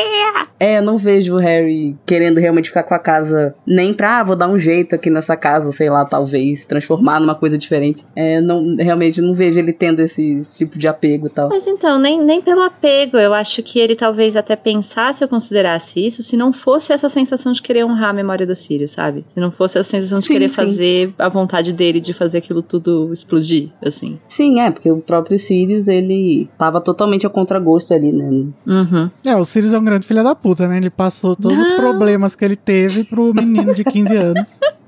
É, 0.58 0.78
eu 0.78 0.82
não 0.82 0.98
vejo 0.98 1.36
o 1.36 1.38
Harry 1.38 1.96
querendo 2.06 2.38
realmente 2.38 2.68
ficar 2.68 2.82
com 2.82 2.94
a 2.94 2.98
casa, 2.98 3.54
nem 3.66 3.94
pra, 3.94 4.20
ah, 4.20 4.24
vou 4.24 4.36
dar 4.36 4.48
um 4.48 4.58
jeito 4.58 4.94
aqui 4.94 5.08
nessa 5.08 5.36
casa, 5.36 5.72
sei 5.72 5.88
lá, 5.88 6.04
talvez, 6.04 6.66
transformar 6.66 7.18
numa 7.18 7.34
coisa 7.34 7.56
diferente. 7.56 8.04
É, 8.14 8.40
não, 8.40 8.76
realmente 8.76 9.20
não 9.20 9.32
vejo 9.32 9.58
ele 9.58 9.72
tendo 9.72 10.00
esse, 10.00 10.38
esse 10.38 10.58
tipo 10.58 10.78
de 10.78 10.86
apego 10.86 11.26
e 11.26 11.30
tal. 11.30 11.48
Mas 11.48 11.66
então, 11.66 11.98
nem, 11.98 12.22
nem 12.22 12.40
pelo 12.40 12.62
apego, 12.62 13.16
eu 13.16 13.32
acho 13.32 13.62
que 13.62 13.78
ele 13.78 13.96
talvez 13.96 14.36
até 14.36 14.54
pensasse 14.54 15.24
ou 15.24 15.28
considerasse 15.28 16.04
isso 16.04 16.22
se 16.22 16.36
não 16.36 16.52
fosse 16.52 16.92
essa 16.92 17.08
sensação 17.08 17.52
de 17.52 17.62
querer 17.62 17.84
honrar 17.84 18.10
a 18.10 18.12
memória 18.12 18.46
do 18.46 18.54
Sirius, 18.54 18.92
sabe? 18.92 19.24
Se 19.28 19.40
não 19.40 19.50
fosse 19.50 19.78
essa 19.78 19.88
sensação 19.90 20.18
de 20.18 20.24
Sim, 20.24 20.34
querer 20.34 20.48
sim. 20.48 20.54
fazer 20.54 21.14
a 21.18 21.28
vontade 21.28 21.72
dele 21.72 22.00
de 22.00 22.12
fazer 22.12 22.38
aquilo 22.38 22.62
tudo 22.62 23.12
explodir, 23.12 23.70
assim. 23.84 24.18
Sim, 24.28 24.60
é, 24.60 24.70
porque 24.70 24.90
o 24.90 24.98
próprio 24.98 25.38
Sirius, 25.38 25.88
ele 25.88 26.48
tava 26.58 26.80
totalmente 26.80 27.26
contragosto 27.40 27.94
ali, 27.94 28.12
né? 28.12 28.28
Uhum. 28.66 29.10
É, 29.24 29.36
o 29.36 29.44
Sirius 29.44 29.72
é 29.72 29.78
um 29.78 29.84
grande 29.84 30.06
filho 30.06 30.22
da 30.22 30.34
puta, 30.34 30.68
né? 30.68 30.76
Ele 30.76 30.90
passou 30.90 31.34
todos 31.34 31.58
os 31.58 31.72
problemas 31.72 32.34
que 32.34 32.44
ele 32.44 32.56
teve 32.56 33.04
pro 33.04 33.32
menino 33.34 33.74
de 33.74 33.84
15 33.84 34.16
anos. 34.16 34.58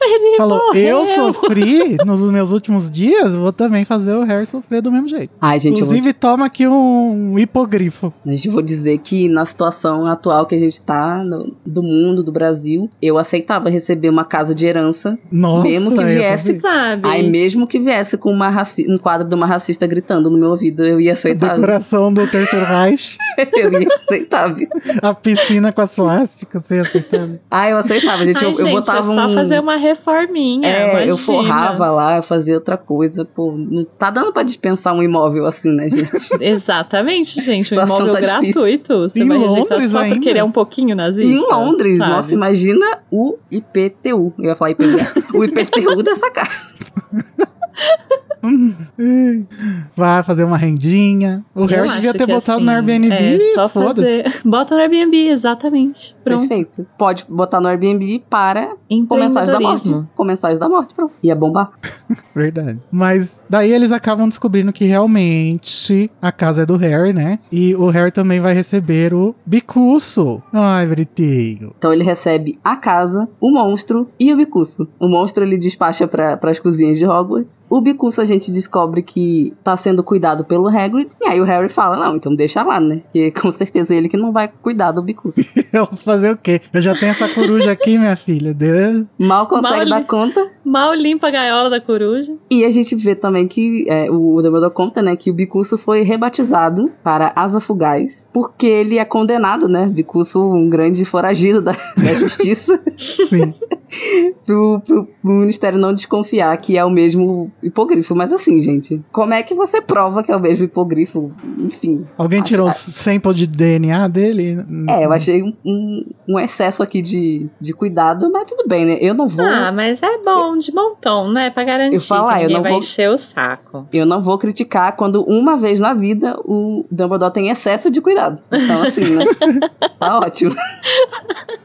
Ele 0.00 0.36
Falou, 0.36 0.58
morreu. 0.66 0.98
eu 1.00 1.06
sofri 1.06 1.96
nos 2.04 2.20
meus 2.30 2.50
últimos 2.50 2.90
dias, 2.90 3.34
vou 3.34 3.52
também 3.52 3.84
fazer 3.84 4.14
o 4.14 4.22
Harry 4.24 4.46
sofrer 4.46 4.82
do 4.82 4.90
mesmo 4.90 5.08
jeito. 5.08 5.30
Ai, 5.40 5.58
gente, 5.58 5.80
eu 5.80 5.86
vou, 5.86 5.94
Inclusive, 5.94 6.12
toma 6.14 6.46
aqui 6.46 6.66
um 6.66 7.38
hipogrifo. 7.38 8.12
gente, 8.26 8.46
eu 8.48 8.52
vou 8.52 8.62
dizer 8.62 8.98
que 8.98 9.28
na 9.28 9.44
situação 9.44 10.06
atual 10.06 10.46
que 10.46 10.54
a 10.54 10.58
gente 10.58 10.80
tá, 10.80 11.22
no- 11.24 11.54
do 11.64 11.82
mundo, 11.82 12.22
do 12.22 12.32
Brasil, 12.32 12.90
eu 13.00 13.16
aceitava 13.18 13.68
receber 13.70 14.08
uma 14.08 14.24
casa 14.24 14.54
de 14.54 14.66
herança, 14.66 15.18
Nossa, 15.30 15.62
Mesmo 15.68 15.92
que 15.94 16.00
eu 16.02 16.06
viesse-. 16.06 16.60
Sabe? 16.60 17.08
aí 17.08 17.28
mesmo 17.28 17.66
que 17.66 17.78
viesse 17.78 18.16
com 18.18 18.30
uma 18.30 18.48
raci- 18.48 18.86
um 18.88 18.96
quadro 18.98 19.26
de 19.28 19.34
uma 19.34 19.46
racista 19.46 19.86
gritando 19.86 20.30
no 20.30 20.38
meu 20.38 20.50
ouvido, 20.50 20.84
eu 20.86 21.00
ia 21.00 21.12
aceitar. 21.12 21.54
Decoração 21.54 22.12
do 22.12 22.26
Terceiro 22.26 22.64
Reich, 22.64 23.16
eu 23.52 23.80
ia 23.82 23.88
aceitar, 23.88 24.52
viu? 24.54 24.68
a 25.02 25.14
piscina 25.14 25.72
com 25.72 25.80
as 25.80 25.94
plásticas, 25.94 26.64
você 26.64 26.78
aceitando. 26.78 27.38
Ah, 27.50 27.68
eu 27.70 27.76
aceitava, 27.76 28.24
gente. 28.26 28.38
Ai, 28.38 28.44
eu, 28.44 28.48
eu 28.50 28.54
gente, 28.54 28.70
botava 28.72 29.06
eu 29.06 29.12
um. 29.12 29.33
Fazer 29.34 29.60
uma 29.60 29.76
reforminha. 29.76 30.66
É, 30.68 30.90
imagina. 30.90 31.10
eu 31.12 31.16
forrava 31.16 31.90
lá, 31.90 32.22
fazia 32.22 32.54
outra 32.54 32.76
coisa. 32.76 33.24
Pô, 33.24 33.52
não 33.52 33.84
tá 33.84 34.10
dando 34.10 34.32
pra 34.32 34.42
dispensar 34.42 34.94
um 34.94 35.02
imóvel 35.02 35.46
assim, 35.46 35.70
né, 35.72 35.88
gente? 35.90 36.10
Exatamente, 36.40 37.40
gente. 37.42 37.74
Um 37.74 37.82
imóvel 37.82 38.12
tá 38.12 38.20
difícil. 38.20 38.62
gratuito. 38.62 38.98
Você 39.08 39.22
Em 39.22 39.28
vai 39.28 39.38
rejeitar 39.38 39.60
Londres 39.72 39.90
só 39.90 39.98
ainda? 39.98 40.14
porque 40.16 40.28
ele 40.28 40.38
é 40.38 40.44
um 40.44 40.52
pouquinho 40.52 40.94
nazista. 40.96 41.26
em 41.30 41.38
Londres, 41.50 41.98
sabe? 41.98 42.10
nossa, 42.10 42.34
imagina 42.34 43.00
o 43.10 43.36
IPTU. 43.50 44.32
Eu 44.38 44.44
ia 44.44 44.56
falar 44.56 44.70
IPVA. 44.72 45.12
o 45.34 45.44
IPTU 45.44 46.02
dessa 46.02 46.30
casa. 46.30 46.74
Vai 49.96 50.22
fazer 50.22 50.44
uma 50.44 50.56
rendinha. 50.56 51.44
O 51.54 51.66
Harry 51.66 51.88
devia 51.88 52.12
ter 52.12 52.26
botado 52.26 52.58
assim, 52.58 52.64
no 52.64 52.70
Airbnb 52.70 53.12
É 53.12 53.40
só 53.40 53.68
foda-se. 53.68 54.00
fazer. 54.00 54.40
Bota 54.44 54.74
no 54.74 54.80
Airbnb, 54.80 55.28
exatamente. 55.28 56.16
Pronto. 56.22 56.48
Perfeito. 56.48 56.86
Pode 56.98 57.24
botar 57.28 57.60
no 57.60 57.68
Airbnb 57.68 58.24
para 58.28 58.74
com 59.08 59.16
mensagem 59.16 59.52
da 59.52 59.60
morte. 59.60 60.04
Mensagem 60.20 60.58
da 60.58 60.68
morte, 60.68 60.94
pronto. 60.94 61.12
Ia 61.22 61.34
bombar. 61.34 61.70
Verdade. 62.34 62.78
Mas 62.90 63.44
daí 63.48 63.72
eles 63.72 63.92
acabam 63.92 64.28
descobrindo 64.28 64.72
que 64.72 64.84
realmente 64.84 66.10
a 66.20 66.32
casa 66.32 66.62
é 66.62 66.66
do 66.66 66.76
Harry, 66.76 67.12
né? 67.12 67.38
E 67.52 67.74
o 67.74 67.88
Harry 67.88 68.10
também 68.10 68.40
vai 68.40 68.54
receber 68.54 69.14
o 69.14 69.34
bicuço. 69.46 70.42
Ai, 70.52 70.86
bonitinho. 70.86 71.72
Então 71.78 71.92
ele 71.92 72.02
recebe 72.02 72.58
a 72.64 72.76
casa, 72.76 73.28
o 73.40 73.50
monstro 73.50 74.08
e 74.18 74.32
o 74.32 74.36
bicuço. 74.36 74.88
O 74.98 75.08
monstro 75.08 75.44
ele 75.44 75.58
despacha 75.58 76.08
para 76.08 76.38
as 76.42 76.58
cozinhas 76.58 76.98
de 76.98 77.06
Hogwarts. 77.06 77.62
O 77.68 77.80
bicuço 77.80 78.20
a 78.20 78.24
gente 78.24 78.33
descobre 78.38 79.02
que 79.02 79.54
tá 79.62 79.76
sendo 79.76 80.02
cuidado 80.02 80.44
pelo 80.44 80.68
Hagrid. 80.68 81.10
E 81.20 81.26
aí 81.26 81.40
o 81.40 81.44
Harry 81.44 81.68
fala: 81.68 81.96
Não, 81.96 82.16
então 82.16 82.34
deixa 82.34 82.62
lá, 82.62 82.80
né? 82.80 82.96
Porque 83.04 83.30
com 83.30 83.50
certeza 83.50 83.94
é 83.94 83.96
ele 83.96 84.08
que 84.08 84.16
não 84.16 84.32
vai 84.32 84.48
cuidar 84.48 84.92
do 84.92 85.02
bicuço. 85.02 85.40
Eu 85.72 85.86
vou 85.86 85.96
fazer 85.96 86.32
o 86.32 86.36
quê? 86.36 86.60
Eu 86.72 86.80
já 86.80 86.94
tenho 86.94 87.10
essa 87.10 87.28
coruja 87.28 87.72
aqui, 87.72 87.98
minha 87.98 88.16
filha. 88.16 88.54
Deus. 88.54 89.04
Mal 89.18 89.46
consegue 89.46 89.90
Mal 89.90 90.00
dar 90.00 90.06
conta. 90.06 90.53
Mal 90.64 90.94
limpa 90.94 91.28
a 91.28 91.30
gaiola 91.30 91.68
da 91.70 91.80
coruja. 91.80 92.34
E 92.50 92.64
a 92.64 92.70
gente 92.70 92.94
vê 92.94 93.14
também 93.14 93.46
que 93.46 93.84
é, 93.88 94.10
o 94.10 94.40
Dumbledore 94.42 94.72
conta, 94.72 95.02
né, 95.02 95.14
que 95.16 95.30
o 95.30 95.34
Bicuço 95.34 95.76
foi 95.76 96.02
rebatizado 96.02 96.90
para 97.02 97.32
Asa 97.36 97.60
Fugaz, 97.60 98.28
porque 98.32 98.66
ele 98.66 98.98
é 98.98 99.04
condenado, 99.04 99.68
né, 99.68 99.86
Bicuço, 99.86 100.42
um 100.42 100.68
grande 100.68 101.04
foragido 101.04 101.60
da, 101.60 101.72
da 101.96 102.14
justiça, 102.14 102.80
Sim. 102.96 103.52
pro, 104.46 104.80
pro, 104.86 105.06
pro 105.06 105.30
Ministério 105.32 105.78
não 105.78 105.92
desconfiar 105.92 106.56
que 106.56 106.76
é 106.78 106.84
o 106.84 106.90
mesmo 106.90 107.50
hipogrifo. 107.62 108.14
Mas 108.14 108.32
assim, 108.32 108.60
gente, 108.60 109.02
como 109.12 109.34
é 109.34 109.42
que 109.42 109.54
você 109.54 109.80
prova 109.80 110.22
que 110.22 110.32
é 110.32 110.36
o 110.36 110.40
mesmo 110.40 110.64
hipogrifo? 110.64 111.32
Enfim. 111.58 112.04
Alguém 112.16 112.40
acho- 112.40 112.48
tirou 112.48 112.68
o 112.68 112.72
sample 112.72 113.34
de 113.34 113.46
DNA 113.46 114.08
dele? 114.08 114.64
É, 114.88 115.04
eu 115.04 115.12
achei 115.12 115.42
um, 115.42 115.52
um, 115.64 116.04
um 116.28 116.38
excesso 116.40 116.82
aqui 116.82 117.02
de, 117.02 117.48
de 117.60 117.72
cuidado, 117.72 118.30
mas 118.32 118.44
tudo 118.46 118.68
bem, 118.68 118.84
né? 118.84 118.98
Eu 119.00 119.14
não 119.14 119.28
vou... 119.28 119.44
Ah, 119.44 119.70
mas 119.72 120.02
é 120.02 120.18
bom, 120.24 120.53
de 120.58 120.72
tom, 121.00 121.30
né? 121.30 121.50
Pra 121.50 121.64
garantir 121.64 121.96
Eu 121.96 122.00
falar, 122.00 122.38
que 122.38 122.44
eu 122.44 122.50
não 122.50 122.62
vai 122.62 122.70
vou- 122.72 122.78
encher 122.80 123.10
o 123.10 123.18
saco. 123.18 123.86
Eu 123.92 124.06
não 124.06 124.20
vou 124.22 124.38
criticar 124.38 124.96
quando 124.96 125.22
uma 125.24 125.56
vez 125.56 125.80
na 125.80 125.94
vida 125.94 126.36
o 126.44 126.84
Dumbledore 126.90 127.32
tem 127.32 127.48
excesso 127.50 127.90
de 127.90 128.00
cuidado. 128.00 128.40
Então, 128.52 128.82
assim, 128.82 129.04
né? 129.16 129.24
tá 129.98 130.18
ótimo. 130.18 130.54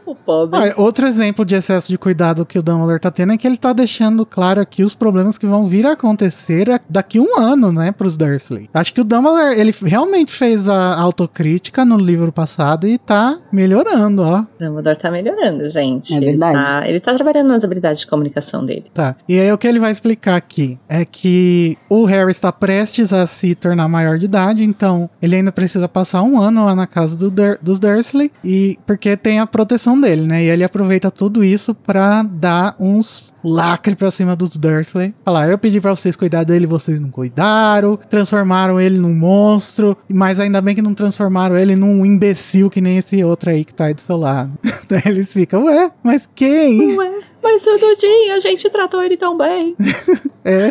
O 0.05 0.15
pobre. 0.15 0.59
Ah, 0.69 0.73
outro 0.77 1.07
exemplo 1.07 1.45
de 1.45 1.55
excesso 1.55 1.87
de 1.89 1.97
cuidado 1.97 2.45
que 2.45 2.57
o 2.57 2.63
Dumbledore 2.63 2.99
tá 2.99 3.11
tendo 3.11 3.33
é 3.33 3.37
que 3.37 3.45
ele 3.45 3.57
tá 3.57 3.73
deixando 3.73 4.25
claro 4.25 4.59
aqui 4.59 4.83
os 4.83 4.95
problemas 4.95 5.37
que 5.37 5.45
vão 5.45 5.65
vir 5.65 5.85
a 5.85 5.91
acontecer 5.91 6.69
a- 6.69 6.79
daqui 6.89 7.19
um 7.19 7.37
ano, 7.39 7.71
né, 7.71 7.91
pros 7.91 8.17
Dursley. 8.17 8.69
Acho 8.73 8.93
que 8.93 9.01
o 9.01 9.03
Dumbledore, 9.03 9.59
ele 9.59 9.73
realmente 9.83 10.31
fez 10.31 10.67
a 10.67 10.99
autocrítica 10.99 11.85
no 11.85 11.97
livro 11.97 12.31
passado 12.31 12.87
e 12.87 12.97
tá 12.97 13.37
melhorando, 13.51 14.23
ó. 14.23 14.39
O 14.39 14.47
Dumbledore 14.59 14.97
tá 14.97 15.11
melhorando, 15.11 15.69
gente. 15.69 16.15
É 16.15 16.19
verdade. 16.19 16.57
Ele 16.57 16.63
tá, 16.65 16.89
ele 16.89 16.99
tá 16.99 17.13
trabalhando 17.13 17.47
nas 17.47 17.63
habilidades 17.63 18.01
de 18.01 18.07
comunicação 18.07 18.65
dele. 18.65 18.78
Tá. 18.93 19.15
E 19.27 19.39
aí 19.39 19.51
o 19.51 19.57
que 19.57 19.67
ele 19.67 19.79
vai 19.79 19.91
explicar 19.91 20.35
aqui 20.35 20.77
é 20.87 21.03
que 21.05 21.77
o 21.89 22.05
Harry 22.05 22.31
está 22.31 22.51
prestes 22.51 23.11
a 23.13 23.25
se 23.27 23.55
tornar 23.55 23.87
maior 23.87 24.17
de 24.17 24.25
idade, 24.25 24.63
então 24.63 25.09
ele 25.21 25.35
ainda 25.35 25.51
precisa 25.51 25.87
passar 25.87 26.21
um 26.23 26.39
ano 26.39 26.65
lá 26.65 26.75
na 26.75 26.87
casa 26.87 27.15
do 27.15 27.29
Dur- 27.29 27.57
dos 27.61 27.79
Dursley 27.79 28.31
e 28.43 28.77
porque 28.85 29.15
tem 29.17 29.39
a 29.39 29.47
proteção 29.47 29.99
dele, 29.99 30.23
né? 30.23 30.43
E 30.43 30.47
ele 30.49 30.63
aproveita 30.63 31.09
tudo 31.11 31.43
isso 31.43 31.73
pra 31.75 32.23
dar 32.23 32.75
uns 32.79 33.33
lacre 33.43 33.95
pra 33.95 34.11
cima 34.11 34.35
dos 34.35 34.55
Dursley. 34.55 35.13
Falar, 35.23 35.49
eu 35.49 35.57
pedi 35.57 35.79
pra 35.79 35.95
vocês 35.95 36.15
cuidar 36.15 36.43
dele, 36.43 36.65
vocês 36.65 36.99
não 36.99 37.09
cuidaram, 37.09 37.97
transformaram 38.09 38.79
ele 38.79 38.97
num 38.97 39.13
monstro, 39.13 39.97
mas 40.11 40.39
ainda 40.39 40.61
bem 40.61 40.75
que 40.75 40.81
não 40.81 40.93
transformaram 40.93 41.57
ele 41.57 41.75
num 41.75 42.05
imbecil 42.05 42.69
que 42.69 42.81
nem 42.81 42.97
esse 42.97 43.23
outro 43.23 43.49
aí 43.49 43.63
que 43.63 43.73
tá 43.73 43.85
aí 43.85 43.93
do 43.93 44.01
seu 44.01 44.17
lado. 44.17 44.51
Daí 44.89 45.03
eles 45.05 45.31
ficam, 45.31 45.65
ué, 45.65 45.91
mas 46.03 46.27
quem? 46.33 46.97
Ué, 46.97 47.11
mas 47.43 47.63
todo 47.63 47.95
dia 47.95 48.35
a 48.35 48.39
gente 48.39 48.69
tratou 48.69 49.03
ele 49.03 49.17
tão 49.17 49.37
bem. 49.37 49.75
É, 50.49 50.69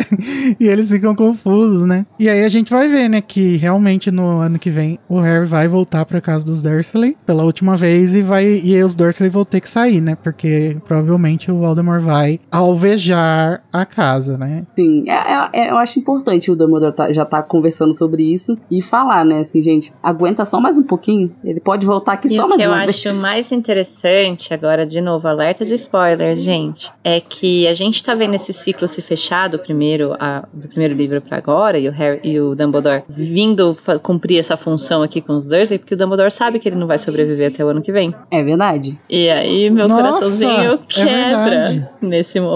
e 0.59 0.67
eles 0.67 0.89
ficam 0.89 1.15
confusos, 1.15 1.85
né? 1.87 2.05
E 2.17 2.27
aí 2.27 2.43
a 2.43 2.49
gente 2.49 2.71
vai 2.71 2.87
ver, 2.87 3.07
né, 3.07 3.21
que 3.21 3.55
realmente 3.55 4.09
no 4.09 4.39
ano 4.39 4.57
que 4.57 4.69
vem 4.69 4.99
o 5.07 5.19
Harry 5.19 5.45
vai 5.45 5.67
voltar 5.67 6.05
pra 6.05 6.19
casa 6.19 6.43
dos 6.43 6.61
Dursley 6.61 7.15
pela 7.25 7.43
última 7.43 7.77
vez 7.77 8.15
e 8.15 8.21
vai 8.21 8.45
e 8.45 8.75
aí 8.75 8.83
os 8.83 8.95
Dursley 8.95 9.29
vão 9.29 9.45
ter 9.45 9.61
que 9.61 9.69
sair, 9.69 10.01
né? 10.01 10.17
Porque 10.21 10.75
provavelmente 10.85 11.51
o 11.51 11.57
Voldemort 11.59 12.01
vai 12.01 12.39
alvejar 12.59 13.63
a 13.71 13.85
casa, 13.85 14.37
né? 14.37 14.65
Sim, 14.75 15.03
é- 15.07 15.13
é- 15.13 15.49
é- 15.53 15.69
eu 15.71 15.77
acho 15.77 15.99
importante 15.99 16.51
o 16.51 16.55
Dumbledore 16.55 16.93
tá- 16.93 17.11
já 17.11 17.25
tá 17.25 17.41
conversando 17.41 17.93
sobre 17.93 18.23
isso 18.23 18.57
e 18.69 18.81
falar, 18.81 19.23
né? 19.25 19.39
Assim, 19.39 19.61
gente, 19.61 19.93
aguenta 20.01 20.45
só 20.45 20.59
mais 20.59 20.77
um 20.77 20.83
pouquinho. 20.83 21.33
Ele 21.43 21.59
pode 21.59 21.85
voltar 21.85 22.13
aqui 22.13 22.27
E 22.27 22.35
só 22.35 22.45
o 22.45 22.49
mais 22.49 22.61
que 22.61 22.67
eu 22.67 22.73
acho 22.73 23.03
vez. 23.03 23.15
mais 23.21 23.51
interessante, 23.51 24.53
agora 24.53 24.85
de 24.85 25.01
novo, 25.01 25.27
alerta 25.27 25.63
de 25.65 25.73
spoiler, 25.75 26.35
gente, 26.35 26.91
é 27.03 27.19
que 27.19 27.67
a 27.67 27.73
gente 27.73 28.03
tá 28.03 28.13
vendo 28.13 28.35
esse 28.35 28.51
ciclo 28.53 28.87
se 28.87 29.01
fechar 29.01 29.47
do 29.49 29.57
primeiro, 29.59 30.13
a- 30.19 30.47
do 30.53 30.67
primeiro 30.67 30.93
livro 30.93 31.21
pra 31.21 31.37
agora, 31.37 31.77
e 31.79 31.87
o 31.87 31.91
Harry 31.91 32.19
e 32.23 32.39
o 32.39 32.55
Dumbledore 32.55 33.03
vindo 33.07 33.77
cumprir 34.03 34.39
essa 34.39 34.57
função 34.57 35.01
aqui 35.01 35.21
com 35.21 35.33
os 35.33 35.47
Dursley, 35.47 35.79
porque 35.79 35.93
o 35.93 35.97
Dumbledore 35.97 36.31
sabe 36.31 36.59
que 36.59 36.67
ele 36.67 36.75
não 36.75 36.87
vai 36.87 36.97
sobreviver 36.97 37.49
até 37.49 37.63
o 37.63 37.67
ano 37.69 37.81
que 37.81 37.91
vem. 37.91 38.13
É 38.29 38.43
verdade. 38.43 38.99
E 39.09 39.29
aí 39.29 39.69
meu 39.69 39.87
Nossa, 39.87 40.01
coraçãozinho 40.03 40.73
é 40.73 40.77
quebra 40.87 41.43
verdade. 41.49 41.87
nesse 42.01 42.39
momento, 42.39 42.48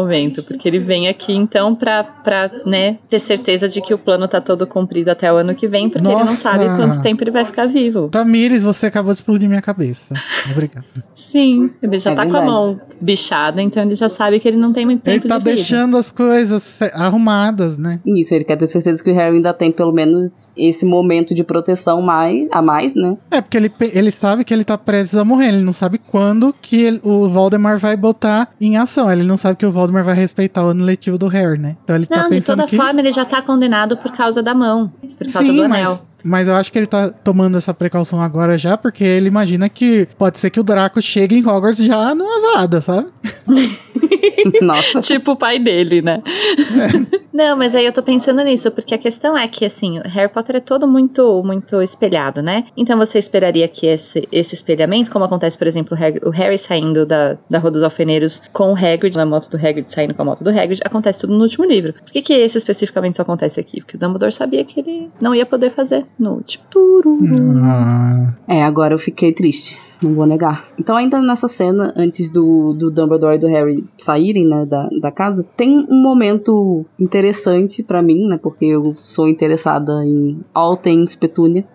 porque 0.43 0.67
ele 0.67 0.79
vem 0.79 1.07
aqui 1.07 1.33
então 1.33 1.75
pra, 1.75 2.03
pra 2.03 2.49
né, 2.65 2.97
ter 3.09 3.19
certeza 3.19 3.67
de 3.67 3.81
que 3.81 3.93
o 3.93 3.97
plano 3.97 4.27
tá 4.27 4.39
todo 4.41 4.65
cumprido 4.65 5.11
até 5.11 5.31
o 5.31 5.35
ano 5.37 5.53
que 5.53 5.67
vem, 5.67 5.89
porque 5.89 6.05
ele 6.07 6.13
não 6.15 6.21
Nossa. 6.25 6.35
sabe 6.35 6.65
quanto 6.75 7.01
tempo 7.01 7.23
ele 7.23 7.31
vai 7.31 7.45
ficar 7.45 7.67
vivo. 7.67 8.07
Tamires, 8.09 8.63
você 8.63 8.87
acabou 8.87 9.13
de 9.13 9.19
explodir 9.19 9.47
minha 9.47 9.61
cabeça. 9.61 10.13
Obrigado. 10.51 10.85
Sim, 11.13 11.69
ele 11.81 11.97
já 11.99 12.11
É 12.11 12.15
tá 12.15 12.25
com 12.25 12.31
verdade. 12.31 12.49
a 12.49 12.53
mão 12.53 12.79
bichada, 12.99 13.61
então 13.61 13.83
ele 13.83 13.95
já 13.95 14.09
sabe 14.09 14.39
que 14.39 14.47
ele 14.47 14.57
não 14.57 14.71
tem 14.73 14.85
muito 14.85 15.01
tempo 15.01 15.25
Ele 15.25 15.29
tá 15.29 15.37
de 15.37 15.43
vida. 15.43 15.55
deixando 15.55 15.97
as 15.97 16.11
coisas 16.11 16.79
arrumadas, 16.93 17.77
né? 17.77 17.99
Isso, 18.05 18.33
ele 18.33 18.43
quer 18.43 18.55
ter 18.57 18.67
certeza 18.67 19.03
que 19.03 19.11
o 19.11 19.13
Harry 19.13 19.35
ainda 19.35 19.53
tem 19.53 19.71
pelo 19.71 19.91
menos 19.91 20.47
esse 20.57 20.85
momento 20.85 21.33
de 21.33 21.43
proteção 21.43 22.01
mais, 22.01 22.47
a 22.51 22.61
mais, 22.61 22.95
né? 22.95 23.17
É, 23.29 23.41
porque 23.41 23.57
ele, 23.57 23.71
ele 23.93 24.11
sabe 24.11 24.43
que 24.43 24.53
ele 24.53 24.63
tá 24.63 24.77
prestes 24.77 25.17
a 25.17 25.23
morrer. 25.25 25.49
Ele 25.49 25.61
não 25.61 25.73
sabe 25.73 25.97
quando 25.97 26.53
que 26.61 26.81
ele- 26.81 27.01
o 27.03 27.27
Voldemort 27.29 27.79
vai 27.79 27.95
botar 27.97 28.49
em 28.59 28.77
ação. 28.77 29.11
Ele 29.11 29.23
não 29.23 29.37
sabe 29.37 29.57
que 29.57 29.65
o 29.65 29.71
Voldemort 29.71 29.82
vai 29.91 30.15
respeitar 30.15 30.63
o 30.63 30.67
ano 30.67 30.83
letivo 30.83 31.17
do 31.17 31.27
Harry, 31.27 31.57
né? 31.59 31.75
Então 31.83 31.95
ele 31.95 32.05
tá 32.05 32.17
Não, 32.17 32.23
de 32.29 32.35
pensando 32.35 32.57
toda 32.59 32.69
que... 32.69 32.77
forma 32.77 32.99
ele 32.99 33.11
já 33.11 33.25
tá 33.25 33.41
condenado 33.41 33.97
por 33.97 34.11
causa 34.11 34.41
da 34.41 34.53
mão, 34.53 34.91
por 35.17 35.31
causa 35.31 35.49
Sim, 35.49 35.55
do 35.57 35.63
anel. 35.63 35.89
mas, 35.91 36.07
mas 36.23 36.47
eu 36.47 36.55
acho 36.55 36.71
que 36.71 36.77
ele 36.77 36.87
tá 36.87 37.09
tomando 37.09 37.57
essa 37.57 37.73
precaução 37.73 38.21
agora 38.21 38.57
já, 38.57 38.77
porque 38.77 39.03
ele 39.03 39.27
imagina 39.27 39.67
que 39.69 40.07
pode 40.17 40.39
ser 40.39 40.49
que 40.49 40.59
o 40.59 40.63
Draco 40.63 41.01
chegue 41.01 41.37
em 41.37 41.45
Hogwarts 41.45 41.83
já 41.83 42.15
numa 42.15 42.53
vada, 42.53 42.81
sabe? 42.81 43.07
Nossa. 44.61 45.01
tipo 45.01 45.31
o 45.31 45.35
pai 45.35 45.59
dele, 45.59 46.01
né? 46.01 46.21
É. 46.25 47.23
Não, 47.33 47.57
mas 47.57 47.73
aí 47.73 47.85
eu 47.85 47.91
tô 47.91 48.03
pensando 48.03 48.43
nisso, 48.43 48.69
porque 48.71 48.93
a 48.93 48.97
questão 48.97 49.35
é 49.35 49.47
que, 49.47 49.65
assim, 49.65 49.99
o 49.99 50.03
Harry 50.07 50.31
Potter 50.31 50.57
é 50.57 50.59
todo 50.59 50.87
muito, 50.87 51.41
muito 51.43 51.81
espelhado, 51.81 52.41
né? 52.41 52.65
Então 52.77 52.97
você 52.97 53.17
esperaria 53.17 53.67
que 53.67 53.87
esse, 53.87 54.27
esse 54.31 54.53
espelhamento, 54.53 55.09
como 55.09 55.25
acontece, 55.25 55.57
por 55.57 55.65
exemplo, 55.65 55.97
o 55.97 55.99
Harry, 55.99 56.21
o 56.23 56.29
Harry 56.29 56.57
saindo 56.57 57.05
da, 57.05 57.37
da 57.49 57.57
Rua 57.57 57.71
dos 57.71 57.83
Alfeneiros 57.83 58.41
com 58.53 58.71
o 58.71 58.75
Hagrid, 58.75 59.15
na 59.15 59.25
moto 59.25 59.49
do 59.49 59.57
Hagrid 59.57 59.91
saindo 59.91 60.13
com 60.13 60.21
a 60.21 60.25
moto 60.25 60.43
do 60.43 60.49
Hagrid, 60.49 60.81
acontece 60.85 61.21
tudo 61.21 61.33
no 61.33 61.41
último 61.41 61.65
livro. 61.65 61.93
Por 61.93 62.11
que, 62.11 62.21
que 62.21 62.33
esse 62.33 62.57
especificamente 62.57 63.17
só 63.17 63.23
acontece 63.23 63.59
aqui? 63.59 63.81
Porque 63.81 63.95
o 63.95 63.99
Dumbledore 63.99 64.31
sabia 64.31 64.63
que 64.63 64.79
ele 64.79 65.09
não 65.19 65.33
ia 65.33 65.45
poder 65.45 65.71
fazer 65.71 66.05
no 66.19 66.33
último. 66.33 66.63
Tururu. 66.69 67.57
Ah, 67.63 68.33
É, 68.47 68.63
agora 68.63 68.93
eu 68.93 68.99
fiquei 68.99 69.31
triste. 69.33 69.77
Não 70.01 70.13
vou 70.13 70.25
negar. 70.25 70.67
Então, 70.77 70.97
ainda 70.97 71.21
nessa 71.21 71.47
cena, 71.47 71.93
antes 71.95 72.29
do, 72.29 72.73
do 72.73 72.91
Dumbledore 72.91 73.35
e 73.35 73.39
do 73.39 73.47
Harry 73.47 73.85
saírem, 73.97 74.45
né, 74.45 74.65
da, 74.65 74.89
da 75.01 75.09
casa, 75.09 75.45
tem 75.55 75.85
um 75.89 76.01
momento 76.01 76.85
interessante 76.99 77.81
pra 77.81 78.01
mim, 78.01 78.27
né, 78.27 78.37
porque 78.37 78.65
eu 78.65 78.93
sou 78.95 79.29
interessada 79.29 79.93
em 80.05 80.41
all 80.53 80.75
things 80.75 81.15
Petúnia. 81.15 81.65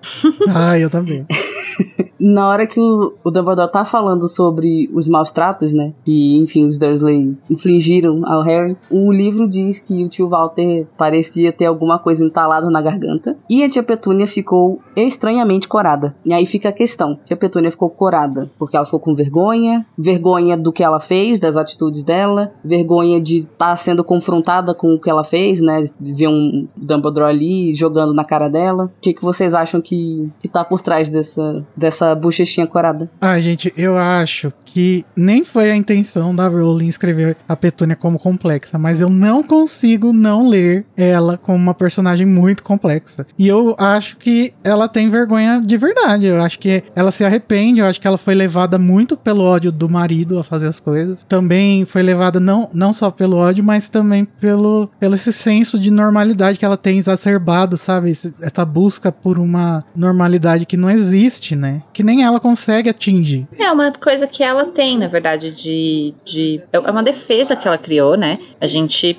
ah, 0.49 0.79
eu 0.79 0.91
também. 0.91 1.25
Na 2.19 2.49
hora 2.49 2.67
que 2.67 2.81
o, 2.81 3.15
o 3.23 3.31
Dumbledore 3.31 3.71
tá 3.71 3.85
falando 3.85 4.29
sobre 4.29 4.91
os 4.93 5.09
maus 5.09 5.31
tratos, 5.31 5.73
né? 5.73 5.93
Que, 6.05 6.37
enfim, 6.39 6.67
os 6.67 6.79
Dursley 6.79 7.37
infligiram 7.49 8.27
ao 8.27 8.43
Harry, 8.43 8.77
o 8.91 9.13
livro 9.13 9.49
diz 9.49 9.79
que 9.79 10.05
o 10.05 10.09
tio 10.09 10.29
Walter 10.29 10.87
parecia 10.97 11.53
ter 11.53 11.67
alguma 11.67 11.99
coisa 11.99 12.25
entalada 12.25 12.69
na 12.71 12.83
garganta. 12.83 13.37
E 13.49 13.63
a 13.63 13.71
tia 13.71 13.83
Petúnia 13.83 14.27
ficou 14.27 14.81
estranhamente 14.97 15.69
corada. 15.69 16.17
E 16.25 16.33
aí 16.33 16.45
fica 16.45 16.71
a 16.71 16.73
questão: 16.73 17.19
tia 17.25 17.37
Petúnia 17.37 17.71
ficou 17.71 17.89
corada 17.89 18.51
porque 18.59 18.77
ela 18.77 18.85
ficou 18.85 19.01
com 19.01 19.15
vergonha, 19.15 19.87
vergonha 19.97 20.57
do 20.57 20.73
que 20.73 20.83
ela 20.83 21.01
fez, 21.01 21.39
das 21.39 21.57
atitudes 21.57 22.03
dela, 22.03 22.53
vergonha 22.65 23.21
de 23.21 23.39
estar 23.39 23.71
tá 23.71 23.77
sendo 23.77 24.03
confrontada 24.03 24.75
com 24.75 24.95
o 24.95 25.01
que 25.01 25.11
ela 25.11 25.25
fez, 25.25 25.61
né? 25.61 25.85
Ver 26.01 26.29
um 26.29 26.67
Dumbledore 26.77 27.31
ali 27.31 27.75
jogando 27.75 28.13
na 28.13 28.25
cara 28.25 28.49
dela. 28.49 28.87
O 28.87 29.01
que, 29.01 29.15
que 29.15 29.23
vocês 29.23 29.55
acham 29.55 29.81
que, 29.81 30.29
que 30.41 30.49
tá 30.49 30.65
por 30.65 30.81
trás 30.81 31.09
dessa, 31.09 31.48
dessa 31.77 32.15
bochechinha 32.15 32.67
corada? 32.67 33.11
Ah, 33.21 33.41
gente, 33.41 33.73
eu 33.77 33.97
acho 33.97 34.53
que 34.65 35.05
nem 35.17 35.43
foi 35.43 35.71
a 35.71 35.77
intenção 35.77 36.35
da 36.35 36.47
Rowling 36.47 36.89
escrever 36.89 37.37
a 37.49 37.57
Petúnia 37.57 37.97
como 37.97 38.19
complexa, 38.19 38.79
mas 38.79 39.01
eu 39.01 39.09
não 39.09 39.43
consigo 39.43 40.13
não 40.13 40.49
ler 40.49 40.85
ela 40.97 41.39
como 41.39 41.57
uma 41.57 41.75
personagem 41.75 42.27
muito 42.27 42.63
complexa. 42.63 43.27
E 43.39 43.49
eu 43.49 43.75
acho 43.79 44.17
que 44.19 44.53
ela 44.63 44.89
tem 44.89 45.09
vergonha 45.09 45.63
de 45.65 45.77
verdade. 45.77 46.27
Eu 46.27 46.43
acho 46.43 46.59
que 46.59 46.83
ela 46.95 47.11
se 47.11 47.25
arrepende, 47.25 47.81
eu 47.81 47.87
acho 47.87 48.01
que 48.01 48.07
ela 48.07 48.19
foi 48.19 48.35
levada 48.35 48.79
muito 48.79 49.17
pelo 49.17 49.43
ódio 49.43 49.73
do 49.73 49.89
marido 49.89 50.39
a 50.39 50.45
fazer 50.45 50.69
as 50.69 50.79
coisas. 50.79 51.25
Também 51.29 51.85
foi 51.85 52.03
levada 52.03 52.39
não, 52.39 52.69
não 52.73 52.93
só 52.93 53.11
pelo 53.11 53.37
ódio, 53.37 53.65
mas 53.65 53.89
também 53.89 54.25
pelo, 54.25 54.89
pelo 55.01 55.15
esse 55.15 55.33
senso 55.33 55.79
de 55.79 55.91
normalidade 55.91 56.59
que 56.59 56.65
ela 56.65 56.77
tem 56.77 56.99
exacerbado, 56.99 57.77
sabe? 57.77 58.11
Essa 58.11 58.65
busca 58.65 59.11
por 59.11 59.39
uma 59.39 59.85
normalidade 59.97 60.67
que 60.67 60.77
não 60.77 60.91
existe, 60.91 61.38
né? 61.55 61.83
Que 61.93 62.03
nem 62.03 62.25
ela 62.25 62.41
consegue 62.41 62.91
atingir. 62.91 63.47
É 63.59 63.71
uma 63.71 63.93
coisa 63.93 64.27
que 64.27 64.43
ela 64.43 64.67
tem, 64.67 64.99
na 64.99 65.09
verdade, 65.09 65.51
de, 65.51 66.15
de. 66.25 66.63
É 66.73 66.79
uma 66.79 67.03
defesa 67.03 67.57
que 67.57 67.67
ela 67.67 67.79
criou, 67.79 68.17
né? 68.17 68.39
A 68.61 68.67
gente. 68.67 69.19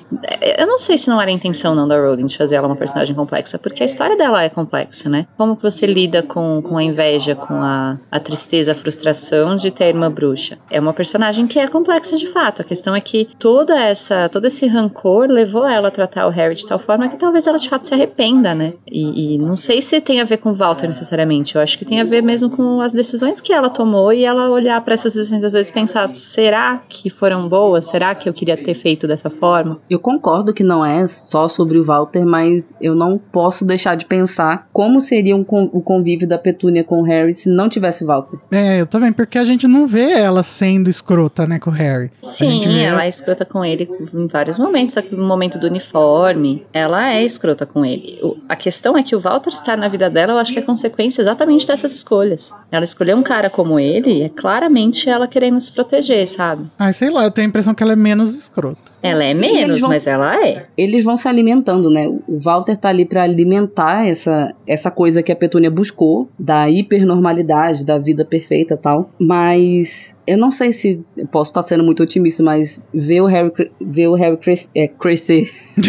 Eu 0.58 0.66
não 0.66 0.78
sei 0.78 0.98
se 0.98 1.08
não 1.08 1.20
era 1.20 1.30
a 1.30 1.34
intenção 1.34 1.74
não 1.74 1.86
da 1.86 1.98
Rowling 1.98 2.26
de 2.26 2.36
fazer 2.36 2.56
ela 2.56 2.66
uma 2.66 2.76
personagem 2.76 3.14
complexa, 3.14 3.58
porque 3.58 3.82
a 3.82 3.86
história 3.86 4.16
dela 4.16 4.42
é 4.42 4.48
complexa, 4.48 5.08
né? 5.08 5.26
Como 5.36 5.58
você 5.60 5.86
lida 5.86 6.22
com, 6.22 6.62
com 6.62 6.76
a 6.76 6.82
inveja, 6.82 7.34
com 7.34 7.54
a, 7.54 7.98
a 8.10 8.20
tristeza, 8.20 8.72
a 8.72 8.74
frustração 8.74 9.56
de 9.56 9.70
ter 9.70 9.94
uma 9.94 10.10
bruxa? 10.10 10.58
É 10.70 10.80
uma 10.80 10.92
personagem 10.92 11.46
que 11.46 11.58
é 11.58 11.66
complexa 11.66 12.16
de 12.16 12.26
fato. 12.26 12.62
A 12.62 12.64
questão 12.64 12.94
é 12.94 13.00
que 13.00 13.28
toda 13.38 13.78
essa, 13.78 14.28
todo 14.28 14.46
esse 14.46 14.66
rancor 14.66 15.26
levou 15.28 15.66
ela 15.66 15.88
a 15.88 15.90
tratar 15.90 16.26
o 16.26 16.30
Harry 16.30 16.54
de 16.54 16.66
tal 16.66 16.78
forma 16.78 17.08
que 17.08 17.16
talvez 17.16 17.46
ela 17.46 17.58
de 17.58 17.68
fato 17.68 17.86
se 17.86 17.94
arrependa, 17.94 18.54
né? 18.54 18.74
E, 18.86 19.34
e 19.34 19.38
não 19.38 19.56
sei 19.56 19.80
se 19.80 20.00
tem 20.00 20.20
a 20.20 20.24
ver 20.24 20.38
com 20.38 20.52
Walter 20.52 20.86
necessariamente. 20.86 21.54
Eu 21.54 21.62
acho 21.62 21.78
que 21.78 21.84
tem 21.84 22.00
a 22.00 22.04
ver 22.04 22.09
mesmo 22.22 22.50
com 22.50 22.80
as 22.80 22.92
decisões 22.92 23.40
que 23.40 23.52
ela 23.52 23.70
tomou 23.70 24.12
e 24.12 24.24
ela 24.24 24.50
olhar 24.50 24.80
para 24.82 24.94
essas 24.94 25.14
decisões 25.14 25.44
às 25.44 25.52
vezes 25.52 25.70
pensar, 25.70 26.10
será 26.16 26.82
que 26.88 27.10
foram 27.10 27.48
boas? 27.48 27.86
Será 27.86 28.14
que 28.14 28.28
eu 28.28 28.32
queria 28.32 28.56
ter 28.56 28.74
feito 28.74 29.06
dessa 29.06 29.30
forma? 29.30 29.78
Eu 29.88 29.98
concordo 29.98 30.52
que 30.52 30.64
não 30.64 30.84
é 30.84 31.06
só 31.06 31.48
sobre 31.48 31.78
o 31.78 31.84
Walter, 31.84 32.24
mas 32.24 32.74
eu 32.80 32.94
não 32.94 33.18
posso 33.18 33.64
deixar 33.64 33.94
de 33.94 34.06
pensar 34.06 34.68
como 34.72 35.00
seria 35.00 35.36
um, 35.36 35.44
o 35.72 35.80
convívio 35.80 36.26
da 36.26 36.38
Petúnia 36.38 36.84
com 36.84 37.00
o 37.00 37.04
Harry 37.04 37.32
se 37.32 37.48
não 37.48 37.68
tivesse 37.68 38.04
o 38.04 38.06
Walter. 38.06 38.38
É, 38.50 38.80
eu 38.80 38.86
também, 38.86 39.12
porque 39.12 39.38
a 39.38 39.44
gente 39.44 39.68
não 39.68 39.86
vê 39.86 40.12
ela 40.12 40.42
sendo 40.42 40.88
escrota, 40.88 41.46
né, 41.46 41.58
com 41.58 41.70
o 41.70 41.72
Harry. 41.72 42.10
Sim, 42.22 42.60
vê... 42.60 42.80
ela 42.80 43.04
é 43.04 43.08
escrota 43.08 43.44
com 43.44 43.64
ele 43.64 43.88
em 44.14 44.26
vários 44.26 44.58
momentos, 44.58 44.94
só 44.94 45.02
que 45.02 45.14
no 45.14 45.26
momento 45.26 45.58
do 45.58 45.66
uniforme, 45.66 46.66
ela 46.72 47.12
é 47.12 47.24
escrota 47.24 47.66
com 47.66 47.84
ele. 47.84 48.18
O, 48.22 48.36
a 48.48 48.56
questão 48.56 48.96
é 48.96 49.02
que 49.02 49.14
o 49.14 49.20
Walter 49.20 49.50
estar 49.50 49.76
na 49.76 49.88
vida 49.88 50.08
dela, 50.08 50.32
eu 50.32 50.38
acho 50.38 50.52
que 50.52 50.58
é 50.58 50.62
consequência 50.62 51.20
exatamente 51.20 51.66
dessas 51.66 51.92
escolhas. 52.00 52.52
Ela 52.70 52.84
escolheu 52.84 53.16
um 53.16 53.22
cara 53.22 53.48
como 53.48 53.78
ele, 53.78 54.22
é 54.22 54.28
claramente 54.28 55.08
ela 55.08 55.28
querendo 55.28 55.60
se 55.60 55.72
proteger, 55.72 56.26
sabe? 56.26 56.66
Ah, 56.78 56.92
sei 56.92 57.10
lá, 57.10 57.24
eu 57.24 57.30
tenho 57.30 57.46
a 57.46 57.50
impressão 57.50 57.74
que 57.74 57.82
ela 57.82 57.92
é 57.92 57.96
menos 57.96 58.34
escrota. 58.34 58.89
Ela 59.02 59.24
é 59.24 59.34
menos, 59.34 59.80
mas 59.80 60.06
ela 60.06 60.36
é. 60.36 60.66
Eles 60.76 61.02
vão 61.02 61.16
se 61.16 61.26
alimentando, 61.26 61.90
né? 61.90 62.06
O 62.06 62.38
Walter 62.38 62.76
tá 62.76 62.90
ali 62.90 63.04
para 63.04 63.22
alimentar 63.22 64.06
essa, 64.06 64.54
essa 64.66 64.90
coisa 64.90 65.22
que 65.22 65.32
a 65.32 65.36
Petúnia 65.36 65.70
buscou, 65.70 66.28
da 66.38 66.68
hipernormalidade, 66.68 67.84
da 67.84 67.98
vida 67.98 68.24
perfeita 68.24 68.76
tal. 68.76 69.10
Mas 69.18 70.16
eu 70.26 70.36
não 70.36 70.50
sei 70.50 70.72
se. 70.72 71.04
Eu 71.16 71.26
posso 71.26 71.50
estar 71.50 71.62
tá 71.62 71.68
sendo 71.68 71.82
muito 71.82 72.02
otimista, 72.02 72.42
mas 72.42 72.84
ver 72.92 73.22
o 73.22 73.26
Harry, 73.26 73.50
ver 73.80 74.08
o 74.08 74.14
Harry 74.14 74.36
cres, 74.36 74.70
é, 74.74 74.86
crescer. 74.86 75.50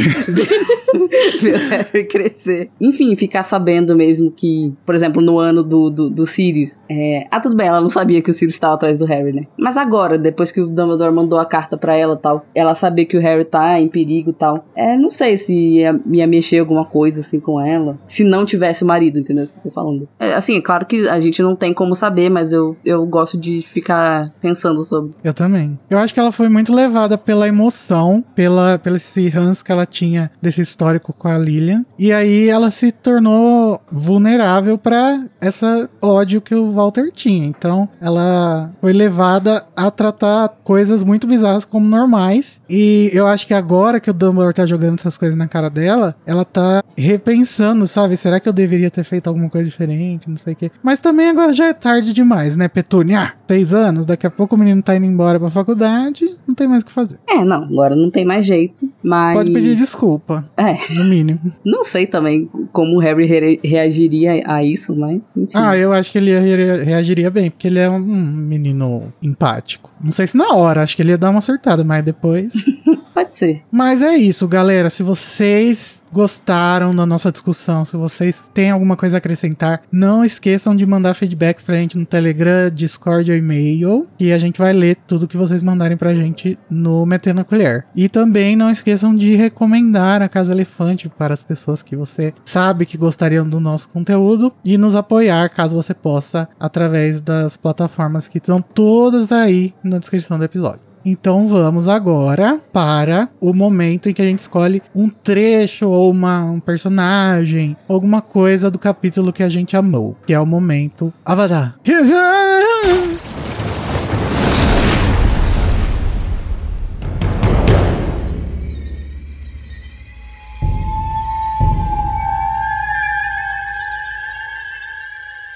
ver 1.41 1.55
o 1.55 1.69
Harry 1.69 2.07
crescer. 2.07 2.69
Enfim, 2.79 3.15
ficar 3.15 3.43
sabendo 3.43 3.95
mesmo 3.95 4.31
que, 4.31 4.73
por 4.85 4.95
exemplo, 4.95 5.21
no 5.21 5.37
ano 5.37 5.63
do, 5.63 5.89
do, 5.89 6.09
do 6.09 6.25
Sirius. 6.25 6.79
É, 6.89 7.27
ah, 7.29 7.39
tudo 7.39 7.55
bem, 7.55 7.67
ela 7.67 7.81
não 7.81 7.89
sabia 7.89 8.21
que 8.21 8.31
o 8.31 8.33
Sirius 8.33 8.55
estava 8.55 8.75
atrás 8.75 8.97
do 8.97 9.05
Harry, 9.05 9.33
né? 9.33 9.47
Mas 9.57 9.75
agora, 9.75 10.17
depois 10.17 10.51
que 10.51 10.61
o 10.61 10.67
Dumbledore 10.67 11.13
mandou 11.13 11.39
a 11.39 11.45
carta 11.45 11.77
para 11.77 11.95
ela 11.95 12.15
tal, 12.15 12.45
ela 12.55 12.73
sabia 12.73 13.00
saber 13.01 13.05
que 13.05 13.17
o 13.17 13.21
Harry 13.21 13.45
tá 13.45 13.79
em 13.79 13.87
perigo 13.87 14.29
e 14.29 14.33
tal. 14.33 14.65
É, 14.75 14.97
não 14.97 15.09
sei 15.09 15.37
se 15.37 15.53
ia, 15.53 15.99
ia 16.11 16.27
mexer 16.27 16.59
alguma 16.59 16.85
coisa 16.85 17.21
assim 17.21 17.39
com 17.39 17.59
ela. 17.59 17.97
Se 18.05 18.23
não 18.23 18.45
tivesse 18.45 18.83
o 18.83 18.87
marido, 18.87 19.19
entendeu? 19.19 19.43
Isso 19.43 19.53
que 19.53 19.59
eu 19.59 19.63
tô 19.63 19.71
falando. 19.71 20.07
É, 20.19 20.33
assim, 20.33 20.57
é 20.57 20.61
claro 20.61 20.85
que 20.85 21.07
a 21.07 21.19
gente 21.19 21.41
não 21.41 21.55
tem 21.55 21.73
como 21.73 21.95
saber, 21.95 22.29
mas 22.29 22.51
eu, 22.51 22.75
eu 22.85 23.05
gosto 23.05 23.37
de 23.37 23.61
ficar 23.61 24.29
pensando 24.41 24.83
sobre. 24.83 25.11
Eu 25.23 25.33
também. 25.33 25.77
Eu 25.89 25.97
acho 25.97 26.13
que 26.13 26.19
ela 26.19 26.31
foi 26.31 26.49
muito 26.49 26.73
levada 26.73 27.17
pela 27.17 27.47
emoção, 27.47 28.23
pela, 28.35 28.79
pelo 28.79 28.95
esse 28.95 29.27
ranço 29.29 29.63
que 29.63 29.71
ela 29.71 29.85
tinha 29.85 30.31
desse 30.41 30.61
histórico 30.61 31.13
com 31.13 31.27
a 31.27 31.37
Lilian. 31.37 31.85
E 31.97 32.11
aí 32.11 32.49
ela 32.49 32.71
se 32.71 32.91
tornou 32.91 33.81
vulnerável 33.91 34.77
para 34.77 35.25
essa 35.39 35.89
ódio 36.01 36.41
que 36.41 36.55
o 36.55 36.71
Walter 36.71 37.11
tinha. 37.13 37.45
Então 37.45 37.89
ela 37.99 38.69
foi 38.79 38.93
levada 38.93 39.65
a 39.75 39.89
tratar 39.89 40.49
coisas 40.63 41.03
muito 41.03 41.27
bizarras 41.27 41.65
como 41.65 41.87
normais. 41.87 42.61
E 42.69 42.90
e 42.91 43.09
eu 43.13 43.25
acho 43.25 43.47
que 43.47 43.53
agora 43.53 43.99
que 43.99 44.09
o 44.09 44.13
Dumbledore 44.13 44.53
tá 44.53 44.65
jogando 44.65 44.99
essas 44.99 45.17
coisas 45.17 45.37
na 45.37 45.47
cara 45.47 45.69
dela, 45.69 46.15
ela 46.25 46.43
tá 46.43 46.83
repensando, 46.97 47.87
sabe? 47.87 48.17
Será 48.17 48.39
que 48.39 48.49
eu 48.49 48.53
deveria 48.53 48.91
ter 48.91 49.03
feito 49.03 49.27
alguma 49.27 49.49
coisa 49.49 49.69
diferente? 49.69 50.29
Não 50.29 50.37
sei 50.37 50.53
o 50.53 50.55
quê. 50.55 50.71
Mas 50.83 50.99
também 50.99 51.29
agora 51.29 51.53
já 51.53 51.67
é 51.67 51.73
tarde 51.73 52.13
demais, 52.13 52.55
né, 52.55 52.67
Petúnia? 52.67 53.33
Seis 53.51 53.73
anos, 53.73 54.05
daqui 54.05 54.25
a 54.25 54.31
pouco 54.31 54.55
o 54.55 54.57
menino 54.57 54.81
tá 54.81 54.95
indo 54.95 55.05
embora 55.05 55.37
pra 55.37 55.49
faculdade, 55.49 56.25
não 56.47 56.55
tem 56.55 56.69
mais 56.69 56.83
o 56.83 56.85
que 56.85 56.91
fazer. 56.93 57.19
É, 57.29 57.43
não, 57.43 57.65
agora 57.65 57.97
não 57.97 58.09
tem 58.09 58.23
mais 58.23 58.45
jeito, 58.45 58.89
mas. 59.03 59.35
Pode 59.35 59.51
pedir 59.51 59.75
desculpa. 59.75 60.49
É. 60.55 60.73
No 60.93 61.03
mínimo. 61.03 61.51
não 61.65 61.83
sei 61.83 62.07
também 62.07 62.49
como 62.71 62.95
o 62.95 62.99
Harry 62.99 63.25
re 63.25 63.59
reagiria 63.61 64.41
a 64.45 64.63
isso, 64.63 64.95
mas. 64.95 65.19
Enfim. 65.35 65.51
Ah, 65.53 65.75
eu 65.75 65.91
acho 65.91 66.13
que 66.13 66.17
ele 66.17 66.31
re 66.39 66.83
reagiria 66.85 67.29
bem, 67.29 67.51
porque 67.51 67.67
ele 67.67 67.79
é 67.79 67.89
um 67.89 67.99
menino 67.99 69.11
empático. 69.21 69.91
Não 70.01 70.13
sei 70.13 70.27
se 70.27 70.37
na 70.37 70.55
hora, 70.55 70.81
acho 70.81 70.95
que 70.95 71.01
ele 71.01 71.11
ia 71.11 71.17
dar 71.17 71.29
uma 71.29 71.39
acertada, 71.39 71.83
mas 71.83 72.05
depois. 72.05 72.53
Pode 73.21 73.35
ser. 73.35 73.61
Mas 73.71 74.01
é 74.01 74.17
isso, 74.17 74.47
galera. 74.47 74.89
Se 74.89 75.03
vocês 75.03 76.01
gostaram 76.11 76.93
da 76.93 77.05
nossa 77.05 77.31
discussão, 77.31 77.85
se 77.85 77.95
vocês 77.95 78.49
têm 78.51 78.71
alguma 78.71 78.97
coisa 78.97 79.17
a 79.17 79.19
acrescentar, 79.19 79.83
não 79.91 80.25
esqueçam 80.25 80.75
de 80.75 80.85
mandar 80.87 81.13
feedbacks 81.13 81.63
pra 81.63 81.75
gente 81.75 81.97
no 81.97 82.05
Telegram, 82.05 82.69
Discord 82.73 83.29
ou 83.29 83.37
e-mail, 83.37 84.07
e 84.19 84.31
a 84.31 84.39
gente 84.39 84.57
vai 84.57 84.73
ler 84.73 84.97
tudo 85.07 85.27
que 85.27 85.37
vocês 85.37 85.61
mandarem 85.61 85.95
pra 85.95 86.15
gente 86.15 86.57
no 86.67 87.05
Metendo 87.05 87.41
a 87.41 87.43
Colher. 87.43 87.85
E 87.95 88.09
também 88.09 88.55
não 88.55 88.71
esqueçam 88.71 89.15
de 89.15 89.35
recomendar 89.35 90.23
a 90.23 90.27
Casa 90.27 90.51
Elefante 90.51 91.07
para 91.07 91.33
as 91.33 91.43
pessoas 91.43 91.83
que 91.83 91.95
você 91.95 92.33
sabe 92.43 92.87
que 92.87 92.97
gostariam 92.97 93.47
do 93.47 93.59
nosso 93.59 93.87
conteúdo 93.89 94.51
e 94.65 94.79
nos 94.79 94.95
apoiar 94.95 95.47
caso 95.49 95.75
você 95.75 95.93
possa 95.93 96.49
através 96.59 97.21
das 97.21 97.55
plataformas 97.55 98.27
que 98.27 98.39
estão 98.39 98.61
todas 98.61 99.31
aí 99.31 99.75
na 99.83 99.99
descrição 99.99 100.39
do 100.39 100.43
episódio. 100.43 100.90
Então 101.05 101.47
vamos 101.47 101.87
agora 101.87 102.59
para 102.71 103.29
o 103.39 103.53
momento 103.53 104.09
em 104.09 104.13
que 104.13 104.21
a 104.21 104.25
gente 104.25 104.39
escolhe 104.39 104.81
um 104.95 105.09
trecho 105.09 105.89
ou 105.89 106.11
uma, 106.11 106.43
um 106.43 106.59
personagem, 106.59 107.75
alguma 107.87 108.21
coisa 108.21 108.69
do 108.69 108.79
capítulo 108.79 109.33
que 109.33 109.43
a 109.43 109.49
gente 109.49 109.75
amou, 109.75 110.15
que 110.25 110.33
é 110.33 110.39
o 110.39 110.45
momento 110.45 111.13
Avatar. 111.25 111.75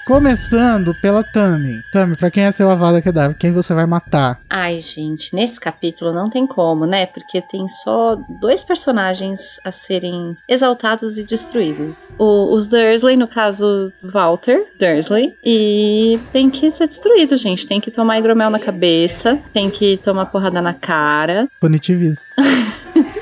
Começando 0.06 0.94
pela 0.94 1.24
Tami. 1.24 1.82
Tami, 1.90 2.14
pra 2.14 2.30
quem 2.30 2.44
é 2.44 2.52
seu 2.52 2.70
Avada 2.70 3.02
Kedavra? 3.02 3.34
Quem 3.36 3.50
você 3.50 3.74
vai 3.74 3.86
matar? 3.86 4.40
Ai, 4.48 4.78
gente, 4.78 5.34
nesse 5.34 5.58
capítulo 5.58 6.12
não 6.12 6.30
tem 6.30 6.46
como, 6.46 6.86
né? 6.86 7.06
Porque 7.06 7.42
tem 7.42 7.66
só 7.68 8.16
dois 8.40 8.62
personagens 8.62 9.58
a 9.64 9.72
serem 9.72 10.36
exaltados 10.48 11.18
e 11.18 11.24
destruídos. 11.24 12.14
O, 12.16 12.54
os 12.54 12.68
Dursley, 12.68 13.16
no 13.16 13.26
caso, 13.26 13.92
Walter 14.00 14.68
Dursley. 14.78 15.34
E 15.44 16.20
tem 16.32 16.50
que 16.50 16.70
ser 16.70 16.86
destruído, 16.86 17.36
gente. 17.36 17.66
Tem 17.66 17.80
que 17.80 17.90
tomar 17.90 18.20
hidromel 18.20 18.48
na 18.48 18.60
cabeça, 18.60 19.36
tem 19.52 19.68
que 19.68 19.96
tomar 19.96 20.26
porrada 20.26 20.62
na 20.62 20.72
cara. 20.72 21.48
Punitivismo. 21.58 22.24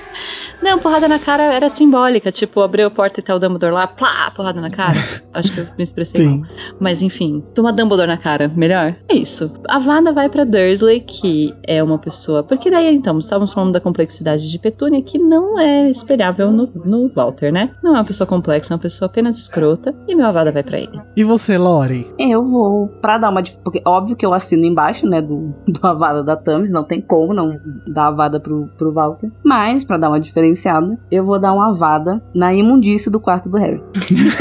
Não, 0.62 0.78
porrada 0.78 1.08
na 1.08 1.18
cara 1.18 1.42
era 1.42 1.68
simbólica. 1.68 2.32
Tipo, 2.32 2.60
abriu 2.60 2.86
a 2.86 2.90
porta 2.90 3.20
e 3.20 3.22
tá 3.22 3.34
o 3.34 3.38
Dumbledore 3.38 3.72
lá, 3.72 3.86
plá, 3.86 4.30
porrada 4.34 4.60
na 4.60 4.70
cara. 4.70 4.96
Acho 5.32 5.52
que 5.52 5.60
eu 5.60 5.66
me 5.76 5.84
expressei 5.84 6.24
Sim. 6.24 6.38
mal. 6.38 6.48
Mas 6.80 7.02
enfim, 7.02 7.42
toma 7.54 7.72
Dumbledore 7.72 8.08
na 8.08 8.16
cara, 8.16 8.50
melhor. 8.54 8.96
É 9.08 9.14
isso. 9.14 9.52
A 9.68 9.78
Vada 9.78 10.12
vai 10.12 10.28
pra 10.28 10.44
Dursley, 10.44 11.00
que 11.00 11.54
é 11.66 11.82
uma 11.82 11.98
pessoa. 11.98 12.42
Porque 12.42 12.70
daí, 12.70 12.94
então, 12.94 13.18
estávamos 13.18 13.52
falando 13.52 13.72
da 13.72 13.80
complexidade 13.80 14.50
de 14.50 14.58
Petúnia, 14.58 15.02
que 15.02 15.18
não 15.18 15.58
é 15.58 15.88
espelhável 15.88 16.50
no, 16.50 16.70
no 16.84 17.08
Walter, 17.08 17.52
né? 17.52 17.70
Não 17.82 17.94
é 17.94 17.98
uma 17.98 18.04
pessoa 18.04 18.26
complexa, 18.26 18.72
é 18.72 18.76
uma 18.76 18.80
pessoa 18.80 19.06
apenas 19.06 19.38
escrota. 19.38 19.94
E 20.08 20.14
meu 20.14 20.26
Avada 20.26 20.50
vai 20.50 20.62
pra 20.62 20.78
ele. 20.78 21.00
E 21.16 21.24
você, 21.24 21.58
Lori? 21.58 22.08
Eu 22.18 22.44
vou, 22.44 22.88
pra 22.88 23.18
dar 23.18 23.30
uma. 23.30 23.42
Porque 23.62 23.82
óbvio 23.84 24.16
que 24.16 24.24
eu 24.24 24.32
assino 24.32 24.64
embaixo, 24.64 25.06
né, 25.06 25.20
do, 25.20 25.54
do 25.66 25.86
Avada 25.86 26.22
da 26.22 26.36
Thames, 26.36 26.70
não 26.70 26.84
tem 26.84 27.00
como 27.00 27.34
não 27.34 27.58
dar 27.86 28.08
Avada 28.08 28.40
pro, 28.40 28.68
pro 28.78 28.92
Walter. 28.92 29.30
Mas, 29.44 29.84
pra 29.84 29.96
dar 29.96 30.08
uma 30.08 30.20
diferenciada, 30.44 30.98
eu 31.10 31.24
vou 31.24 31.38
dar 31.38 31.52
uma 31.52 31.70
Avada 31.70 32.22
na 32.34 32.52
imundície 32.52 33.10
do 33.10 33.20
quarto 33.20 33.48
do 33.48 33.56
Harry. 33.56 33.82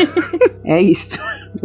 é 0.66 0.82
isso. 0.82 1.20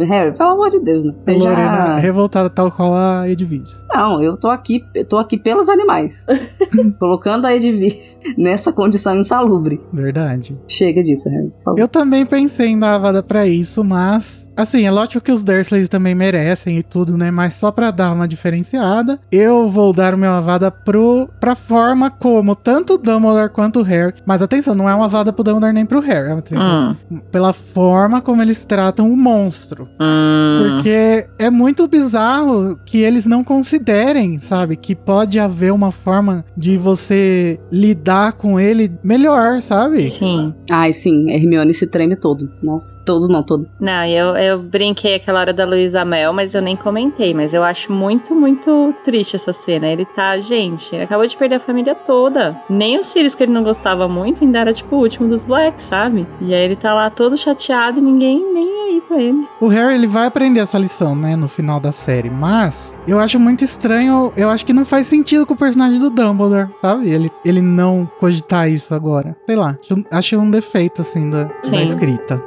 Harry, 0.05 0.35
pelo 0.37 0.51
amor 0.51 0.69
de 0.69 0.79
Deus, 0.79 1.05
né? 1.05 1.13
Você 1.25 1.39
já- 1.39 1.49
Lorena 1.49 1.97
revoltada 1.99 2.49
tal 2.49 2.71
qual 2.71 2.93
a 2.95 3.27
Edviges. 3.29 3.85
Não, 3.93 4.21
eu 4.21 4.37
tô 4.37 4.49
aqui, 4.49 4.81
eu 4.95 5.05
tô 5.05 5.17
aqui 5.17 5.37
pelos 5.37 5.67
animais. 5.69 6.25
Colocando 6.99 7.45
a 7.45 7.55
Edvir 7.55 7.95
nessa 8.37 8.71
condição 8.71 9.15
insalubre. 9.15 9.79
Verdade. 9.91 10.57
Chega 10.67 11.03
disso, 11.03 11.29
Harry. 11.29 11.51
favor. 11.63 11.79
Eu 11.79 11.87
também 11.87 12.25
pensei 12.25 12.67
em 12.69 12.79
dar 12.79 12.95
a 12.95 12.97
vada 12.97 13.23
pra 13.23 13.47
isso, 13.47 13.83
mas. 13.83 14.47
Assim, 14.55 14.85
é 14.85 14.91
lógico 14.91 15.21
que 15.23 15.31
os 15.31 15.41
Dursleys 15.41 15.87
também 15.87 16.13
merecem 16.13 16.77
e 16.77 16.83
tudo, 16.83 17.17
né? 17.17 17.31
Mas 17.31 17.53
só 17.53 17.71
pra 17.71 17.91
dar 17.91 18.11
uma 18.11 18.27
diferenciada, 18.27 19.17
eu 19.31 19.69
vou 19.69 19.93
dar 19.93 20.13
o 20.13 20.17
meu 20.17 20.31
avada 20.31 20.69
pro, 20.69 21.29
pra 21.39 21.55
forma 21.55 22.09
como 22.11 22.53
tanto 22.55 22.95
o 22.95 22.97
Dumbledore 22.97 23.49
quanto 23.53 23.79
o 23.79 23.83
Harry. 23.83 24.15
Mas 24.25 24.41
atenção, 24.41 24.75
não 24.75 24.89
é 24.89 24.93
uma 24.93 25.05
avada 25.05 25.31
pro 25.31 25.45
Dumbledore 25.45 25.71
nem 25.73 25.85
pro 25.85 26.01
Harry. 26.01 26.31
Atenção. 26.33 26.97
Hum. 27.09 27.19
Pela 27.31 27.53
forma 27.53 28.21
como 28.21 28.41
eles 28.41 28.65
tratam 28.65 29.09
o 29.09 29.15
monstro. 29.15 29.87
Hum. 29.99 30.59
Porque 30.59 31.25
é 31.37 31.49
muito 31.49 31.87
bizarro 31.87 32.79
que 32.85 33.01
eles 33.01 33.25
não 33.25 33.43
considerem, 33.43 34.37
sabe? 34.39 34.75
Que 34.75 34.95
pode 34.95 35.39
haver 35.39 35.73
uma 35.73 35.91
forma 35.91 36.45
de 36.55 36.77
você 36.77 37.59
lidar 37.71 38.33
com 38.33 38.59
ele 38.59 38.91
melhor, 39.03 39.61
sabe? 39.61 40.01
Sim. 40.01 40.53
Ai, 40.71 40.93
sim, 40.93 41.29
Hermione 41.29 41.73
se 41.73 41.87
treme 41.87 42.15
todo. 42.15 42.49
Nossa, 42.63 43.01
todo 43.05 43.27
não, 43.27 43.43
todo. 43.43 43.67
Não, 43.79 44.05
e 44.05 44.15
eu, 44.15 44.35
eu 44.35 44.59
brinquei 44.59 45.15
aquela 45.15 45.39
hora 45.41 45.53
da 45.53 45.65
Luísa 45.65 46.05
Mel, 46.05 46.31
mas 46.31 46.55
eu 46.55 46.61
nem 46.61 46.75
comentei. 46.75 47.33
Mas 47.33 47.53
eu 47.53 47.63
acho 47.63 47.91
muito, 47.91 48.33
muito 48.33 48.93
triste 49.03 49.35
essa 49.35 49.51
cena. 49.51 49.87
Ele 49.87 50.05
tá, 50.05 50.39
gente, 50.39 50.95
ele 50.95 51.03
acabou 51.03 51.27
de 51.27 51.35
perder 51.35 51.55
a 51.55 51.59
família 51.59 51.95
toda. 51.95 52.59
Nem 52.69 52.97
o 52.97 53.03
Sirius, 53.03 53.35
que 53.35 53.43
ele 53.43 53.51
não 53.51 53.63
gostava 53.63 54.07
muito, 54.07 54.43
ainda 54.43 54.59
era 54.59 54.73
tipo 54.73 54.95
o 54.95 54.99
último 54.99 55.27
dos 55.27 55.43
Blacks, 55.43 55.85
sabe? 55.85 56.27
E 56.41 56.53
aí 56.53 56.63
ele 56.63 56.75
tá 56.75 56.93
lá 56.93 57.09
todo 57.09 57.37
chateado 57.37 57.99
e 57.99 58.01
ninguém 58.01 58.53
nem 58.53 58.68
pra 59.09 59.21
ele. 59.21 59.45
O 59.59 59.67
Harry 59.67 59.95
ele 59.95 60.07
vai 60.07 60.27
aprender 60.27 60.59
essa 60.61 60.77
lição, 60.77 61.15
né, 61.15 61.35
no 61.35 61.47
final 61.47 61.79
da 61.79 61.91
série, 61.91 62.29
mas 62.29 62.95
eu 63.07 63.19
acho 63.19 63.39
muito 63.39 63.63
estranho, 63.63 64.31
eu 64.37 64.49
acho 64.49 64.65
que 64.65 64.71
não 64.71 64.85
faz 64.85 65.07
sentido 65.07 65.45
com 65.45 65.55
o 65.55 65.57
personagem 65.57 65.99
do 65.99 66.09
Dumbledore, 66.09 66.69
sabe? 66.81 67.09
Ele, 67.09 67.29
ele 67.43 67.61
não 67.61 68.09
cogitar 68.19 68.69
isso 68.69 68.93
agora. 68.93 69.35
Sei 69.45 69.55
lá, 69.55 69.77
acho, 70.11 70.37
um 70.37 70.51
defeito 70.51 71.01
assim 71.01 71.29
da, 71.29 71.45
da 71.69 71.81
escrita. 71.81 72.41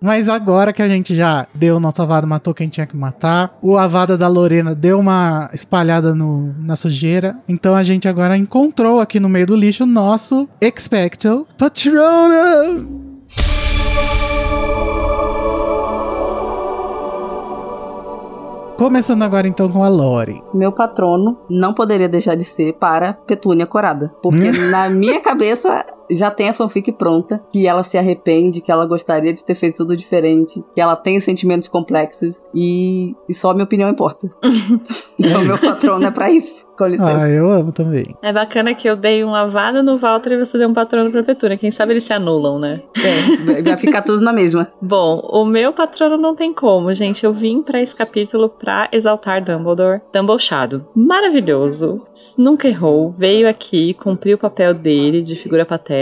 Mas 0.00 0.28
agora 0.28 0.70
que 0.70 0.82
a 0.82 0.88
gente 0.88 1.14
já 1.14 1.46
deu 1.54 1.76
o 1.76 1.80
nosso 1.80 2.02
avada, 2.02 2.26
matou 2.26 2.52
quem 2.52 2.68
tinha 2.68 2.84
que 2.84 2.94
matar, 2.94 3.56
o 3.62 3.78
avada 3.78 4.18
da 4.18 4.28
Lorena 4.28 4.74
deu 4.74 4.98
uma 4.98 5.48
espalhada 5.54 6.14
no, 6.14 6.54
na 6.58 6.76
sujeira, 6.76 7.34
então 7.48 7.74
a 7.74 7.82
gente 7.82 8.06
agora 8.06 8.36
encontrou 8.36 9.00
aqui 9.00 9.18
no 9.18 9.30
meio 9.30 9.46
do 9.46 9.56
lixo 9.56 9.84
o 9.84 9.86
nosso 9.86 10.46
Expecto 10.60 11.46
Patronum! 11.56 13.03
Começando 18.76 19.22
agora 19.22 19.46
então 19.46 19.68
com 19.68 19.84
a 19.84 19.88
Lori. 19.88 20.42
Meu 20.52 20.72
patrono 20.72 21.38
não 21.48 21.72
poderia 21.72 22.08
deixar 22.08 22.34
de 22.34 22.44
ser 22.44 22.72
para 22.72 23.12
Petúnia 23.12 23.66
Corada. 23.66 24.12
Porque 24.20 24.50
na 24.70 24.88
minha 24.88 25.20
cabeça 25.20 25.86
já 26.10 26.30
tem 26.30 26.48
a 26.48 26.52
fanfic 26.52 26.92
pronta, 26.92 27.42
que 27.52 27.66
ela 27.66 27.82
se 27.82 27.96
arrepende, 27.96 28.60
que 28.60 28.70
ela 28.70 28.86
gostaria 28.86 29.32
de 29.32 29.44
ter 29.44 29.54
feito 29.54 29.78
tudo 29.78 29.96
diferente, 29.96 30.62
que 30.74 30.80
ela 30.80 30.96
tem 30.96 31.18
sentimentos 31.20 31.68
complexos 31.68 32.44
e, 32.54 33.14
e 33.28 33.34
só 33.34 33.52
minha 33.52 33.64
opinião 33.64 33.88
importa. 33.88 34.28
então 35.18 35.44
meu 35.44 35.58
patrono 35.58 36.04
é 36.06 36.10
pra 36.10 36.30
isso. 36.30 36.66
Com 36.76 36.86
licença. 36.86 37.22
Ah, 37.22 37.28
eu 37.28 37.50
amo 37.50 37.70
também. 37.70 38.14
É 38.20 38.32
bacana 38.32 38.74
que 38.74 38.88
eu 38.88 38.96
dei 38.96 39.22
uma 39.22 39.46
vada 39.46 39.82
no 39.82 39.96
Walter 39.96 40.32
e 40.32 40.44
você 40.44 40.58
deu 40.58 40.68
um 40.68 40.74
patrono 40.74 41.10
pra 41.10 41.22
Petúnia. 41.22 41.56
Quem 41.56 41.70
sabe 41.70 41.92
eles 41.92 42.04
se 42.04 42.12
anulam, 42.12 42.58
né? 42.58 42.82
É, 42.96 43.62
vai 43.62 43.76
ficar 43.76 44.02
tudo 44.02 44.22
na 44.22 44.32
mesma. 44.32 44.68
Bom, 44.82 45.20
o 45.32 45.44
meu 45.44 45.72
patrono 45.72 46.16
não 46.16 46.34
tem 46.34 46.52
como, 46.52 46.92
gente. 46.92 47.24
Eu 47.24 47.32
vim 47.32 47.62
pra 47.62 47.80
esse 47.80 47.94
capítulo 47.94 48.48
pra 48.48 48.88
exaltar 48.90 49.42
Dumbledore. 49.42 50.00
Dumbledore 50.12 50.84
maravilhoso. 50.94 52.02
Nunca 52.36 52.66
errou. 52.66 53.14
Veio 53.16 53.48
aqui 53.48 53.94
cumprir 53.94 54.34
o 54.34 54.38
papel 54.38 54.74
dele 54.74 55.22
de 55.22 55.36
figura 55.36 55.64
paterna. 55.64 55.93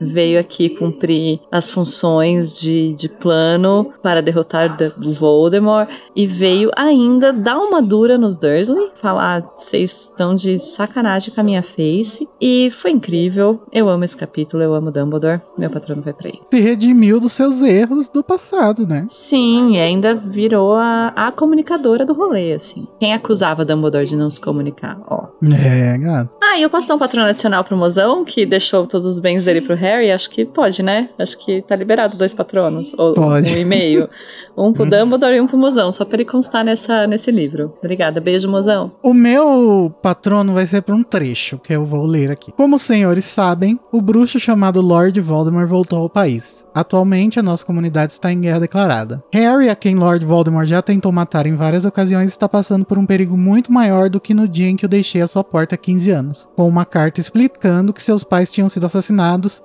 Veio 0.00 0.38
aqui 0.38 0.68
cumprir 0.68 1.40
as 1.50 1.70
funções 1.70 2.58
de, 2.60 2.92
de 2.94 3.08
plano 3.08 3.90
para 4.02 4.20
derrotar 4.22 4.76
D- 4.76 4.92
Voldemort. 4.98 5.88
E 6.14 6.26
veio 6.26 6.70
ainda 6.76 7.32
dar 7.32 7.58
uma 7.58 7.80
dura 7.82 8.16
nos 8.18 8.38
Dursley. 8.38 8.90
Falar, 8.94 9.42
vocês 9.54 10.06
estão 10.10 10.34
de 10.34 10.58
sacanagem 10.58 11.32
com 11.34 11.40
a 11.40 11.44
minha 11.44 11.62
face. 11.62 12.28
E 12.40 12.70
foi 12.70 12.90
incrível. 12.92 13.62
Eu 13.72 13.88
amo 13.88 14.04
esse 14.04 14.16
capítulo, 14.16 14.62
eu 14.62 14.74
amo 14.74 14.90
Dumbledore. 14.90 15.40
Meu 15.58 15.70
patrono 15.70 16.02
vai 16.02 16.12
pra 16.12 16.28
ele. 16.28 16.40
Se 16.50 16.60
redimiu 16.60 17.20
dos 17.20 17.32
seus 17.32 17.62
erros 17.62 18.08
do 18.08 18.22
passado, 18.22 18.86
né? 18.86 19.06
Sim, 19.08 19.76
e 19.76 19.80
ainda 19.80 20.14
virou 20.14 20.74
a, 20.74 21.12
a 21.16 21.32
comunicadora 21.32 22.04
do 22.04 22.12
rolê, 22.14 22.52
assim. 22.52 22.86
Quem 22.98 23.12
acusava 23.14 23.64
Dumbledore 23.64 24.06
de 24.06 24.16
não 24.16 24.30
se 24.30 24.40
comunicar, 24.40 25.00
ó. 25.06 25.28
É, 25.42 25.98
gato. 25.98 26.30
Ah, 26.42 26.58
e 26.58 26.62
eu 26.62 26.70
posso 26.70 26.88
dar 26.88 26.94
um 26.94 26.98
patrono 26.98 27.28
adicional 27.28 27.62
pro 27.64 27.76
mozão, 27.76 28.24
que 28.24 28.44
deixou 28.44 28.86
todos 28.86 29.06
os 29.06 29.18
bens 29.30 29.44
dele 29.44 29.60
pro 29.60 29.76
Harry? 29.76 30.10
Acho 30.10 30.28
que 30.28 30.44
pode, 30.44 30.82
né? 30.82 31.08
Acho 31.18 31.38
que 31.38 31.62
tá 31.62 31.76
liberado 31.76 32.16
dois 32.16 32.32
patronos. 32.32 32.92
Ou 32.98 33.14
Pode. 33.14 33.54
um 33.54 33.58
e 33.58 33.64
meio. 33.64 34.08
Um 34.56 34.72
pro 34.72 34.84
Dumbledore 34.84 35.36
e 35.36 35.40
um 35.40 35.46
pro 35.46 35.56
mozão, 35.56 35.92
só 35.92 36.04
pra 36.04 36.16
ele 36.16 36.24
constar 36.24 36.64
nessa, 36.64 37.06
nesse 37.06 37.30
livro. 37.30 37.72
Obrigada, 37.78 38.20
beijo, 38.20 38.50
mozão. 38.50 38.90
O 39.02 39.14
meu 39.14 39.94
patrono 40.02 40.52
vai 40.52 40.66
ser 40.66 40.82
para 40.82 40.94
um 40.94 41.02
trecho 41.02 41.58
que 41.58 41.72
eu 41.72 41.86
vou 41.86 42.04
ler 42.04 42.30
aqui. 42.30 42.52
Como 42.52 42.76
os 42.76 42.82
senhores 42.82 43.24
sabem, 43.24 43.78
o 43.92 44.02
bruxo 44.02 44.40
chamado 44.40 44.80
Lord 44.80 45.18
Voldemort 45.20 45.68
voltou 45.68 46.00
ao 46.00 46.10
país. 46.10 46.66
Atualmente, 46.74 47.38
a 47.38 47.42
nossa 47.42 47.64
comunidade 47.64 48.12
está 48.12 48.32
em 48.32 48.40
guerra 48.40 48.60
declarada. 48.60 49.22
Harry, 49.32 49.68
a 49.68 49.76
quem 49.76 49.94
Lord 49.94 50.24
Voldemort 50.26 50.66
já 50.66 50.82
tentou 50.82 51.10
matar 51.12 51.46
em 51.46 51.56
várias 51.56 51.84
ocasiões, 51.84 52.30
está 52.30 52.48
passando 52.48 52.84
por 52.84 52.98
um 52.98 53.06
perigo 53.06 53.36
muito 53.36 53.72
maior 53.72 54.10
do 54.10 54.20
que 54.20 54.34
no 54.34 54.48
dia 54.48 54.68
em 54.68 54.76
que 54.76 54.84
o 54.84 54.88
deixei 54.88 55.22
à 55.22 55.26
sua 55.26 55.42
porta 55.44 55.74
há 55.74 55.78
15 55.78 56.10
anos, 56.10 56.48
com 56.56 56.68
uma 56.68 56.84
carta 56.84 57.20
explicando 57.20 57.92
que 57.92 58.02
seus 58.02 58.22
pais 58.22 58.50
tinham 58.50 58.68
sido 58.68 58.86
assassinados 58.86 59.19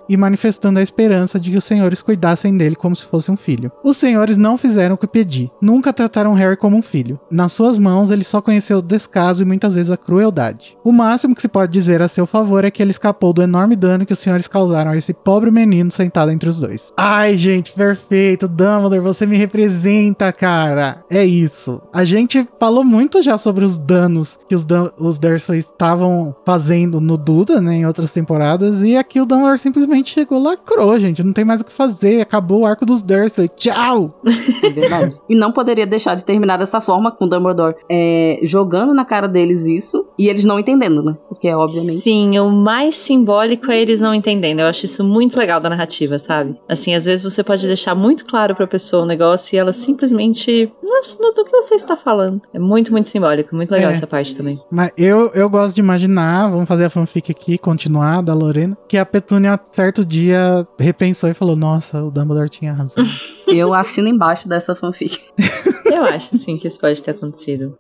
e 0.09 0.17
manifestando 0.17 0.79
a 0.79 0.83
esperança 0.83 1.39
de 1.39 1.51
que 1.51 1.57
os 1.57 1.63
senhores 1.63 2.01
cuidassem 2.01 2.55
dele 2.57 2.75
como 2.75 2.95
se 2.95 3.05
fosse 3.05 3.31
um 3.31 3.37
filho. 3.37 3.71
Os 3.83 3.97
senhores 3.97 4.37
não 4.37 4.57
fizeram 4.57 4.95
o 4.95 4.97
que 4.97 5.07
pedi, 5.07 5.51
nunca 5.61 5.93
trataram 5.93 6.33
Harry 6.33 6.57
como 6.57 6.77
um 6.77 6.81
filho. 6.81 7.19
Nas 7.29 7.53
suas 7.53 7.79
mãos, 7.79 8.11
ele 8.11 8.23
só 8.23 8.41
conheceu 8.41 8.79
o 8.79 8.81
descaso 8.81 9.43
e 9.43 9.45
muitas 9.45 9.75
vezes 9.75 9.91
a 9.91 9.97
crueldade. 9.97 10.77
O 10.83 10.91
máximo 10.91 11.35
que 11.35 11.41
se 11.41 11.47
pode 11.47 11.71
dizer 11.71 12.01
a 12.01 12.07
seu 12.07 12.25
favor 12.25 12.65
é 12.65 12.71
que 12.71 12.81
ele 12.81 12.91
escapou 12.91 13.33
do 13.33 13.41
enorme 13.41 13.75
dano 13.75 14.05
que 14.05 14.13
os 14.13 14.19
senhores 14.19 14.47
causaram 14.47 14.91
a 14.91 14.97
esse 14.97 15.13
pobre 15.13 15.51
menino 15.51 15.91
sentado 15.91 16.31
entre 16.31 16.49
os 16.49 16.59
dois. 16.59 16.93
Ai, 16.97 17.37
gente, 17.37 17.71
perfeito. 17.71 18.47
Dumbledore, 18.47 18.99
você 18.99 19.25
me 19.25 19.37
representa, 19.37 20.31
cara. 20.31 21.03
É 21.09 21.23
isso. 21.23 21.81
A 21.93 22.03
gente 22.05 22.47
falou 22.59 22.83
muito 22.83 23.21
já 23.21 23.37
sobre 23.37 23.63
os 23.63 23.77
danos 23.77 24.39
que 24.47 24.55
os, 24.55 24.65
os 24.99 25.19
Dursley 25.19 25.59
estavam 25.59 26.35
fazendo 26.45 26.99
no 26.99 27.17
Duda, 27.17 27.61
né, 27.61 27.75
em 27.75 27.85
outras 27.85 28.11
temporadas, 28.11 28.81
e 28.81 28.95
aqui 28.95 29.19
o 29.19 29.25
Dumbledore 29.25 29.44
simplesmente 29.57 30.13
chegou, 30.13 30.41
lacrou, 30.41 30.99
gente. 30.99 31.23
Não 31.23 31.33
tem 31.33 31.45
mais 31.45 31.61
o 31.61 31.65
que 31.65 31.71
fazer. 31.71 32.21
Acabou 32.21 32.61
o 32.61 32.65
arco 32.65 32.85
dos 32.85 33.03
Dursley. 33.03 33.49
Tchau! 33.49 34.21
É 34.63 34.69
verdade. 34.69 35.19
e 35.29 35.35
não 35.35 35.51
poderia 35.51 35.85
deixar 35.85 36.15
de 36.15 36.25
terminar 36.25 36.57
dessa 36.57 36.81
forma 36.81 37.11
com 37.11 37.25
o 37.25 37.29
Dumbledore 37.29 37.75
é, 37.89 38.39
jogando 38.43 38.93
na 38.93 39.05
cara 39.05 39.27
deles 39.27 39.65
isso 39.65 40.04
e 40.17 40.27
eles 40.27 40.43
não 40.45 40.59
entendendo, 40.59 41.03
né? 41.03 41.17
Porque, 41.27 41.53
obviamente. 41.53 41.99
Sim, 41.99 42.37
o 42.39 42.49
mais 42.49 42.95
simbólico 42.95 43.71
é 43.71 43.81
eles 43.81 43.99
não 44.01 44.13
entendendo. 44.13 44.59
Eu 44.59 44.67
acho 44.67 44.85
isso 44.85 45.03
muito 45.03 45.37
legal 45.37 45.59
da 45.59 45.69
narrativa, 45.69 46.17
sabe? 46.19 46.57
Assim, 46.69 46.93
às 46.93 47.05
vezes 47.05 47.23
você 47.23 47.43
pode 47.43 47.65
deixar 47.67 47.95
muito 47.95 48.25
claro 48.25 48.55
pra 48.55 48.65
pessoa 48.67 49.03
o 49.03 49.05
negócio 49.05 49.55
e 49.55 49.59
ela 49.59 49.73
simplesmente. 49.73 50.71
Nossa, 50.83 51.17
do 51.17 51.43
que 51.43 51.51
você 51.51 51.75
está 51.75 51.95
falando? 51.95 52.41
É 52.53 52.59
muito, 52.59 52.91
muito 52.91 53.07
simbólico. 53.09 53.55
Muito 53.55 53.71
legal 53.71 53.89
É. 53.89 53.93
essa 53.93 54.07
parte 54.07 54.35
também. 54.35 54.59
Mas 54.71 54.91
eu, 54.97 55.31
eu 55.33 55.49
gosto 55.49 55.75
de 55.75 55.81
imaginar, 55.81 56.49
vamos 56.49 56.67
fazer 56.67 56.85
a 56.85 56.89
fanfic 56.89 57.31
aqui, 57.31 57.57
continuar, 57.57 58.21
da 58.21 58.33
Lorena, 58.33 58.77
que 58.87 58.97
a 58.97 59.05
Petúnia, 59.05 59.59
certo 59.71 60.05
dia, 60.05 60.67
repensou 60.79 61.29
e 61.29 61.33
falou: 61.33 61.55
Nossa, 61.55 62.03
o 62.03 62.11
Dumbledore 62.11 62.49
tinha 62.49 62.73
razão. 62.73 63.03
Eu 63.47 63.73
assino 63.73 64.07
embaixo 64.07 64.47
dessa 64.49 64.73
fanfic. 64.75 65.19
Eu 65.85 66.03
acho, 66.03 66.35
sim, 66.35 66.57
que 66.57 66.67
isso 66.67 66.79
pode 66.79 67.01
ter 67.01 67.11
acontecido. 67.11 67.77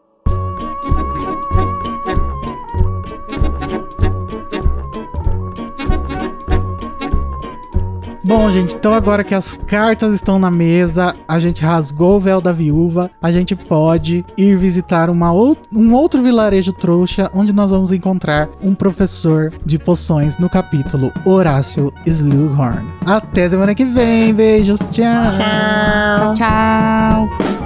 Bom, 8.25 8.49
gente, 8.49 8.75
então 8.75 8.91
agora 8.91 9.23
que 9.23 9.35
as 9.35 9.53
cartas 9.67 10.15
estão 10.15 10.39
na 10.39 10.49
mesa, 10.49 11.13
a 11.27 11.39
gente 11.39 11.63
rasgou 11.63 12.15
o 12.15 12.19
véu 12.19 12.41
da 12.41 12.51
viúva, 12.51 13.11
a 13.21 13.31
gente 13.31 13.55
pode 13.55 14.25
ir 14.35 14.57
visitar 14.57 15.11
uma 15.11 15.31
ou 15.31 15.55
um 15.71 15.93
outro 15.93 16.23
vilarejo 16.23 16.73
trouxa, 16.73 17.29
onde 17.35 17.53
nós 17.53 17.69
vamos 17.69 17.91
encontrar 17.91 18.49
um 18.63 18.73
professor 18.73 19.53
de 19.63 19.77
poções 19.77 20.39
no 20.39 20.49
capítulo 20.49 21.13
Horácio 21.23 21.93
Slughorn. 22.07 22.87
Até 23.05 23.47
semana 23.47 23.75
que 23.75 23.85
vem, 23.85 24.33
beijos, 24.33 24.79
tchau! 24.89 25.27
Tchau. 25.27 26.33
Tchau. 26.33 27.64